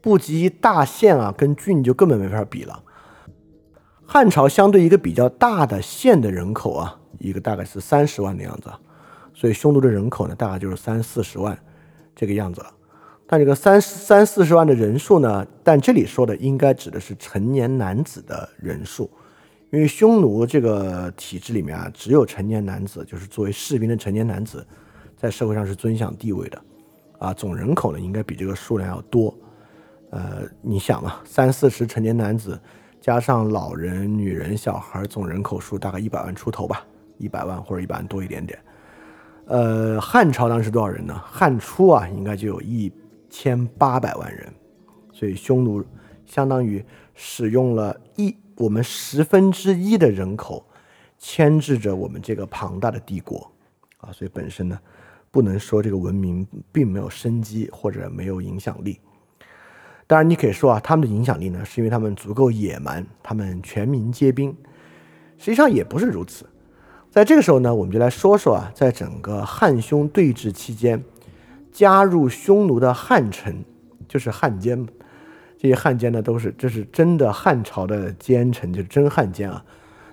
[0.00, 2.82] 不及大县啊，跟郡就根本没法比了。
[4.06, 8.72] 汉朝相对一个比较大的县的人口啊，一个大概是三十万的样子，
[9.44, 11.54] 所以匈奴的人口呢，大概就是三四十万
[12.16, 12.64] 这个样子。
[13.26, 15.46] 但这个三三四十万的人数呢？
[15.62, 19.10] 但这里说的应该指的是成年男子的人数，
[19.70, 24.66] 因为匈奴这个体制里面啊，只有成年男子，就是作为士兵的成年男子，
[25.14, 26.58] 在社会上是尊享地位的，
[27.18, 29.36] 啊，总人口呢应该比这个数量要多。
[30.08, 32.58] 呃，你想嘛，三四十成年男子
[32.98, 36.82] 加上老人、女人、小孩，总人口数大概一百万出头吧，
[37.18, 38.58] 一百万或者一百万多一点点。
[39.46, 41.20] 呃，汉朝当时多少人呢？
[41.24, 42.92] 汉初啊，应该就有一。
[43.36, 44.54] 千八百万人，
[45.12, 45.84] 所以匈奴
[46.24, 46.84] 相当于
[47.14, 50.64] 使用了一我们十分之一的人口
[51.18, 53.50] 牵制着我们这个庞大的帝国
[53.96, 54.78] 啊，所以本身呢
[55.32, 59.00] 不能说这个文明并没有生机或者没有影响力。
[60.06, 64.56] 当然，你可以说啊，他们的影响力呢是因为他们足够野蛮，他们全民皆兵。
[65.38, 66.46] 实际上也不是如此。
[67.14, 71.00] 在这个时候呢，我们就来说说啊，在整个汉匈对峙期间。
[71.70, 73.64] 加入匈奴的汉臣，
[74.08, 74.84] 就是汉奸，
[75.56, 79.64] 这些汉奸呢，都是这是真的汉朝的奸臣，就是真汉奸啊。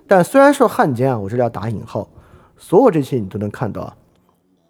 [0.06, 2.08] 但虽然说汉奸啊，我这里要打引号，
[2.56, 3.96] 所有这些你都能看到啊，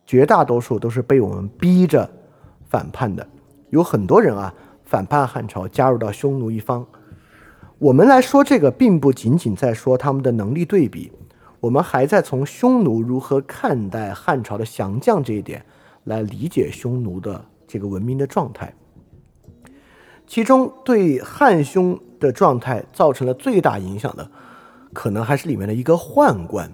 [0.06, 2.10] 绝大多数都是被我们逼着
[2.66, 3.28] 反叛的，
[3.68, 4.54] 有很多人啊
[4.84, 6.86] 反叛汉朝，加入到匈奴一方。
[7.78, 11.12] 我们来说这个，并不仅仅在说他们的能力对比，
[11.62, 15.64] 我们还在从匈奴如何看待汉朝的降将这一点。
[16.04, 18.74] 来理解匈奴的这个文明的状态，
[20.26, 24.28] 其中对汉匈的状态造成了最大影响的，
[24.92, 26.72] 可能还是里面的一个宦官，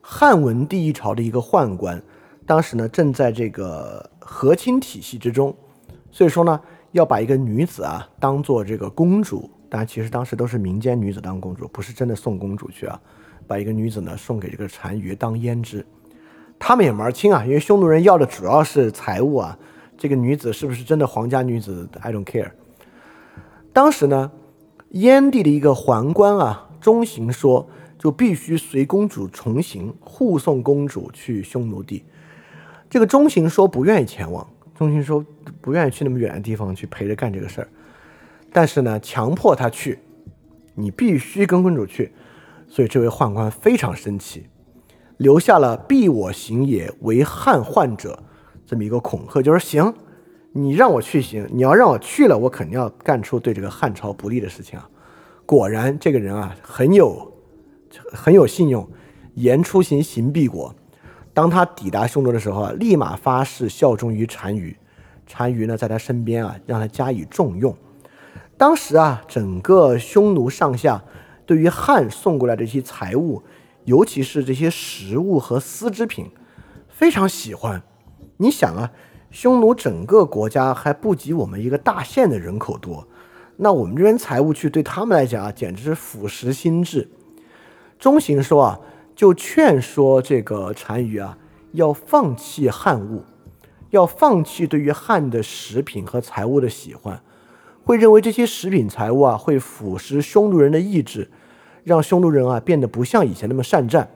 [0.00, 2.02] 汉文帝一朝的一个宦官，
[2.46, 5.54] 当时呢正在这个和亲体系之中，
[6.10, 6.58] 所以说呢
[6.92, 12.98] 要把一个女子啊当做这个公主，当然其实当时都是民间女子当公主，不是真的送公主去啊，
[13.46, 15.84] 把一个女子呢送给这个单于当胭脂。
[16.58, 19.58] 他们也门儿清啊，因为匈奴人要的主要是财物啊。
[19.98, 22.50] 这个女子是不是真的皇家女子？I don't care。
[23.72, 24.30] 当时呢，
[24.90, 27.68] 燕地的一个宦官啊，中行说
[27.98, 32.04] 就必须随公主重行，护送公主去匈奴地。
[32.88, 35.24] 这个中行说不愿意前往，中行说
[35.60, 37.68] 不愿意去那么远的地方去陪着干这个事儿，
[38.52, 39.98] 但是呢，强迫他去，
[40.74, 42.12] 你必须跟公主去，
[42.68, 44.48] 所以这位宦官非常生气，
[45.16, 48.22] 留下了“必我行也，为汉患者”
[48.66, 49.94] 这么一个恐吓，就是行，
[50.52, 54.88] 你让我去行，你要让我去了，我肯定要干出对这个汉朝不利的事情啊。
[55.46, 57.32] 果然，这个人啊很有
[58.12, 58.88] 很有信用，
[59.34, 60.74] 言出行，行必果。
[61.32, 64.76] 当他抵达匈奴的时候啊，立马发誓效忠于单于，
[65.32, 67.76] 单于呢在他身边啊，让他加以重用。
[68.56, 71.04] 当时啊，整个匈奴上下
[71.46, 73.42] 对于汉送过来的这些财物，
[73.84, 76.30] 尤其是这些食物和丝织品，
[76.88, 77.82] 非常喜欢。
[78.36, 78.90] 你想啊，
[79.30, 83.08] 匈奴整个国家还不及我们一个大县的人口多，
[83.56, 87.08] 那我们这边财物去对他们来讲啊，简直是腐蚀心智。
[87.98, 88.80] 中行说啊。
[89.16, 91.38] 就劝说这个单于啊，
[91.72, 93.24] 要放弃汉物，
[93.88, 97.22] 要放弃对于汉的食品和财物的喜欢，
[97.86, 101.30] 会认为这些食品财物啊会腐蚀匈奴人的意志，
[101.84, 104.10] 让匈奴人啊变得不像以前那么善战。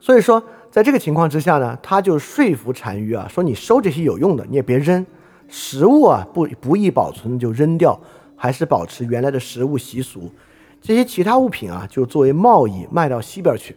[0.00, 5.04] 所以说，在这个情况之下呢，他就说服单于啊，说你收这些有用的，你也别扔，
[5.46, 8.00] 食物啊不不易保存就扔掉，
[8.34, 10.32] 还是保持原来的食物习俗。
[10.80, 13.76] 这些其他物品啊，就作为贸易卖到西边去，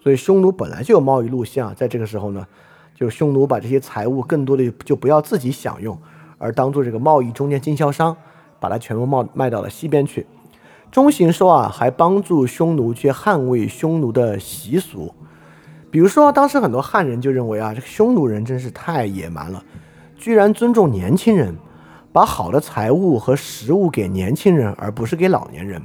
[0.00, 1.74] 所以匈奴本来就有贸易路线啊。
[1.76, 2.46] 在这个时候呢，
[2.94, 5.98] 就匈奴把这些财物更多的就不要自己享用，
[6.40, 8.16] 而当做这个贸易中间经销商，
[8.58, 10.26] 把它全部卖卖到了西边去。
[10.90, 15.14] 中行说啊，还帮助匈奴去捍卫匈奴的习俗，
[15.90, 19.62] 比如说当时很多汉人就认为啊，这个匈奴人真是太野蛮了，
[20.16, 21.54] 居然尊重年轻人，
[22.10, 25.80] 把好的财物和食物给年轻人，而不是给老年人。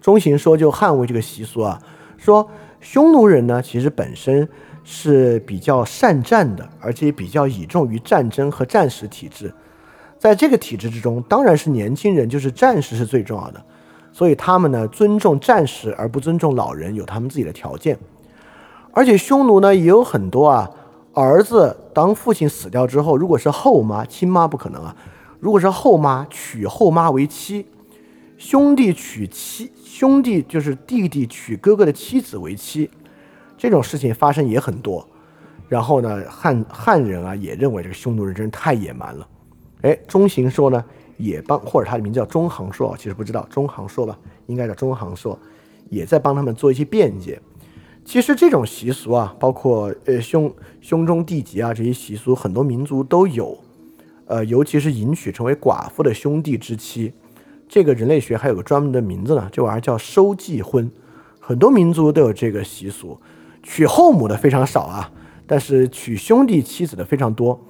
[0.00, 1.82] 中行说就捍卫这个习俗啊，
[2.16, 2.48] 说
[2.78, 4.48] 匈奴人呢其实本身
[4.84, 9.52] 是比较善战的，而且比较倚重于战争和战时体制，
[10.26, 13.64] 在这个体制之中，当然是年轻人就是战士是最重要的，
[14.12, 17.96] 所以他们呢尊重战士而不尊重老人，有他们自己的条件。
[18.90, 20.68] 而且匈奴呢也有很多啊
[21.14, 24.96] 儿子，当父亲死掉之后，如果是后妈，亲妈不可能啊，
[25.38, 27.64] 如果是后妈娶后妈为妻，
[28.36, 29.70] 兄弟娶妻。
[29.84, 32.90] 兄弟就是弟弟娶哥哥的妻子为妻，
[33.56, 35.08] 这种事情发生也很多。
[35.68, 39.24] 然后呢，汉汉人啊也认为这个匈奴人真是太野蛮了。
[39.86, 40.84] 哎，中行说呢
[41.16, 45.38] 也帮，或者他的名字叫中行说，其实不知道中行说吧，应该叫中行说，
[45.88, 47.40] 也在帮他们做一些辩解。
[48.04, 53.56] 其实这种习俗啊，包括呃兄兄中弟及啊这些习俗，很多民族都有。
[54.26, 57.12] 呃，尤其是迎娶成为寡妇的兄弟之妻。
[57.68, 60.90] 这个人类学还有个专门的名字呢，这玩意儿叫收继婚，
[61.38, 63.20] 很多民族都有这个习俗，
[63.62, 65.10] 娶后母的非常少啊，
[65.46, 67.60] 但是娶兄弟妻子的非常多，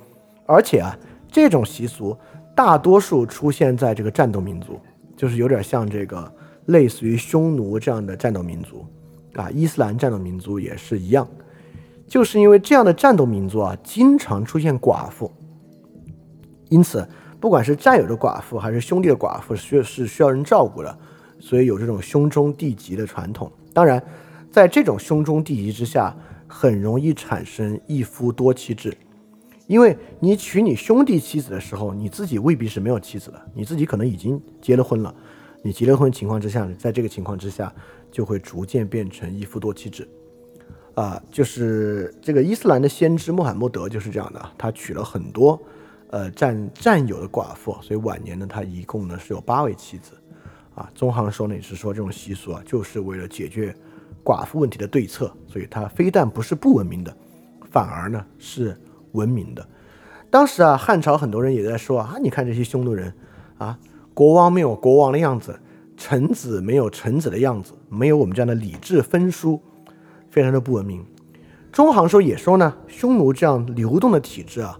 [0.47, 0.99] 而且啊，
[1.31, 2.17] 这种习俗
[2.55, 4.81] 大多数出现在这个战斗民族，
[5.17, 6.33] 就是有点像这个
[6.67, 8.87] 类似于匈奴这样的战斗民族
[9.35, 11.29] 啊，伊斯兰战斗民族也是一样，
[12.07, 15.31] 就是因为这样的战斗民族啊，经常出现寡妇，
[16.69, 17.07] 因此。
[17.39, 20.99] 不管是战友的寡妇还是兄弟的寡妇，需是需要人照顾的，
[21.39, 23.53] 所以有这种兄终弟及的传统。
[23.75, 24.03] 当然，
[24.51, 26.17] 在这种兄终弟及之下，
[26.49, 28.97] 很容易产生一夫多妻制，
[29.67, 35.15] 因为你娶你兄弟妻子的时候，你自己未必是没有妻子的，你自己可能已经结了婚了。
[35.63, 37.73] 你结了婚情况之下，在这个情况之下，
[38.11, 40.09] 就会逐渐变成一夫多妻制。
[40.95, 45.61] 啊，就是这个伊斯兰的先知穆罕默德就是这样的，他娶了很多。
[46.09, 50.13] 呃，战战友的寡妇，所以晚年呢，他一共呢是有八位妻子，
[50.73, 53.75] 啊，中行说呢也是说这种习俗啊，就是为了解决
[54.25, 57.15] 寡妇问题的对策，所以他非但不是不文明的，
[57.73, 58.79] 反而呢是
[59.17, 59.67] 文明的。
[60.31, 63.13] 当时啊，汉朝很多人也在说啊，你看这些匈奴人
[63.59, 63.79] 啊，
[64.15, 65.59] 国王没有国王的样子，
[65.97, 69.61] 臣子没有臣子的样子，没有我们这样的礼制分书，
[70.31, 71.05] 非常的不文明。
[71.73, 74.79] 中行说也说呢，匈奴这样流动的体制啊。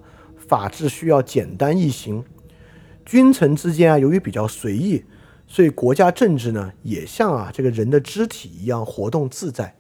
[0.49, 2.23] 法治需要简单易行，
[3.05, 5.05] 君臣之间啊，由于比较随意，
[5.47, 9.75] 所以国家政治呢，也像啊这个人的肢体一样活动自在，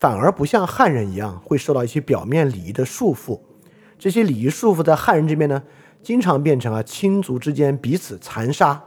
[0.00, 3.40] 反而不像汉人一样会受到一些表面礼仪的束缚。
[4.00, 5.62] 这些礼仪束缚在汉人这边呢，
[6.02, 8.82] 经常变成啊亲族之间彼此残杀，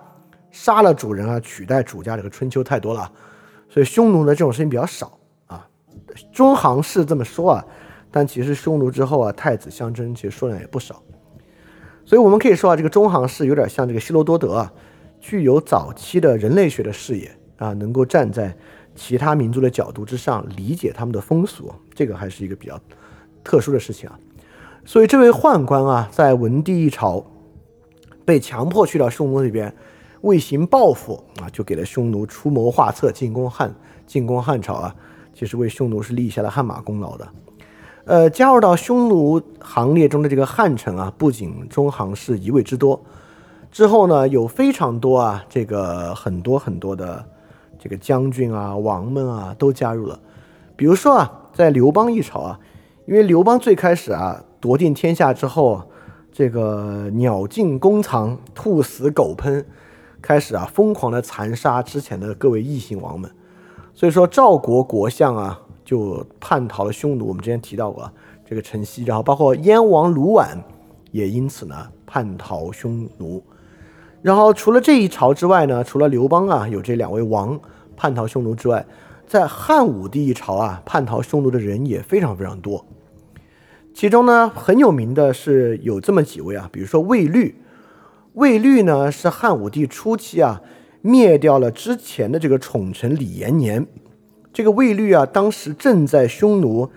[0.50, 3.12] 杀了主人啊取代主家，这个春秋太多了，
[3.70, 5.70] 所以匈奴呢这种事情比较少啊。
[6.34, 7.64] 中行是这么说啊。
[8.10, 11.02] 但其实匈奴之后啊，太子相争，其实数量也不少，
[12.06, 14.74] 所以我们可以说啊，这个中行氏有点像这个希罗多德啊，
[15.20, 18.56] 具有早期的人类学的视野啊，能够站在
[18.96, 22.80] 其他民族的角度之上理解他们的风俗，这个还是一个比较
[23.44, 24.20] 特殊的事情啊。
[24.86, 27.26] 所以这位宦官啊，在文帝一朝
[28.26, 29.74] 被强迫去到匈奴那边，
[30.22, 33.74] 为行报复啊，就给了匈奴出谋划策进攻汉
[34.06, 34.96] 进攻汉朝啊，
[35.34, 37.28] 其实为匈奴是立下了汗马功劳的。
[38.06, 43.02] 呃，加入到匈奴行列中的这个汉臣啊，不仅中行氏一位之多，
[43.72, 47.26] 之后呢，有非常多啊，这个很多很多的
[47.80, 50.20] 这个将军啊、王们啊都加入了。
[50.76, 52.60] 比如说啊，在刘邦一朝啊，
[53.06, 55.84] 因为刘邦最开始啊夺定天下之后，
[56.32, 59.62] 这个鸟尽弓藏、兔死狗烹，
[60.22, 63.30] 开始啊疯狂的残杀之前的各位异姓王们，
[63.94, 65.60] 所以说赵国国相啊。
[65.86, 68.10] 就叛逃了匈奴，我们之前提到过
[68.46, 70.58] 这个陈豨，然后包括燕王卢绾
[71.12, 71.76] 也因此呢
[72.06, 73.44] 叛逃匈奴。
[74.22, 77.60] 然后除了这一朝之外呢，除了刘邦啊有这两位王
[77.98, 78.86] 叛逃匈奴之外，
[79.28, 82.84] 在汉武帝一朝啊叛逃匈奴的人也非常非常多。
[83.94, 87.56] 其中呢很有名的是有这么几位啊，比如说魏律，
[88.34, 90.62] 魏律呢是汉武帝初期啊
[91.02, 93.86] 灭掉了之前的这个宠臣李延年。
[94.52, 96.90] 这个魏律啊，当时正在匈奴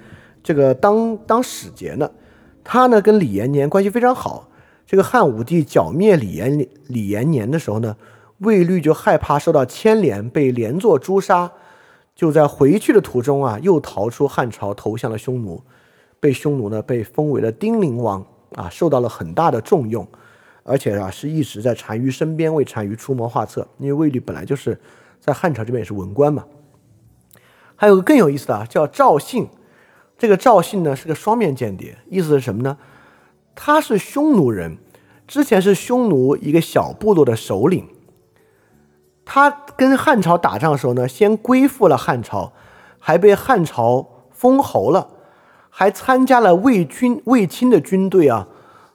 [0.42, 2.10] 这个当当使节呢，
[2.64, 4.48] 他呢跟李延年关系非常好。
[4.86, 7.96] 这个汉武帝剿灭李延李延年的时候呢，
[8.38, 11.52] 魏律就害怕受到牵连，被连坐诛杀。
[12.14, 15.62] 就在回去的途中啊，又逃出汉朝，投向了匈奴，
[16.20, 18.24] 被匈奴呢被封为了丁陵王
[18.54, 20.06] 啊，受到了很大的重用，
[20.62, 23.66] 而且啊是一直在单于身边为单于出谋划策。
[23.78, 24.80] 因为魏律本来就是
[25.20, 26.44] 在汉朝这边也是文官嘛。
[27.74, 29.48] 还有个更有意思的啊，叫赵信。
[30.18, 32.78] 这个赵信呢是个双面间谍，意思是什么呢？
[33.54, 34.78] 他是匈奴人，
[35.26, 37.86] 之前是匈奴一个小部落的首领。
[39.26, 42.54] 他跟汉朝打仗的时候呢，先归附了汉朝，
[42.98, 45.10] 还被汉朝封侯了，
[45.78, 48.48] 还参加了魏军魏青的军队啊，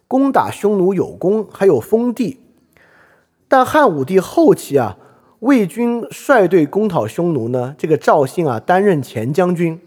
[0.08, 2.40] 攻打匈奴有功，还有封地。
[3.48, 4.98] 但汉武帝后期啊。
[5.42, 9.80] 魏军率队攻讨匈奴呢，这个赵信啊担任前将军，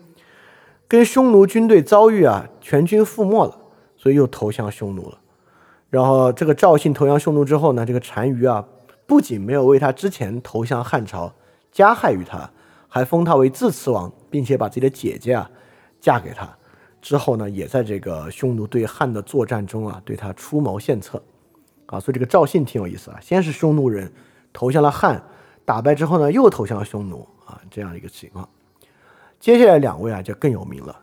[0.88, 3.58] 跟匈奴军队遭遇啊，全军覆没了，
[3.96, 5.18] 所以又投降匈奴了。
[5.90, 8.64] 然后这个赵信投降匈奴之后呢，这个单于啊
[9.06, 11.32] 不仅没有为他之前投降汉朝
[11.70, 12.50] 加害于他，
[12.88, 15.50] 还封他为自持王，并且把自己的姐姐啊
[16.00, 16.56] 嫁给他。
[17.04, 21.22] 之后呢，也在这个匈奴对汉的作战中啊，对他出谋献策。
[21.84, 24.10] 啊，所以这个赵信挺有意思啊，先是匈奴人
[24.54, 25.22] 投降了汉。
[25.66, 28.48] 打败之后呢，又投降了匈奴啊，这样一个情况。
[29.38, 30.98] 接下来两位啊就更有名了，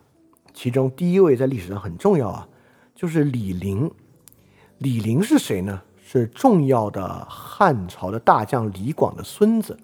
[0.52, 2.48] 其中第一位在历史上很重要啊，
[2.96, 3.88] 就是李陵。
[4.78, 5.80] 李陵是谁呢？
[6.04, 9.78] 是重要的汉朝的大将李广的孙子，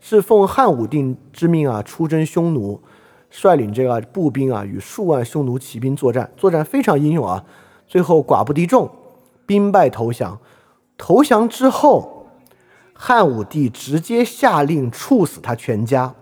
[0.00, 2.82] 是奉汉武帝之命啊出征匈奴，
[3.30, 7.44] 率领这个步兵啊与数万匈奴骑兵作战，作战非常英勇啊，
[7.86, 8.90] 最后寡不敌众，
[9.46, 10.38] 兵败投降。
[10.96, 12.16] 投降之后。
[13.02, 16.14] 汉武帝直接下令处死他全家，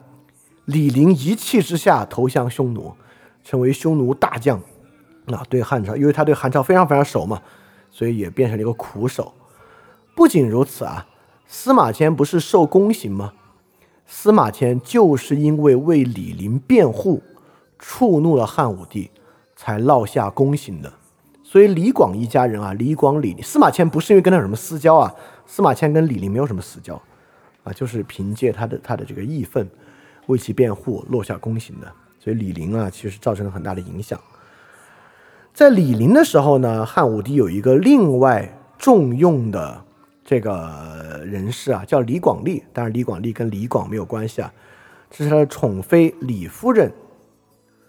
[0.65, 2.95] 李陵一气之下投降匈奴，
[3.43, 4.61] 成为匈奴大将。
[5.27, 7.43] 啊，对汉朝，因为他对汉朝非常非常熟嘛，
[7.91, 9.33] 所以也变成了一个苦手。
[10.15, 11.05] 不仅如此啊，
[11.49, 13.33] 司马迁不是受宫刑吗？
[14.11, 17.23] 司马迁就是因为为李陵辩护，
[17.79, 19.11] 触怒了汉武帝，
[19.55, 20.91] 才落下宫刑的。
[21.45, 25.15] 所以李广一家人啊，李广、李司马迁不是因为跟他有什么私交啊。
[25.45, 27.01] 司马迁跟李陵没有什么私交，
[27.65, 29.69] 啊，就是凭借他的他的这个义愤，
[30.27, 31.93] 为其辩护，落下宫刑的。
[32.19, 34.19] 所以李陵啊，其实造成了很大的影响。
[35.53, 39.85] 在李陵的时候呢，汉武帝有一个另外重用的
[40.29, 42.63] 这个人士啊，叫李广利。
[42.71, 44.53] 当然，李广利跟李广没有关系啊，
[45.09, 46.93] 这是他的宠妃李夫人，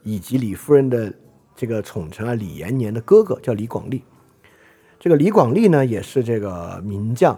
[0.03, 1.14] 以及李夫人的
[1.53, 4.03] 这个宠臣啊李延年的哥哥，叫李广利。
[4.98, 7.38] 这个李广利呢，也是这个名将。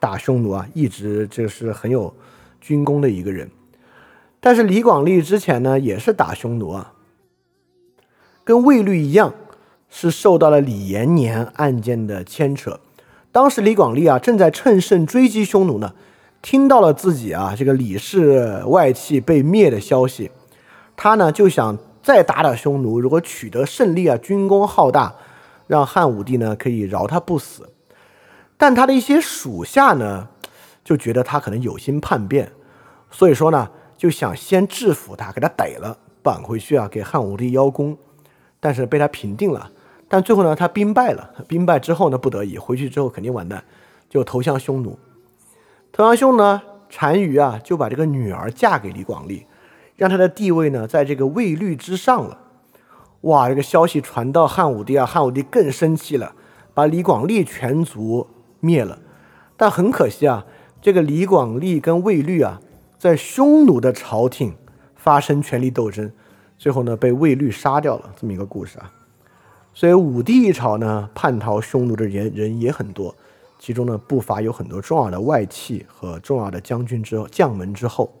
[0.00, 2.12] 打匈奴啊，一直就是很有
[2.60, 3.48] 军功的一个人。
[4.40, 6.94] 但是李广利之前呢，也是打匈奴啊，
[8.42, 9.32] 跟魏律一样，
[9.88, 12.80] 是受到了李延年案件的牵扯。
[13.32, 15.94] 当时李广利啊，正在乘胜追击匈奴呢，
[16.42, 20.30] 听到了自己啊这个李氏外戚被灭的消息，
[20.94, 25.14] 他呢就想再打打匈奴，如果取得胜利啊，军功浩大，
[25.66, 27.66] 让汉武帝呢可以饶他不死。
[28.58, 30.28] 但他的一些属下呢，
[30.84, 32.52] 就觉得他可能有心叛变，
[33.10, 37.96] 所以说呢，就想先制服他，给他逮了，绑回去啊，给汉武帝邀功。
[38.60, 39.70] 但是被他平定了。
[40.12, 41.30] 但最后呢，他兵败了。
[41.48, 43.64] 兵败之后呢，不得已回去之后肯定完蛋，
[44.10, 44.98] 就投降匈奴。
[45.90, 46.60] 投降匈奴呢，
[46.94, 49.46] 单于啊就把这个女儿嫁给李广利，
[49.96, 52.36] 让他的地位呢在这个魏律之上了。
[53.22, 56.34] 哇，这个消息传到汉武帝啊，汉武帝更生气了，
[56.74, 58.28] 把李广利全族
[58.60, 58.98] 灭了。
[59.56, 60.44] 但很可惜啊，
[60.82, 62.60] 这个李广利跟魏律啊，
[62.98, 64.54] 在匈奴的朝廷
[64.94, 66.12] 发生权力斗争，
[66.58, 68.92] 最后呢被魏律杀掉了，这么一个故事啊。
[69.74, 73.14] 所以武帝一朝呢，叛逃匈奴的人人也很多，
[73.58, 78.12] 其中呢不乏有很多重要的外戚和重要的将军之将门之后。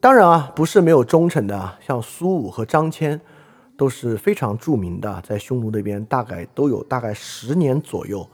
[0.00, 3.18] 当然啊，不是没有忠臣的啊，像苏武和张骞
[3.76, 8.28] 都是非常著名的，在匈奴那边大概都有大概十年左右，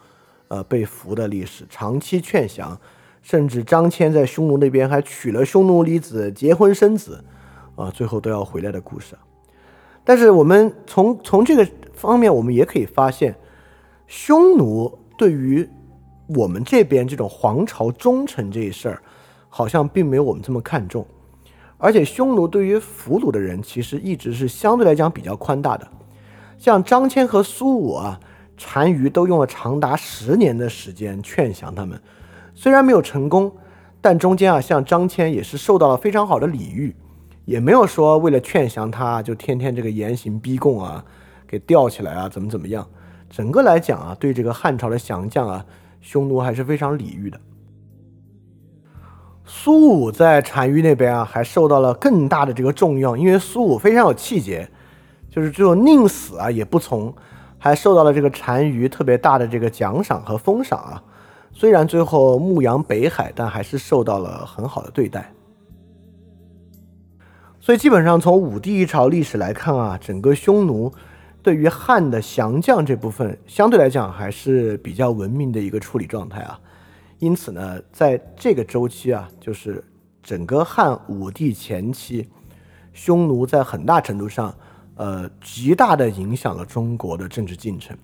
[0.48, 2.80] 呃，被俘的历史，长期劝降，
[3.20, 7.22] 甚至张骞在匈奴那边还娶了匈奴女子，结婚生子，
[7.76, 9.14] 啊，最后都要回来的故事。
[10.08, 13.34] 但是我们从从这个方面，我们也可以发现，
[14.06, 15.68] 匈奴对于
[16.28, 19.02] 我们这边这种皇朝忠臣这一事儿，
[19.50, 21.06] 好像并没有我们这么看重。
[21.76, 25.86] 而且匈奴对于俘虏的人，其实一直是相对来讲比较宽大的。
[26.56, 28.18] 像张骞和苏武啊，
[28.56, 32.00] 单于都用了长达十年的时间劝降他们，
[32.54, 33.52] 虽然没有成功，
[34.00, 36.96] 但中间啊，像张骞也是受到了非常好的礼遇，
[37.48, 41.02] 也没有说为了劝降他就天天这个严刑逼供啊，
[41.46, 42.86] 给吊起来啊，怎么怎么样。
[43.30, 45.64] 整个来讲啊，对这个汉朝的降将啊，
[46.02, 47.40] 匈奴还是非常礼遇的。
[49.46, 54.68] 苏武在单于那边啊，还受到了更大的这个重用，因为苏武非常有气节，
[55.30, 57.10] 就是最后宁死啊也不从，
[57.56, 61.02] 还受到了这个单于特别大的这个奖赏和封赏啊。
[61.54, 65.32] 虽然最后牧羊北海，但还是受到了很好的对待。
[67.68, 70.90] 所以基本上从武帝一朝历史来看啊，整个匈奴
[71.42, 76.58] 对于汉的降将这部分，相对来讲还是比较文明的一个处理状态啊。
[77.18, 79.84] 因此呢，在这个周期啊，就是
[80.22, 82.26] 整个汉武帝前期，
[82.94, 84.54] 匈奴在很大程度上，
[84.94, 87.94] 呃，极大的影响了中国的政治进程。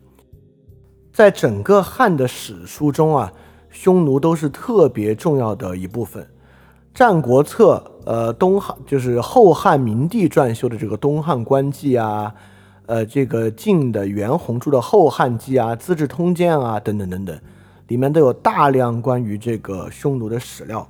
[1.10, 3.32] 在整个汉的史书中啊，
[3.70, 6.22] 匈奴都是特别重要的一部分。
[6.94, 12.32] 《战国策》呃，东汉就是后汉明帝撰修的这个《东汉官记》啊，
[12.86, 17.36] 呃，这个晋的袁宏著的《后汉纪》啊，《资治通鉴》啊，等等等等。
[17.88, 20.86] 里面都有大量关于这个匈奴的史料，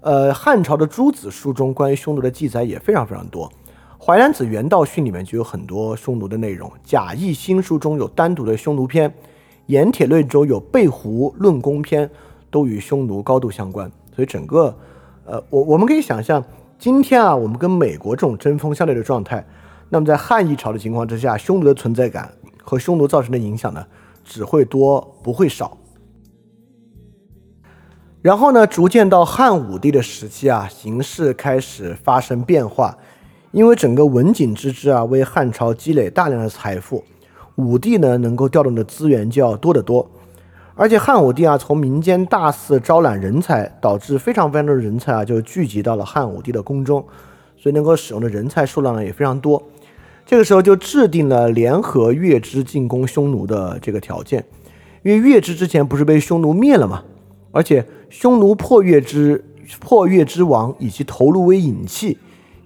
[0.00, 3.46] 呃，汉朝的诸子书中关于匈奴的记载也非常非常多，
[3.98, 9.10] 《淮南子·原道训》里面就有很多匈奴的内容，《贾谊新书》中有单独的匈奴篇，
[9.66, 12.08] 《盐铁论》中有备胡论功篇，
[12.50, 13.90] 都与匈奴高度相关。
[14.14, 14.74] 所以整个，
[15.24, 16.44] 呃，我我们可以想象，
[16.78, 19.46] 今天啊，我们跟美国这种针锋相对的状态，
[19.88, 22.32] 那么在汉一朝的情况之下，匈奴的存在感
[22.62, 23.86] 和匈奴造成的影响呢，
[24.24, 25.78] 只会多不会少。
[28.20, 32.96] 然后呢，逐渐到汉武帝的时期啊，形势开始发生变化，
[33.50, 37.04] 因为整个文景之治啊，为汉朝积累大量的财富，
[37.56, 40.08] 武帝呢能够调动的资源就要多得多，
[40.74, 47.04] 而且汉武帝啊，从民间大肆招揽人才，导致非常非常多的人才啊就聚集到了汉武帝的宫中，
[47.56, 49.62] 所以能够使用的人才数量呢也非常多。
[50.24, 54.44] 这个时候就制定了联合月支进攻匈奴的这个条件，
[55.02, 57.02] 因为月支之前不是被匈奴灭了吗？
[57.50, 59.44] 而且匈奴破月之
[59.78, 62.16] 破月之王以其头颅为引器，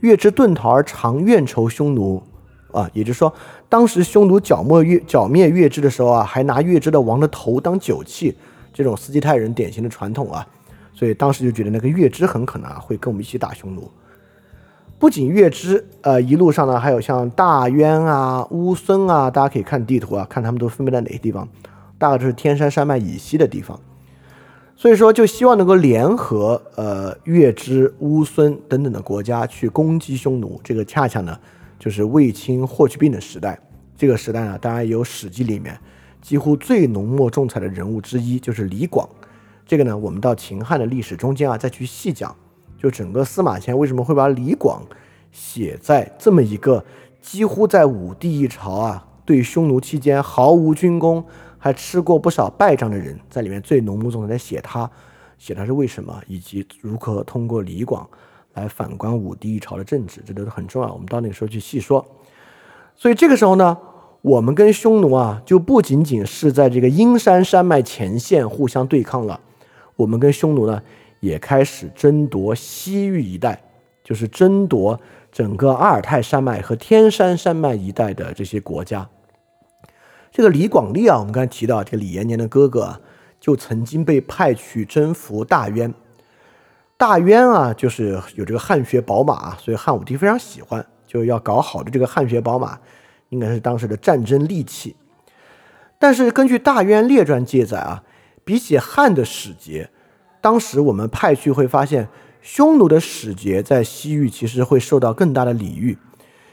[0.00, 2.22] 月之遁逃而常怨仇匈奴
[2.72, 3.32] 啊，也就是说，
[3.68, 8.36] 当时匈奴剿灭月剿灭月支的时候啊，还拿月支的王的头当酒器，
[8.72, 10.46] 这种斯基泰人典型的传统啊，
[10.92, 13.90] 所以当时就觉得那个月支很可能啊会跟我们一起打匈奴。
[14.98, 21.46] 不仅月支，呃，一路上呢还有像大渊啊、乌孙啊，大家可以看地图啊，看他们都分别在哪些地方，
[21.98, 23.78] 大概就是天山山脉以西的地方。
[24.74, 30.60] 所以说，就希望能够联合呃月支、乌孙等等的国家去攻击匈奴。
[30.62, 31.38] 这个恰恰呢，
[31.78, 33.58] 就是卫青、霍去病的时代。
[33.96, 35.78] 这个时代呢，当然有《史记》里面
[36.20, 39.08] 几乎最浓墨重彩的人物之一，就是李广。
[39.66, 42.34] 这个呢，我们到秦汉的历史中间啊，再去细讲。
[42.78, 44.82] 就整个司马迁为什么会把李广
[45.32, 46.84] 写在这么一个
[47.20, 51.24] 几乎在武帝一朝啊，对匈奴期间毫无军功。
[51.58, 54.88] 还吃过不少败仗的人，在里面最浓墨重彩的写他，
[55.36, 58.08] 写他是为什么，以及如何通过李广
[58.56, 60.92] 来反观武帝一朝的政治，这都是很重要。
[60.92, 62.04] 我们到那个时候去细说。
[62.94, 63.76] 所以这个时候呢，
[64.22, 69.38] 我们跟匈奴啊，就不仅仅是在这个阴山山脉前线互相对抗了，
[69.96, 70.82] 我们跟匈奴呢，
[71.20, 73.62] 也开始争夺西域一带，
[74.02, 74.98] 就是争夺
[75.30, 79.08] 整个阿尔泰山脉和天山山脉一带的这些国家。
[80.32, 83.00] 这个李广利啊，我们刚才提到，这个李延年的哥哥，啊
[83.38, 85.92] 就曾经被派去征服大渊。
[86.98, 92.78] 大渊啊，就是有这个汗血宝马，所以汉武帝非常喜欢，就要搞好的这个汗血宝马，
[93.28, 94.96] 应该是当时的战争利器。
[95.98, 98.02] 但是根据《大渊列传》记载啊，
[98.44, 99.90] 比起汉的使节，
[100.40, 102.08] 当时我们派去会发现，
[102.40, 105.98] 匈奴的使节在西域其实会受到更大的礼遇。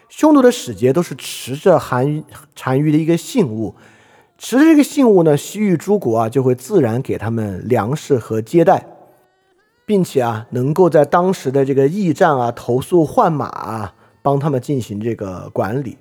[0.09, 3.75] 匈奴的使节都是持着韩单于的一个信物，
[4.37, 8.85] 持着这个信物呢，西域诸国啊就会自然给他们粮食和接待。
[9.85, 15.97] 并且啊，能够在当时的这个驿站啊投诉换马啊，帮他们进行这个管理。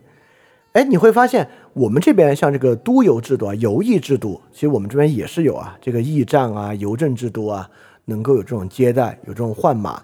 [0.72, 7.68] 哎，你会发现我们这边像这个都邮制度啊、邮驿制度，其实我们这边也是有啊，这个驿站啊、邮政制度啊，
[8.06, 10.02] 能够有这种接待、有这种换马。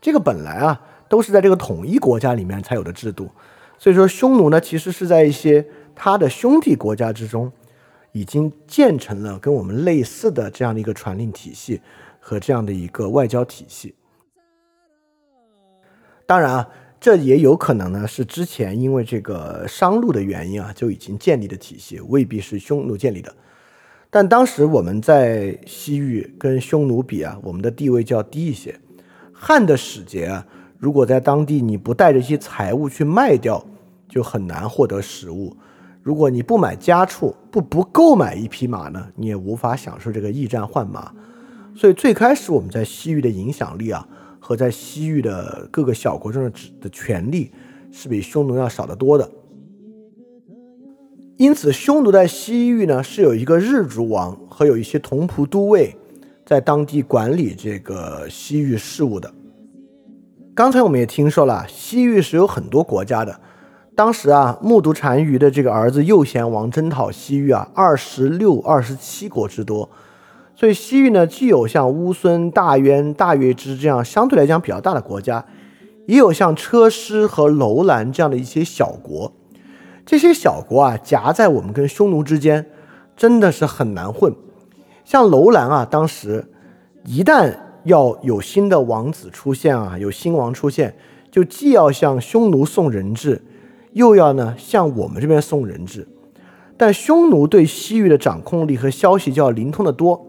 [0.00, 3.28] 这个本来啊都是在这个统一国家里面才有的制度。
[3.78, 5.64] 所以说，匈奴呢，其实是在一些
[5.94, 7.52] 他的兄弟国家之中，
[8.10, 11.80] 已经建成了跟我们类似的这样的一个传令体系。
[12.28, 13.94] 和这样的一个外交体系，
[16.26, 16.68] 当然啊，
[17.00, 23.34] 这也有可能呢是之前因为这个商路的原因啊就已经建立的体系，未必是匈奴建立的。
[24.10, 28.78] 但当时我们在西域跟匈奴比啊，我们的地位就要低一些。
[29.32, 30.46] 汉的使节啊，
[30.76, 33.64] 如果在当地你不带着一些财物去卖掉，
[34.06, 35.56] 就很难获得食物。
[36.02, 41.10] 如果你不买家畜，不不购买一匹马呢，你也无法享受这个驿站换马。
[41.78, 44.04] 所以最开始我们在西域的影响力啊，
[44.40, 47.52] 和在西域的各个小国中的的权力
[47.92, 49.30] 是比匈奴要少得多的。
[51.36, 55.94] 因此，匈奴在西域呢是有一个日逐王和有一些同仆都尉
[56.44, 59.32] 在当地管理这个西域事务的。
[60.56, 63.40] 刚才我们也听说了，西域是有很多国家的。
[63.94, 69.88] 当时啊，木渎单于的这个儿子右贤王征讨西域啊，二十六、二十七国之多。
[70.58, 75.44] 所以西域呢，既有像乌孙、大渊、大月支这样相对来讲比较大的国家，
[76.06, 79.32] 也有像车师和楼兰这样的一些小国。
[80.04, 82.66] 这些小国啊，夹在我们跟匈奴之间，
[83.16, 84.34] 真的是很难混。
[85.04, 86.44] 像楼兰啊，当时
[87.04, 87.54] 一旦
[87.84, 90.96] 要有新的王子出现啊，有新王出现，
[91.30, 93.40] 就既要向匈奴送人质，
[93.92, 96.08] 又要呢向我们这边送人质。
[96.76, 100.24] 但匈奴对西域的掌控力和消息就要灵通的多。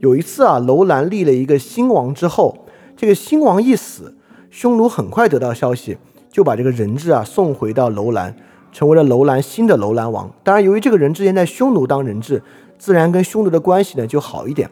[0.00, 2.66] 有一次啊，楼兰立了一个新王之后，
[2.96, 4.14] 这个新王一死，
[4.50, 5.96] 匈奴很快得到消息，
[6.30, 8.36] 就把这个人质啊送回到楼兰，
[8.72, 10.30] 成为了楼兰新的楼兰王。
[10.44, 12.42] 当然，由于这个人之前在匈奴当人质，
[12.78, 14.70] 自然跟匈奴的关系呢就好一点。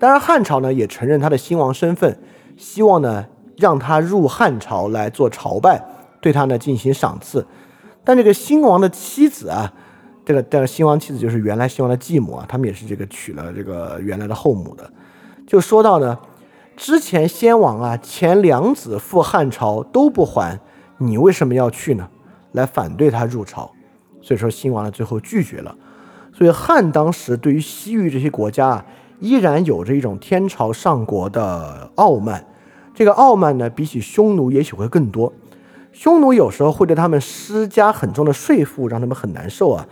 [0.00, 2.18] 当然，汉朝呢也承认他的新王身份，
[2.56, 3.24] 希望呢
[3.56, 5.84] 让他入汉朝来做朝拜，
[6.20, 7.46] 对他呢进行赏赐。
[8.02, 9.72] 但这个新王的妻子啊。
[10.26, 14.90] 这个这个新王妻子就是原来新王的继母啊，他们也是这个娶了这个原来的后母的。
[15.46, 16.18] 就说到呢，
[16.76, 20.58] 之前先王啊，前两子赴汉朝都不还，
[20.98, 22.08] 你为什么要去呢？
[22.50, 23.70] 来反对他入朝。
[24.20, 25.72] 所以说新王呢最后拒绝了。
[26.34, 28.84] 所以汉当时对于西域这些国家啊，
[29.20, 32.44] 依然有着一种天朝上国的傲慢。
[32.92, 35.32] 这个傲慢呢，比起匈奴也许会更多。
[35.92, 39.86] 匈奴有时候会对他们施加很重的税负，让他们很难受啊。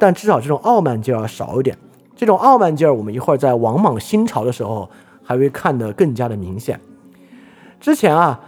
[0.00, 1.76] 但至少这种傲慢劲儿要少一点。
[2.16, 4.88] 这种傲慢劲儿，我们一会儿在王莽新朝的时候
[5.22, 6.80] 还会看得更加的明显。
[7.78, 8.40] 之前啊，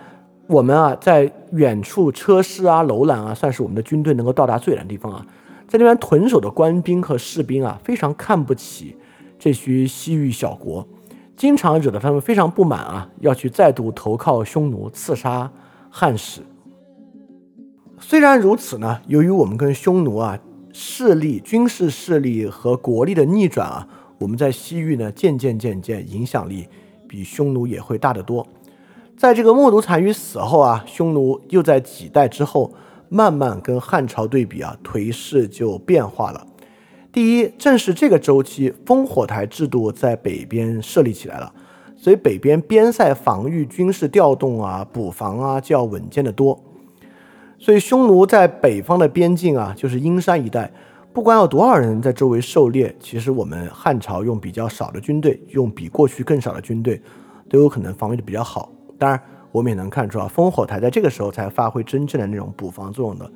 [0.47, 5.27] 我们啊在远处车师啊、楼兰啊，算是我们的军队能够到达最远的地方啊。
[5.69, 8.97] 在那边屯守的官兵和士兵啊，非常看不起
[9.39, 10.87] 这些西域小国，
[11.37, 15.51] 经常惹得他们非常不满啊，要去再度投靠匈奴，刺杀
[15.91, 16.41] 汉使。
[17.99, 20.39] 虽然如此呢，由于我们跟匈奴啊。
[20.73, 23.86] 势力、军事势力和国力的逆转啊，
[24.19, 26.66] 我们在西域呢，渐渐渐渐影响力
[27.07, 28.47] 比匈奴也会大得多。
[29.16, 32.73] 在这个木渎单于死后啊，匈奴又在几代之后
[33.09, 36.47] 慢慢跟汉朝对比啊，颓势就变化了。
[37.12, 41.53] 第一，正是这个周期，烽火台制度在北边设立起来了，
[41.94, 46.59] 所以北边边塞防御、军事调动啊、补防啊，就要稳健得多。
[47.63, 50.69] 所以匈奴在北方的边境啊，就是阴山一带，
[51.13, 57.01] 不管有多少人在周围狩猎，其实我们汉朝用比较少的军队，用比过去更少的军队，
[57.49, 58.73] 都有可能防御的比较好。
[58.99, 59.23] 当然，
[59.53, 63.31] 我们也能看出啊，烽火台在这个时候才发挥真正的那种补防作用的。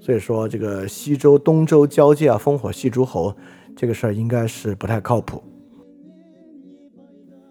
[0.00, 3.34] 所以说，这个西周、东周交界啊，烽火戏诸侯
[3.76, 5.42] 这个事儿应该是不太靠谱。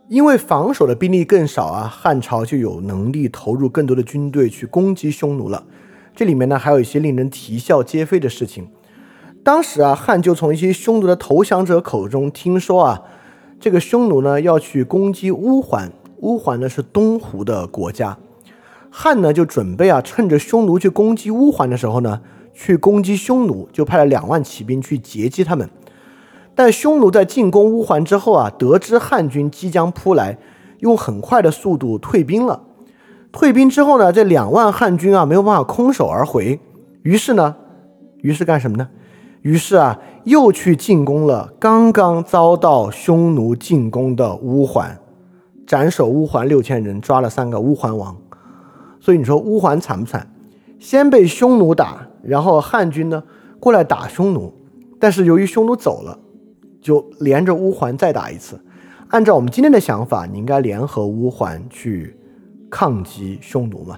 [0.10, 5.64] 因为防守的兵力更少啊，汉朝就有能力投入更多的军队去攻击匈奴了。
[6.16, 8.70] 这里面呢，还有一些令人啼笑皆非的事情。
[9.44, 13.02] 当时啊，汉就从一些匈奴的投降者口中听说啊，
[13.60, 15.92] 这个匈奴呢要去攻击乌桓。
[16.22, 18.18] 乌桓呢是东胡的国家，
[18.90, 22.22] 汉呢就准备啊，趁着匈奴去攻击乌桓的时候呢，
[22.54, 25.70] 去攻击匈奴，就派了两万骑兵去截击他们。
[26.56, 30.38] 但匈奴在进攻乌桓之后啊，得知汉军即将扑来，
[30.80, 32.64] 用很快的速度退兵了。
[33.36, 36.58] 退兵之后呢，这两万汉军啊没有办法空手而回，
[37.04, 37.54] 于是呢，
[38.22, 38.88] 于是干什么呢？
[39.42, 44.98] 于是啊，又去进攻了刚刚遭到匈奴进攻的乌桓，
[45.68, 48.16] 斩首乌桓六千人，抓了三个乌桓王。
[49.02, 50.32] 所以你说乌桓惨不惨？
[50.80, 53.22] 先被匈奴打，然后汉军呢
[53.60, 54.54] 过来打匈奴，
[54.98, 56.18] 但是由于匈奴走了。
[56.82, 58.58] 就连着乌桓再打一次，
[59.10, 62.16] 按照我们今天的想法，你应该联合乌桓去
[62.76, 63.98] 抗击匈奴嘛？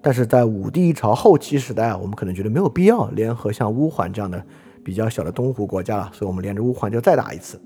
[0.00, 4.42] 但是在武帝一朝后期时代啊，我们可能觉得没有必要联合像乌桓这样的
[4.82, 7.60] 比较小的东胡国家了，所以我们连着乌桓就再打一次。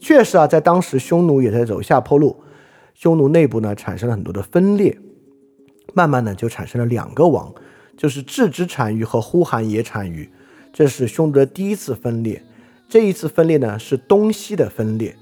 [0.00, 2.34] 确实啊，在当时匈奴也在走下坡路，
[2.94, 4.98] 匈奴内部呢产生了很多的分裂，
[5.92, 7.52] 慢慢的就产生了两个王，
[7.94, 10.30] 就是郅支单于和呼韩邪单于，
[10.72, 12.42] 这是匈奴的第一次分裂。
[12.88, 15.14] 这一次分裂呢是东西的分裂，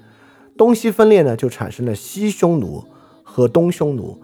[0.57, 2.85] 东西分裂呢就产生了西匈奴
[3.23, 4.21] 和东匈奴，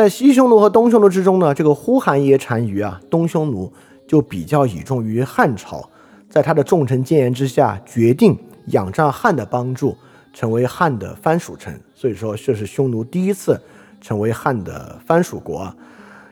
[0.00, 3.70] 在西匈奴和东匈奴之中呢，这个呼韩邪单于啊，东匈奴
[4.08, 5.90] 就比较倚重于汉朝，
[6.30, 8.34] 在他的重臣谏言之下，决定
[8.68, 9.94] 仰仗汉的帮助，
[10.32, 11.78] 成为汉的藩属臣。
[11.94, 13.60] 所以说，这是匈奴第一次
[14.00, 15.70] 成为汉的藩属国。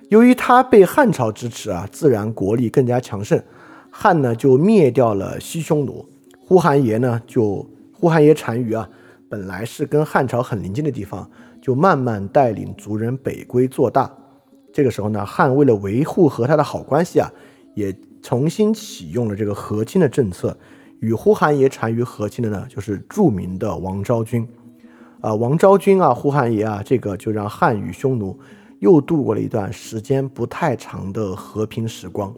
[0.08, 3.38] 由于他被汉朝支持啊，自然国力更加强盛，
[3.90, 6.08] 汉呢就灭掉了西匈奴。
[6.38, 8.88] 呼韩邪呢，就呼韩邪单于啊，
[9.28, 11.30] 本来是跟汉朝很邻近的地方，
[11.68, 14.10] 就慢慢带领族人北归做大。
[14.72, 17.30] 这个时候呢，汉为了维护和他的好关系啊，
[17.74, 20.56] 也重新启用了这个和亲的政策。
[21.00, 24.48] 与呼韩邪单于和亲的呢，就是著名的王昭君。
[25.20, 28.38] 啊，王昭君啊，呼韩邪啊，这个就让汉与匈奴
[28.78, 32.34] 又度过了一段时间不太长的和平时光。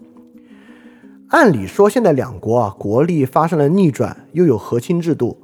[1.28, 5.38] 按理说，现在两国啊国力发生了逆转，又有和亲制度，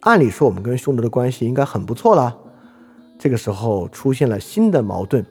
[0.00, 2.40] 按理说我们跟匈奴的关系应该很不错了。
[3.18, 5.24] 这个时候出现了新的矛盾，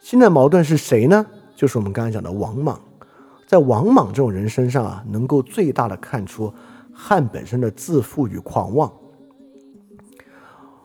[0.00, 1.24] 新的矛盾是谁呢？
[1.56, 2.78] 就是我们刚才讲的王莽。
[3.46, 6.52] 在王莽这种人身上啊，能够最大的看出
[6.92, 8.92] 汉本身的自负与狂妄。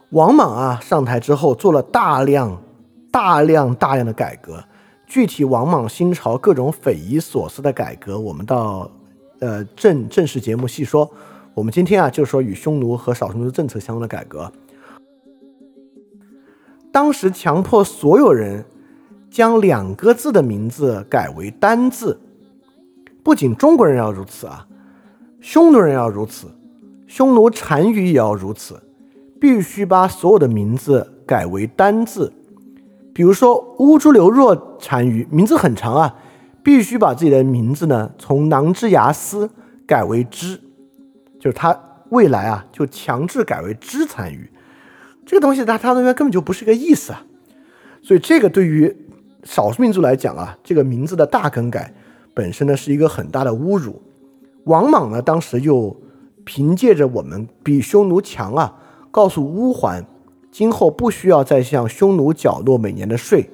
[0.10, 2.61] 王莽啊上台之后做了大量、
[3.11, 4.64] 大量、大量的改革。
[5.07, 8.90] 具体王莽新朝各种匪夷所思的改革，我们到
[9.40, 11.10] 呃正正式节目细说。
[11.56, 14.49] 我们今天啊就说与匈奴和少数民族政策相关的改革。
[16.91, 18.66] 当时强迫所有人
[19.30, 22.20] 将两个字的名字改为单字，
[23.22, 24.66] 不仅中国人要如此啊，
[25.40, 26.48] 匈奴人要如此，
[27.07, 28.82] 匈奴单于也要如此，
[29.40, 32.34] 必须把所有的名字改为单字。
[33.14, 36.16] 比如说乌珠流若单于名字很长啊，
[36.64, 39.49] 必须把自己的名字呢从囊之牙斯
[39.86, 40.60] 改为之，
[41.40, 41.78] 就是他
[42.10, 44.49] 未来啊就强制改为之单于，
[45.30, 47.23] 这个东西他他那边根本就不是个意思啊，
[48.01, 48.91] 所以这个对于
[49.43, 51.93] 少数民族来讲啊，这个名字的大更改
[52.34, 54.01] 本身呢是一个很大的侮辱。
[54.64, 55.95] 王莽呢当时又
[56.43, 58.76] 凭借着我们比匈奴强啊，
[59.11, 60.03] 告诉乌桓。
[60.51, 63.47] 今后不需要再向匈奴缴纳每年的税，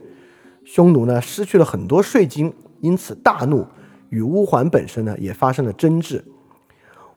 [0.64, 3.68] 匈奴呢失去了很多税金，因此大怒，
[4.08, 6.24] 与乌桓本身呢也发生了争执。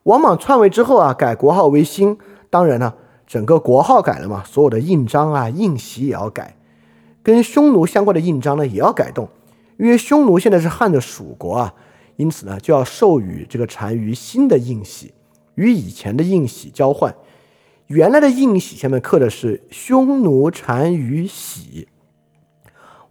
[0.03, 2.19] 王莽篡位之后啊，改国号为新，
[2.51, 2.93] 当然呢，
[3.29, 6.57] 整个国号改了嘛，所有的印章啊、印玺也要改，
[7.23, 9.29] 跟匈奴相关的印章呢也要改动，
[9.77, 11.75] 因为匈奴现在是汉的属国啊，
[12.17, 15.13] 因此呢就要授予这个单于新的印玺，
[15.57, 17.15] 与以前的印玺交换。
[17.89, 21.87] 原来的印玺下面刻的是匈奴单于玺，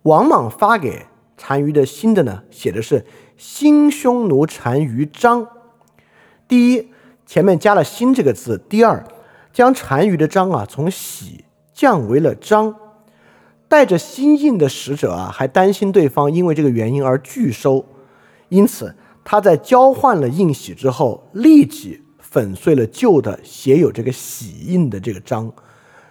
[0.02, 3.06] 王莽发给单于的新的呢，写的是
[3.38, 5.48] 新匈奴单于章。
[6.48, 6.89] 第一，
[7.26, 9.06] 前面加了“新”这个字；第二，
[9.58, 12.76] 将单于的章啊从玺降为了章。
[13.68, 17.84] 带着新印的使者啊，还担心对方因为这个原因而拒收，
[18.50, 22.04] 因此他在交换了印玺之后，立即。
[22.20, 25.52] 粉碎了旧的写有这个玺印的这个章。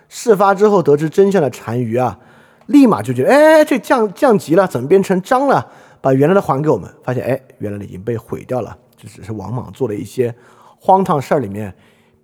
[0.09, 2.18] 事发之后得知真相的单于啊，
[2.66, 5.70] 立马就觉得，哎，这降降级了，怎么变成章了？
[6.01, 6.93] 把原来的还给我们。
[7.05, 8.77] 发现，哎，原来的已经被毁掉了。
[8.97, 10.35] 这只是王莽做了一些
[10.81, 11.73] 荒唐事儿里面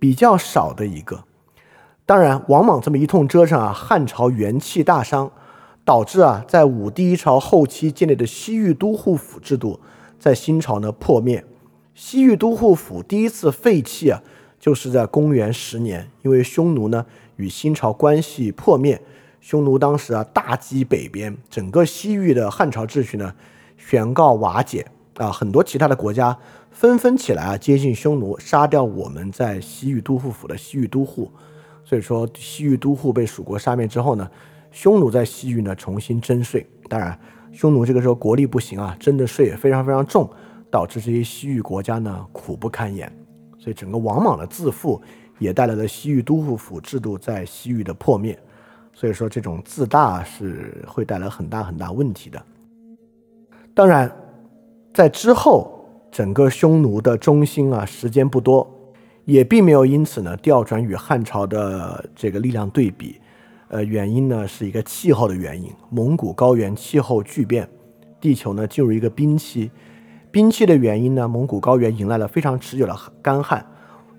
[0.03, 1.23] 比较少的一个。
[2.05, 5.31] 当然，王莽这么一通折腾啊，汉朝元气大伤，
[5.85, 9.79] 导致啊，在武帝一朝后期建立的西域都护府制度，
[10.19, 11.45] 在新朝呢破灭。
[11.95, 14.21] 西域都护府第一次废弃啊，
[14.59, 17.05] 就是在公元十年，因为匈奴呢
[17.37, 19.01] 与新朝关系破灭，
[19.39, 23.33] 匈奴当时啊大击北边，整个西域的汉朝秩序呢
[23.77, 24.85] 宣告瓦解
[25.15, 26.37] 啊，很多其他的国家
[26.83, 31.31] 纷纷起来啊接近匈奴，杀掉我们在西域都护府的西域都护。
[31.85, 34.29] 所以说，西域都护被蜀国杀灭之后呢，
[34.69, 36.67] 匈奴在西域呢重新征税。
[36.89, 37.17] 当然，
[37.53, 40.29] 匈奴这个时候国力不行啊，征的税也非常非常重，
[40.69, 43.09] 导致这些西域国家呢苦不堪言。
[43.57, 45.01] 所以整个王莽的自负
[45.39, 48.37] 也带来了西域都护府制度在西域的破灭。
[48.93, 52.43] 所以说，这种自大是会带来很大很大问题的。
[53.73, 54.13] 当然，
[54.93, 55.72] 在之后，
[56.13, 58.69] 整个匈奴的中心啊，时间不多，
[59.25, 63.19] 也并没有因此呢调转与汉朝的这个力量对比。
[63.69, 67.67] 呃，原因呢是一个气候的原因，蒙古高原气候巨变，
[68.21, 69.71] 地球呢进入一个冰期。
[70.29, 73.65] 冰期的原因呢，蒙古高原迎来了非常持久的干旱。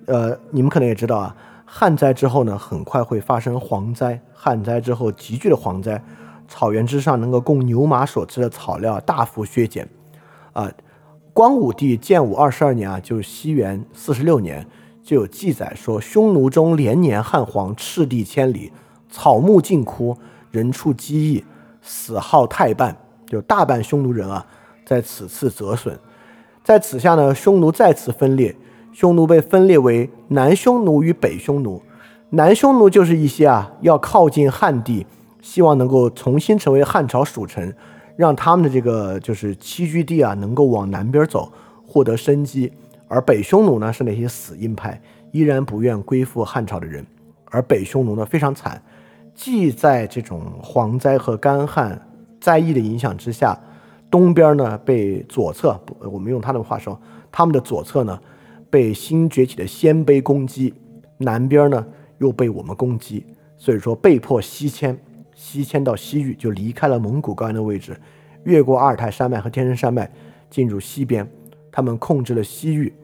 [0.07, 1.37] 呃，你们可能也知道啊。
[1.65, 4.21] 旱灾之后呢，很快会发生蝗灾。
[4.33, 6.03] 旱灾之后，急剧的蝗灾，
[6.49, 9.89] 草原之上能够供牛马所吃的草料大幅削减。
[10.53, 10.69] 啊，
[11.35, 14.65] 光武帝建武二十二年啊，就是西元四十六年，
[15.03, 18.71] 就有记载说，匈奴中连年旱黄，赤地千里，
[19.11, 20.17] 草木尽枯，
[20.53, 21.45] 人畜饥疫，
[21.83, 22.97] 死耗太半，
[23.27, 24.47] 就大半匈奴人啊，
[24.87, 25.99] 在此次折损。
[26.63, 28.55] 在此下呢，匈奴再次分裂。
[28.93, 31.83] 匈奴被分裂为南匈奴与北匈奴，
[32.31, 35.05] 南匈奴就是一些啊要靠近汉地，
[35.43, 37.75] 希望能够重新成为汉朝属臣，
[38.17, 41.53] 让他们的这个就是栖居地啊能够往南边走，
[41.87, 42.73] 获得生机。
[43.09, 45.01] 而北匈奴呢是那些死硬派，
[45.31, 47.05] 依然不愿归附汉朝的人。
[47.47, 48.83] 而北匈奴呢非常惨，
[49.35, 52.01] 既在这种蝗灾和干旱
[52.41, 53.59] 灾疫的影响之下，
[54.11, 57.01] 东边呢被左侧，我们用他的话说，
[57.31, 58.19] 他们的左侧呢。
[58.71, 60.75] 被新崛起的鲜卑攻击，
[61.19, 61.87] 南边呢
[62.19, 63.25] 又被我们攻击，
[63.57, 64.99] 所以说被迫西迁，
[65.45, 67.95] 西迁到西域，就离开了蒙古高原的位置，
[68.45, 70.11] 越过阿尔泰山脉和天山山脉，
[70.49, 71.29] 进入西边。
[71.71, 72.95] 他们控制了西域，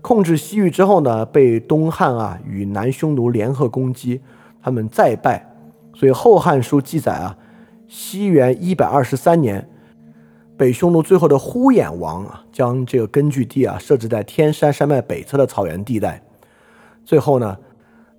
[0.00, 4.22] 控制西域之后呢，被东汉啊与南匈奴联合攻击，
[4.62, 5.46] 他们再败。
[5.94, 7.36] 所以《后汉书》记载啊，
[7.86, 9.68] 西元一百二十三年。
[10.56, 16.22] 北匈奴最后的呼衍王啊，将这个根据地啊设置在天山山脉北侧的草原地带。
[17.04, 17.58] 最后呢，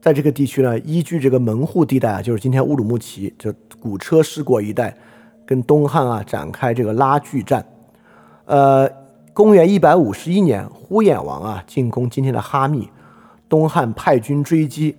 [0.06, 4.96] 在这个地区呢，依据这个门户地带啊，就是今天乌鲁木齐，就古车师国一带，
[5.48, 7.66] 跟东汉啊展开这个拉锯战。
[8.46, 8.88] 呃，
[9.34, 12.88] 公元一百五十一年，呼衍王啊进攻今天的哈密，
[13.50, 14.96] 东汉派军追击，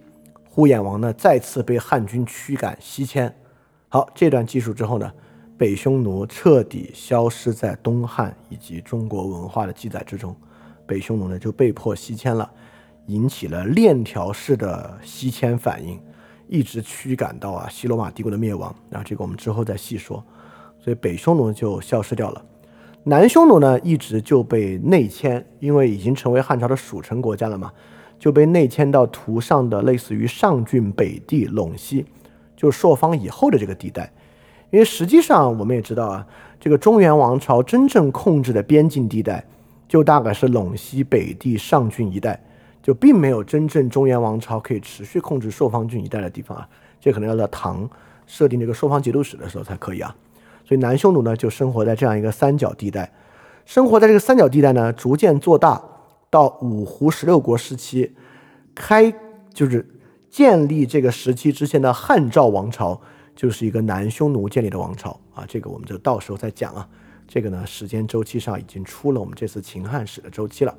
[0.51, 3.33] 呼衍王呢再次被汉军驱赶西迁。
[3.89, 5.13] 好，这段记述之后呢？
[5.57, 10.35] 北匈奴彻底消失在东汉以及中国文化的记载之中，
[10.85, 12.51] 北匈奴呢就被迫西迁了，
[13.07, 16.01] 引起了链条式的西迁反应，
[16.49, 18.75] 一直驱赶到啊西罗马帝国的灭亡。
[18.91, 20.25] 然后这个我们之后再细说。
[20.79, 22.45] 所以北匈奴就消失掉了，
[23.03, 27.73] 南匈奴呢一直就被内迁，因为已经成为汉朝的属臣国家了嘛，
[28.21, 32.07] 就被内迁到图上的类似于上郡北地陇西，
[32.57, 34.13] 就朔方以后的这个地带。
[34.71, 36.27] 因为实际上我们也知道啊，
[36.61, 39.45] 这个中原王朝真正控制的边境地带，
[39.89, 42.41] 就大概是陇西北地上郡一带，
[42.87, 46.69] 就并没有真正中原王朝可以持续控制朔方郡一带的地方啊。
[47.01, 47.91] 这可能要到唐
[48.29, 50.15] 设定这个朔方节度使的时候才可以啊。
[50.65, 53.13] 所以南匈奴呢就生活在这样一个三角地带，
[53.65, 55.83] 生活在这个三角地带呢逐渐做大，
[56.31, 58.15] 到五胡十六国时期，
[58.73, 59.13] 开
[59.53, 59.85] 就是
[60.31, 63.01] 建立这个时期之前的汉赵王朝。
[63.35, 66.89] 就是一个南匈奴建立的王朝啊，这个我们就到时候再讲啊。
[67.29, 70.75] 这个呢，时间周期上已经出了我们这次秦汉史的周期了，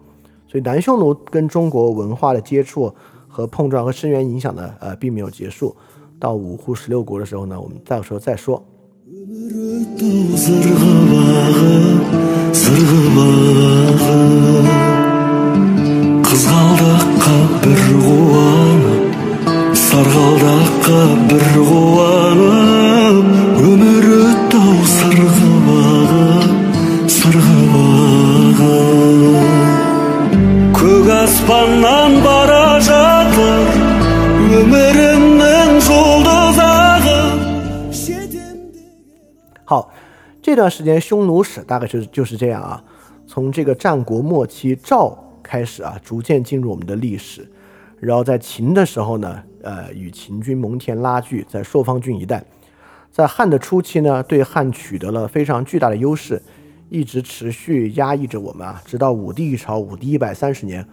[0.48, 2.94] 所以南匈奴跟中国文化的接触
[3.28, 5.76] 和碰撞和深远影响呢，呃，并没有结束。
[6.20, 8.64] 到五胡十六国的时候呢，我们到时候再说。
[39.64, 39.90] 好，
[40.42, 42.84] 这段时间匈奴史大概就是就是这样啊。
[43.26, 47.50] 从这个战国末期赵开始啊，逐渐进入我们的历史。
[47.98, 52.44] 然后在秦的时候呢，呃，与秦军蒙恬拉锯，在朔方郡一带。
[53.10, 56.42] 在汉的初期呢，对汉取得了非常巨大的优势，
[56.90, 60.86] 一直持续压抑着我们啊，直到武帝一朝，武帝一百三十年，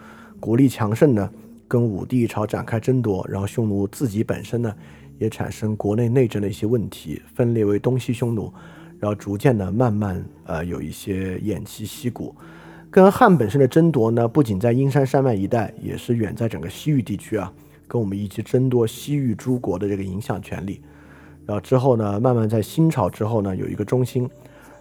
[0.44, 1.30] 国力强盛呢，
[1.66, 4.74] 跟武帝朝展开争夺，然后匈奴自己本身呢
[5.16, 8.52] 也产生国内内政的一些问题，分裂为东西匈奴，
[9.00, 12.36] 然后逐渐的慢慢呃有一些偃旗息鼓。
[12.90, 17.50] 跟汉本身的争夺呢，不仅在阴山山脉一带，也是远在整个西域地区啊，
[17.88, 20.82] 跟我们一起争夺西域诸国的这个影响权利。
[21.46, 24.28] 然后之后呢，慢慢在新朝之后呢，有一个中兴，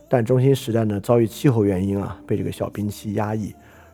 [0.09, 3.53] 但中兴时代呢，遭遇气候原因啊，被这个小冰期压抑，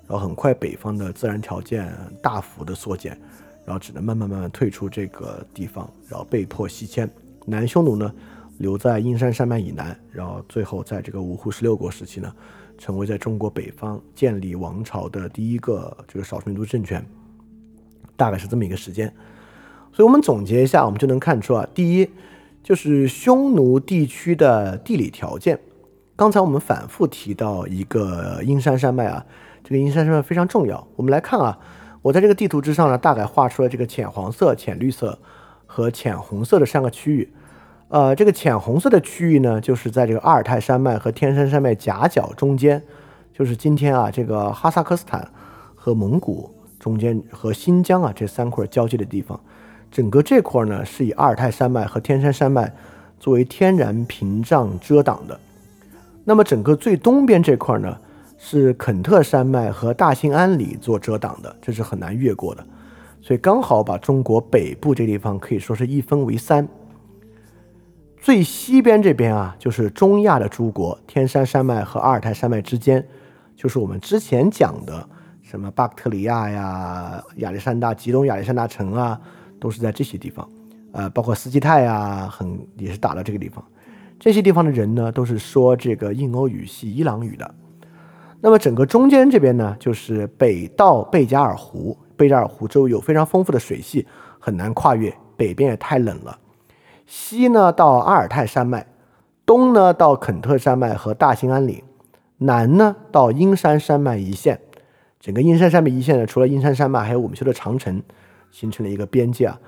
[0.09, 3.15] 然后很快北方的自然条件大幅的缩减，
[3.63, 7.07] 然后只能慢慢慢慢退出这个地方，然后被迫西迁。
[7.45, 8.11] 南匈奴呢，
[8.57, 12.33] 留在阴山山脉以南，然后最后在这个五胡十六国时期呢，
[12.77, 17.05] 成为在中国北方建立王朝的第一个这个少数民族政权，
[18.17, 19.07] 大概是这么一个时间。
[19.93, 22.09] 所以我们总结一下，我们就能看出啊，第一。
[22.61, 25.57] 就是匈奴地区的地理条件。
[26.15, 29.25] 刚才我们反复提到一个阴山山脉啊，
[29.63, 30.87] 这个阴山山脉非常重要。
[30.95, 31.57] 我们来看啊，
[32.01, 35.19] 我在这个地图之上呢，大概画出了这个浅黄色、浅绿色
[35.65, 37.31] 和浅红色的三个区域。
[37.89, 42.83] 呃，这个浅红色的区域呢，就是在这个阿尔泰山脉和天山山脉夹角中间，
[43.33, 45.27] 就是今天啊这个哈萨克斯坦
[45.75, 49.39] 和蒙古中间和新疆啊这三块交界的地方。
[49.91, 52.71] 整个这块呢，是以阿尔泰山脉和天山山脉
[53.19, 55.39] 作为天然屏障遮挡的。
[56.25, 57.97] 那么整个最东边这块呢，
[58.39, 62.65] 是肯特山脉和大兴安岭做遮挡的，这是很难越过的。
[63.21, 66.67] 所以刚好把中国北部这地方可以说是一分为三。
[68.17, 73.05] 最西边这边啊，就是中亚的诸国，天山山脉和阿尔泰山脉之间，
[73.55, 75.07] 就是我们之前讲的
[75.43, 79.19] 什么巴克特里亚呀、亚历山大、吉隆亚历山大城啊。
[79.61, 80.49] 都是在这些地方，
[80.93, 83.61] 呃，包括斯基泰啊，很也是打到这个地方。
[84.17, 87.55] 这些地方的人呢，都是说这个印欧语系伊朗语的。
[88.41, 94.07] 那么整个中间这边呢，就是北到贝加尔湖，贝加尔湖周围有非常丰富的水系，
[94.39, 95.13] 很难跨越。
[95.35, 96.39] 北边也太冷了。
[97.05, 98.87] 西呢到阿尔泰山脉，
[99.45, 101.81] 东呢到肯特山脉和大兴安岭，
[102.37, 104.59] 南呢到阴山山脉一线。
[105.19, 108.01] 整个阴山山脉一线呢，除了阴山山脉，还有我们说的长城。
[108.51, 109.59] 形成了一个边界啊，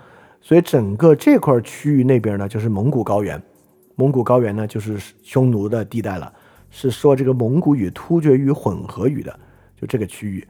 [0.41, 3.39] 所以整个这块区域那边呢，就是蒙古高原。
[3.93, 6.33] 蒙古高原呢，就是匈奴的地带了，
[6.71, 9.39] 是说这个蒙古语、突厥语混合语的，
[9.79, 10.47] 就这个区域。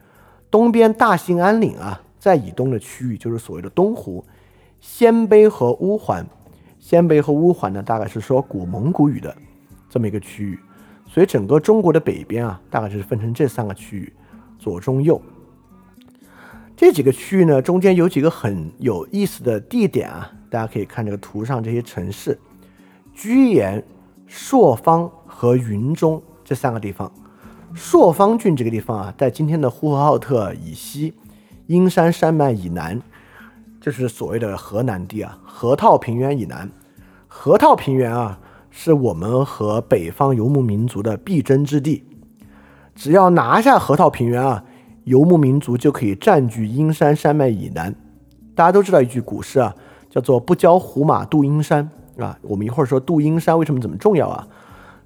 [0.49, 4.23] 东边大兴安岭啊，在以东的区域就是所谓的东湖、
[4.79, 6.25] 鲜卑和乌桓。
[6.79, 9.35] 鲜卑和乌桓呢，大概是说古蒙古语的
[9.89, 10.57] 这么一个区域。
[11.07, 14.13] 所以整个中国的北边啊，大概就是分成这三个区域：
[14.57, 15.21] 左、中、右。
[16.75, 22.39] 这几个区域呢，中间有几个很有意思的地点啊，大家可以看这个图上这些城市：
[23.13, 23.83] 居延、
[24.33, 27.11] 朔方和云中这三个地方。
[27.75, 31.13] 朔方郡这个地方啊，在今天的呼和浩特以西，
[31.67, 33.01] 阴山山脉以南，
[33.81, 35.37] 就是所谓的河南地啊。
[35.43, 36.71] 河套平原以南，
[37.27, 38.39] 河套平原啊，
[38.69, 42.05] 是我们和北方游牧民族的必争之地。
[42.95, 44.63] 只要拿下河套平原啊。
[45.05, 47.93] 游牧民族就可以占据阴山山脉以南。
[48.53, 49.75] 大家都知道一句古诗啊，
[50.11, 51.89] 叫做“不教胡马度阴山”
[52.23, 52.37] 啊。
[52.41, 54.47] 我们一会儿说度阴山为什么怎么重要啊？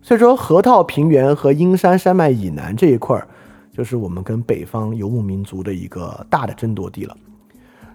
[0.01, 3.27] 所以说河套平原和阴山山脉以南这一块儿，
[3.73, 7.15] 就是我们跟北方游牧民族的一个大的争夺地了。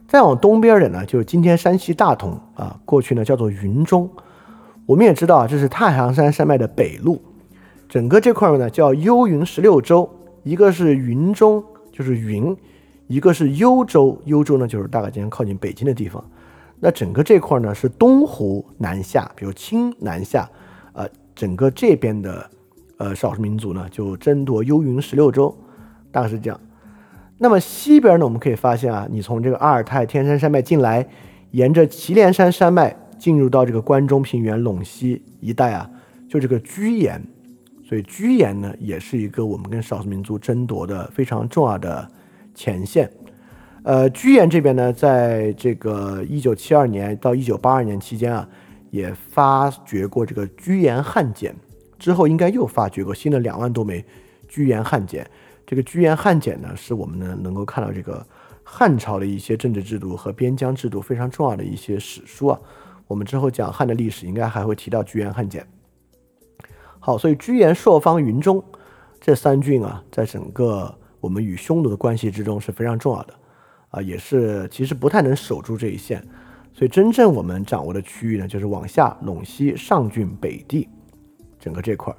[0.08, 4.10] 再往东边点呢，就是今天山西大同啊，过去呢叫做云中。
[4.86, 7.18] 我们也知道啊，这是太行山山脉的北麓，
[7.88, 10.08] 整个这块儿呢叫幽云十六州，
[10.42, 11.64] 一个是云中。
[11.92, 12.56] 就是云，
[13.08, 16.24] 一个是幽州，幽州呢就是大概今天靠近北京的地方。
[16.80, 20.48] 那整个这块呢是东湖南下，比如清南下，
[20.94, 22.50] 呃，整个这边的
[22.96, 25.54] 呃少数民族呢就争夺幽云十六州，
[26.10, 26.58] 大概是这样。
[27.36, 31.06] 那么西边呢，我们可以发现啊，你从这个阿尔泰天山山脉进来，
[31.50, 35.90] 沿着祁连山山脉进入到这个关中平原陇西一带啊，
[36.28, 37.22] 就这个居延。
[37.82, 42.08] 所以居延呢，也是一个我们跟少数民族争夺的非常重要的
[42.54, 43.10] 前线。
[43.82, 48.46] 呃，居延这边呢，在这个一九七二年到一九八二年期间啊，
[48.90, 51.54] 也发掘过这个居延汉简，
[51.98, 54.04] 之后应该又发掘过新的两万多枚
[54.48, 55.28] 居延汉简。
[55.66, 58.24] 这个居延汉简呢，是我们呢能够看到这个
[58.62, 62.60] 汉朝的一些政治制度和边疆制度非常重要的一些史书啊。
[63.06, 65.66] 我们之后讲汉的历史，应该还会提到居延汉简。
[66.98, 68.62] 好，所以居延、朔方、云中
[69.20, 73.34] 这三郡啊，在整个我们与匈奴的关系之中是非常重要的，
[73.90, 76.22] 啊，也是其实不太能守住这一线。
[76.72, 80.88] 所以真正我们掌握的区域呢，就是往下陇西上郡北地
[81.58, 82.16] 整个这块儿。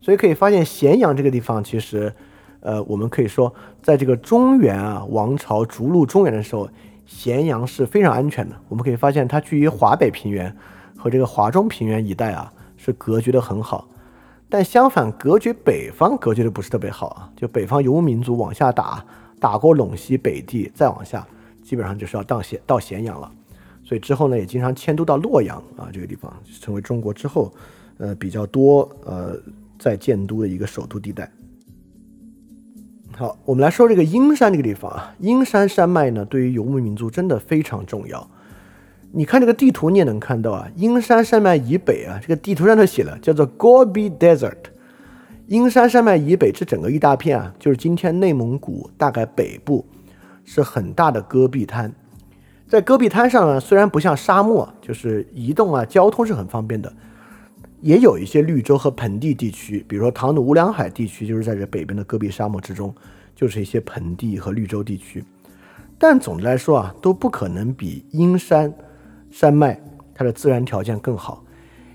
[0.00, 2.12] 所以可以发现，咸阳这个地方其实，
[2.60, 3.52] 呃，我们可以说，
[3.82, 6.68] 在这个中原啊王朝逐鹿中原的时候，
[7.06, 8.54] 咸阳是非常安全的。
[8.68, 10.54] 我们可以发现，它距离华北平原
[10.96, 13.88] 和这个华中平原一带啊是隔绝的很好。
[14.48, 17.32] 但相反，隔绝北方隔绝的不是特别好啊。
[17.34, 19.04] 就北方游牧民族往下打，
[19.38, 21.26] 打过陇西北地，再往下，
[21.62, 23.30] 基本上就是要到咸到咸阳了。
[23.84, 27.52] 所以之后呢，也经常迁都到洛阳啊这个地方，成为中国之后
[27.98, 29.36] 呃比较多呃
[29.78, 31.30] 在建都的一个首都地带。
[33.12, 38.28] 好，我们来说这个阴山这个地方啊，阴山山脉呢，对于游牧民族真的非常重要。
[39.12, 44.56] 你看这个地图，你也能看到啊，阴山山脉以北啊，这个地图上头写了，叫做 Gobi Desert。
[45.46, 49.86] 阴山山脉以北这整个一大片啊，就是今天内蒙古大概北部，
[50.44, 51.92] 是很大的戈壁滩。
[52.66, 56.92] 在戈壁滩上呢，虽然不像沙漠，就是移动啊，交通是很方便的，
[57.80, 62.92] 也有一些绿洲和盆地地区，比如说唐努乌梁海地区，就是在这北边的戈壁沙漠之中，
[63.36, 65.24] 就是一些盆地和绿洲地区。
[65.96, 68.74] 但总的来说啊，都不可能比阴山。
[69.30, 69.78] 山脉
[70.14, 71.44] 它的自然条件更好，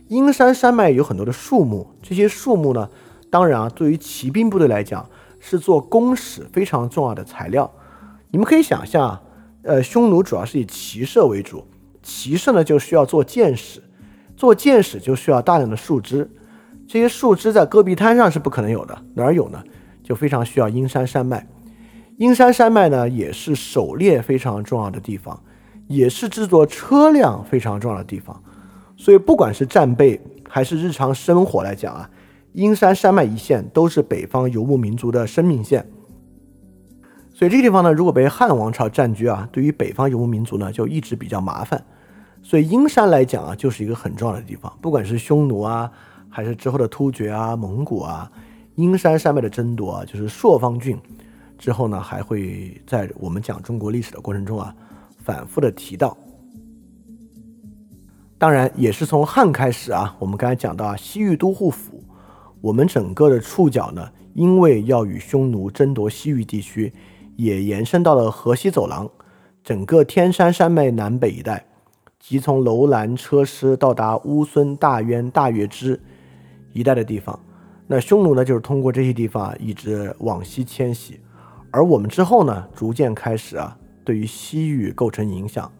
[0.07, 2.88] 阴山山脉有很多的树木，这些树木呢，
[3.32, 5.10] 当然啊，对于骑兵部队来讲
[5.40, 7.72] 是做弓矢非常重要的材料。
[8.30, 9.22] 你们可以想象啊，
[9.64, 11.66] 呃，匈奴主要是以骑射为主，
[12.03, 13.82] 骑射呢就需要做箭矢，
[14.38, 16.30] 做箭矢就需要大量的树枝，
[16.88, 19.64] 这些树枝在戈壁滩上是不可能有的，哪儿有呢？
[20.03, 21.48] 就非常需要阴山山脉。
[22.18, 25.41] 阴山山脉呢，也是狩猎非常重要的地方。
[25.88, 28.41] 也是制作车辆非常重要的地方，
[28.95, 32.10] 所以不管是战备还是日常生活来讲啊，
[32.53, 35.90] 阴山山脉一线都是北方游牧民族的生命线。
[37.34, 41.84] 所以这个地方呢，如果被汉王朝占据啊，对于北方游牧民族呢，就一直比较麻烦。
[42.44, 45.91] 所以阴山来讲啊，就是一个很重要的地方，不管是匈奴啊，
[46.30, 48.32] 还是之后的突厥啊、蒙古啊，
[48.76, 50.98] 阴山山脉的争夺啊，就是朔方郡
[51.57, 54.76] 之后呢，还会在我们讲中国历史的过程中啊。
[55.23, 56.18] 反复的提到，
[58.40, 60.15] 当然也是从汉开始啊。
[60.18, 61.91] 我们刚才讲到啊，西域都护府，
[62.62, 66.94] 我们整个的触角呢，因为要与匈奴争夺西域地区，
[67.36, 69.10] 也延伸到了河西走廊，
[69.64, 71.66] 整个天山山脉南北一带，
[72.20, 76.00] 即从楼兰、车师到达乌孙、大渊、大月支
[76.72, 77.40] 一带的地方。
[77.88, 81.20] 那匈奴呢，就是通过这些地方，一直往西迁徙，
[81.72, 83.78] 而我们之后呢，逐渐开始啊。
[84.04, 85.72] 对于西域构成影响，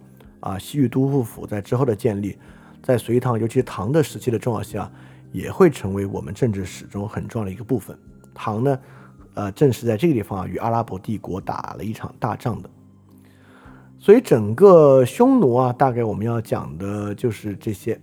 [0.42, 2.38] 啊，西域都护府在之后的建立，
[2.84, 4.92] 在隋唐，尤其唐的时期的重要性啊，
[5.32, 7.98] 也会成为我们政治史中很重要的一个部分。
[8.34, 8.80] 唐呢，
[9.34, 12.70] 呃，正是在这个地方啊，与阿拉伯帝国打了一场大仗的。
[14.00, 18.00] 所以整个匈奴啊，大概我们要讲的就是这些，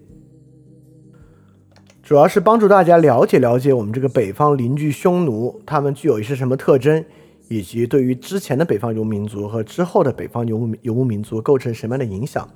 [2.03, 7.05] 主要是帮助大家了解了解我们这个北方邻居匈奴，他们具有一些什么特征。
[7.51, 12.47] 以及对于之前的北方游牧民族和之后的北方游牧游牧民族构成什么样的影响，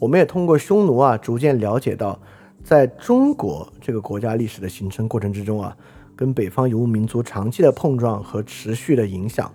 [0.00, 2.20] 我们也通过匈奴啊，逐渐了解到，
[2.64, 5.76] 在中国这个国家历史的形成过程之中啊，
[6.16, 9.52] 跟北方游牧民族长期的碰撞和持续的影响。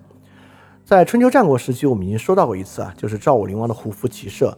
[0.84, 4.56] 在春秋战国时期，我们已经说到过一次啊，就是赵武灵王的胡服骑射。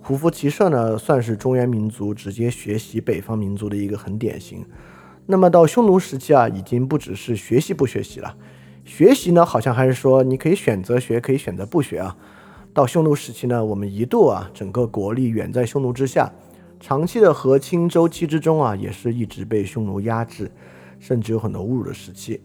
[0.00, 4.66] 胡服骑射呢，算是中原民族直接学习北方民族的一个很典型。
[5.26, 8.34] 那么到匈奴时期啊，已经不只是学习不学习了。
[8.84, 12.16] 学习呢，好像还是说你可以选择学，可以选择不学啊。
[12.74, 16.32] 到匈奴时期呢，我们一度啊，整个国力远在匈奴之下，
[16.82, 20.50] 长期的和亲周期之中啊，也是一直被匈奴压制，
[20.98, 22.42] 甚至有很多侮辱的时期。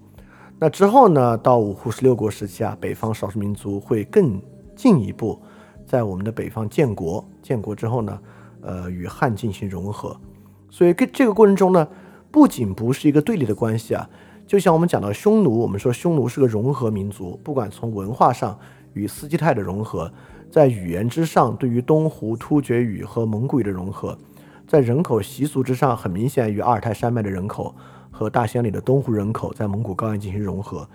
[0.60, 4.40] 那之后呢，到五胡十六国时期啊，北方少数民族会更
[4.76, 5.42] 进一步
[5.88, 8.20] 在我们的北方建国，建国之后呢，
[8.62, 10.16] 呃，与汉进行融合。
[10.70, 11.88] 所以，跟这个过程中呢，
[12.30, 14.08] 不仅不是一个对立的关系啊。
[14.46, 18.56] 就像我们讲到匈奴，我们说匈奴是个融合民族，不管从文化上
[18.94, 20.12] 与斯基泰的融合，
[20.50, 24.18] 在语言之上对于东胡突厥语和蒙古语的融合，
[24.68, 27.76] 在人口习俗之上，很明显与阿尔泰山脉的人口
[28.10, 30.88] 和大兴安岭的东胡人口在蒙古高原进行融合，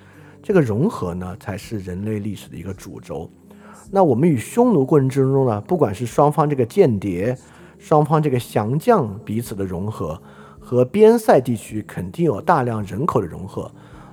[0.42, 3.30] 这个融合呢，才是人类历史的一个主轴。
[3.90, 7.36] 那我们与匈奴过程之中呢，不管是双方这个间谍，
[7.78, 10.20] 双方这个降将彼此的融合。
[10.64, 13.70] 和边塞地区肯定有大量人口的融合，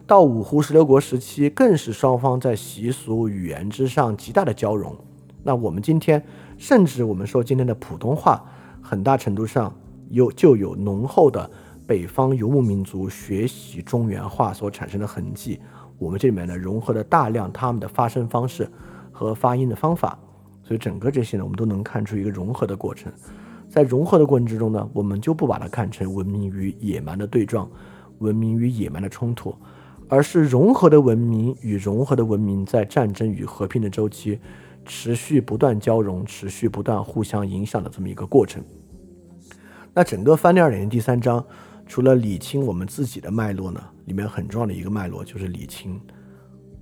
[0.08, 4.96] 到五胡十六国时期，更是双方在习俗、语言之上极大的交融。
[5.44, 6.24] 那我们今天，
[6.58, 8.44] 甚至我们说今天的普通话，
[8.82, 9.74] 很大程度上
[10.10, 11.50] 有就有浓厚的
[11.88, 15.60] 北方游牧民族学习中原话所产生的痕迹。
[15.98, 18.70] 我们这里面呢，融合了大量他们的发声方式
[19.12, 20.18] 和发音的方法，
[20.64, 23.12] 所以整个这些呢，我们都能看出一个融合的过程。
[23.68, 27.70] 在融合的过程之中呢，我们就不把它看成文明与野蛮的对撞，
[28.20, 29.56] 文明与野蛮的冲突，
[30.08, 34.40] 而是融合的文明与融合的文明在战争与和平的周期
[34.90, 38.64] 持续不断交融、持续不断互相影响的这么一个过程。
[39.94, 41.46] 那整个翻第二点零第三章，
[41.86, 46.02] 除了理清我们自己的脉络呢，里面很重要的一个脉络就是理清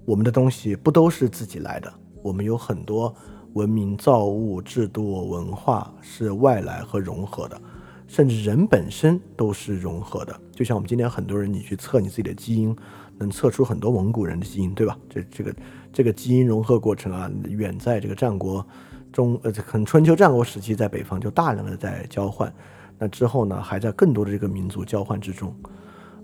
[0.06, 1.94] 我们的东西不都是自己来的，
[2.24, 3.14] 我们有很多
[3.54, 7.62] 文明造物、制度、文化是外来和融合的，
[8.08, 10.40] 甚至人本身都是融合的。
[10.54, 12.74] 就像我们今天很多人，你去测你自己的基因，
[13.18, 14.98] 能测出很多蒙古人的基因，对吧？
[15.10, 15.54] 这这个
[15.98, 18.64] 这个基因融合过程啊，远在这个战国
[19.12, 22.54] 中呃，很春秋战国时期，在北方就大量的在交换。
[23.00, 25.52] 那之后呢，还在更多的这个民族交换之中，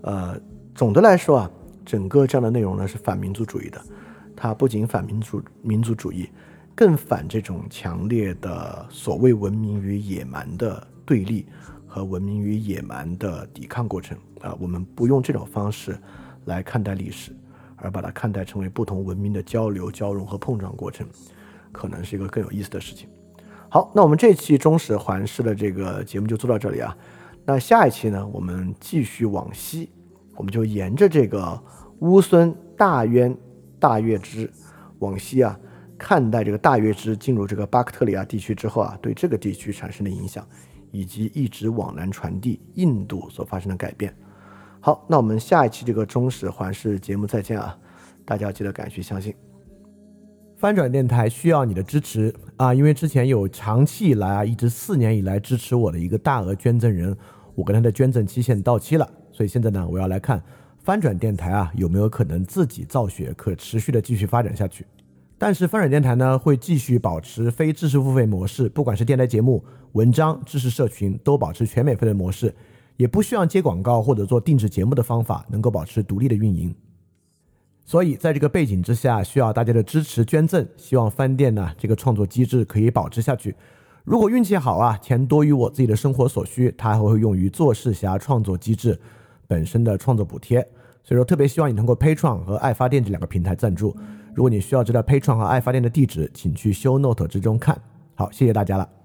[0.02, 0.40] 呃，
[0.76, 1.50] 总的来说啊，
[1.84, 3.84] 整个这样的内容呢是反民族主义的，
[4.36, 6.28] 它不仅反民族民族主义，
[6.72, 11.46] 更反这种强烈的所谓文明与野蛮的对立
[11.84, 14.56] 和文明与野蛮的抵抗过程啊。
[14.60, 15.98] 我们不用这种方式
[16.44, 17.32] 来看待历史，
[17.84, 21.06] 而把它看待成为不同文明的交流、交融和碰撞过程，
[21.70, 23.08] 可能是一个更有意思的事情。
[23.68, 26.96] 好，那我们这期中史环视的这个节目就做到这里啊。
[27.44, 29.90] 那下一期呢，我们继续往西，
[30.34, 31.62] 我们就沿着这个
[31.98, 33.36] 乌孙大渊
[33.78, 34.50] 大月支
[35.00, 35.58] 往西啊，
[35.98, 40.46] 看待这个大月支进入这个巴克特里亚地区之后啊，对这个地区产生的影响，
[40.90, 44.14] 以及一直往南传递印度所发生的改变。
[44.84, 47.74] 好，那我们下一期这个中史环视节目再见啊，
[48.22, 49.34] 大家记得感谢相信。
[50.58, 52.74] 翻转电台需要你的支持啊！
[52.74, 57.16] 因为之前有长期以来啊，一直四年以来支持我的一个大额捐赠人，
[57.54, 60.42] 我跟他的捐赠期限到期了，所以现在呢，我要来看
[60.80, 64.84] 翻转电台啊有没有可能自己造血，可持续的继续发展下去。
[65.38, 72.54] 但是翻转电台呢会继续保持非知识付费模式，不管是电台节目、文章、知识社群，都保持全免费的模式，
[72.96, 76.74] 也不需要接广告或者做定制节目的方法，能够保持独立的运营。
[77.84, 80.66] 所以，在这个背景之下，需要大家的支持捐赠。
[80.76, 83.54] 希望饭店呢这个创作机制可以保持下去。
[84.04, 88.98] 如果运气好啊，钱多于我自己的生活所需，它还会用于做事侠创作机制
[89.46, 90.60] 本身的创作补贴。
[91.02, 93.94] 所以说，特别希望你通过 Patreon 和爱发电这两个平台赞助。
[94.34, 97.78] 如果你需要知道 Patreon 和爱发电的地址，请去 Show Note 之中看。
[98.14, 99.03] 好，谢谢大家了。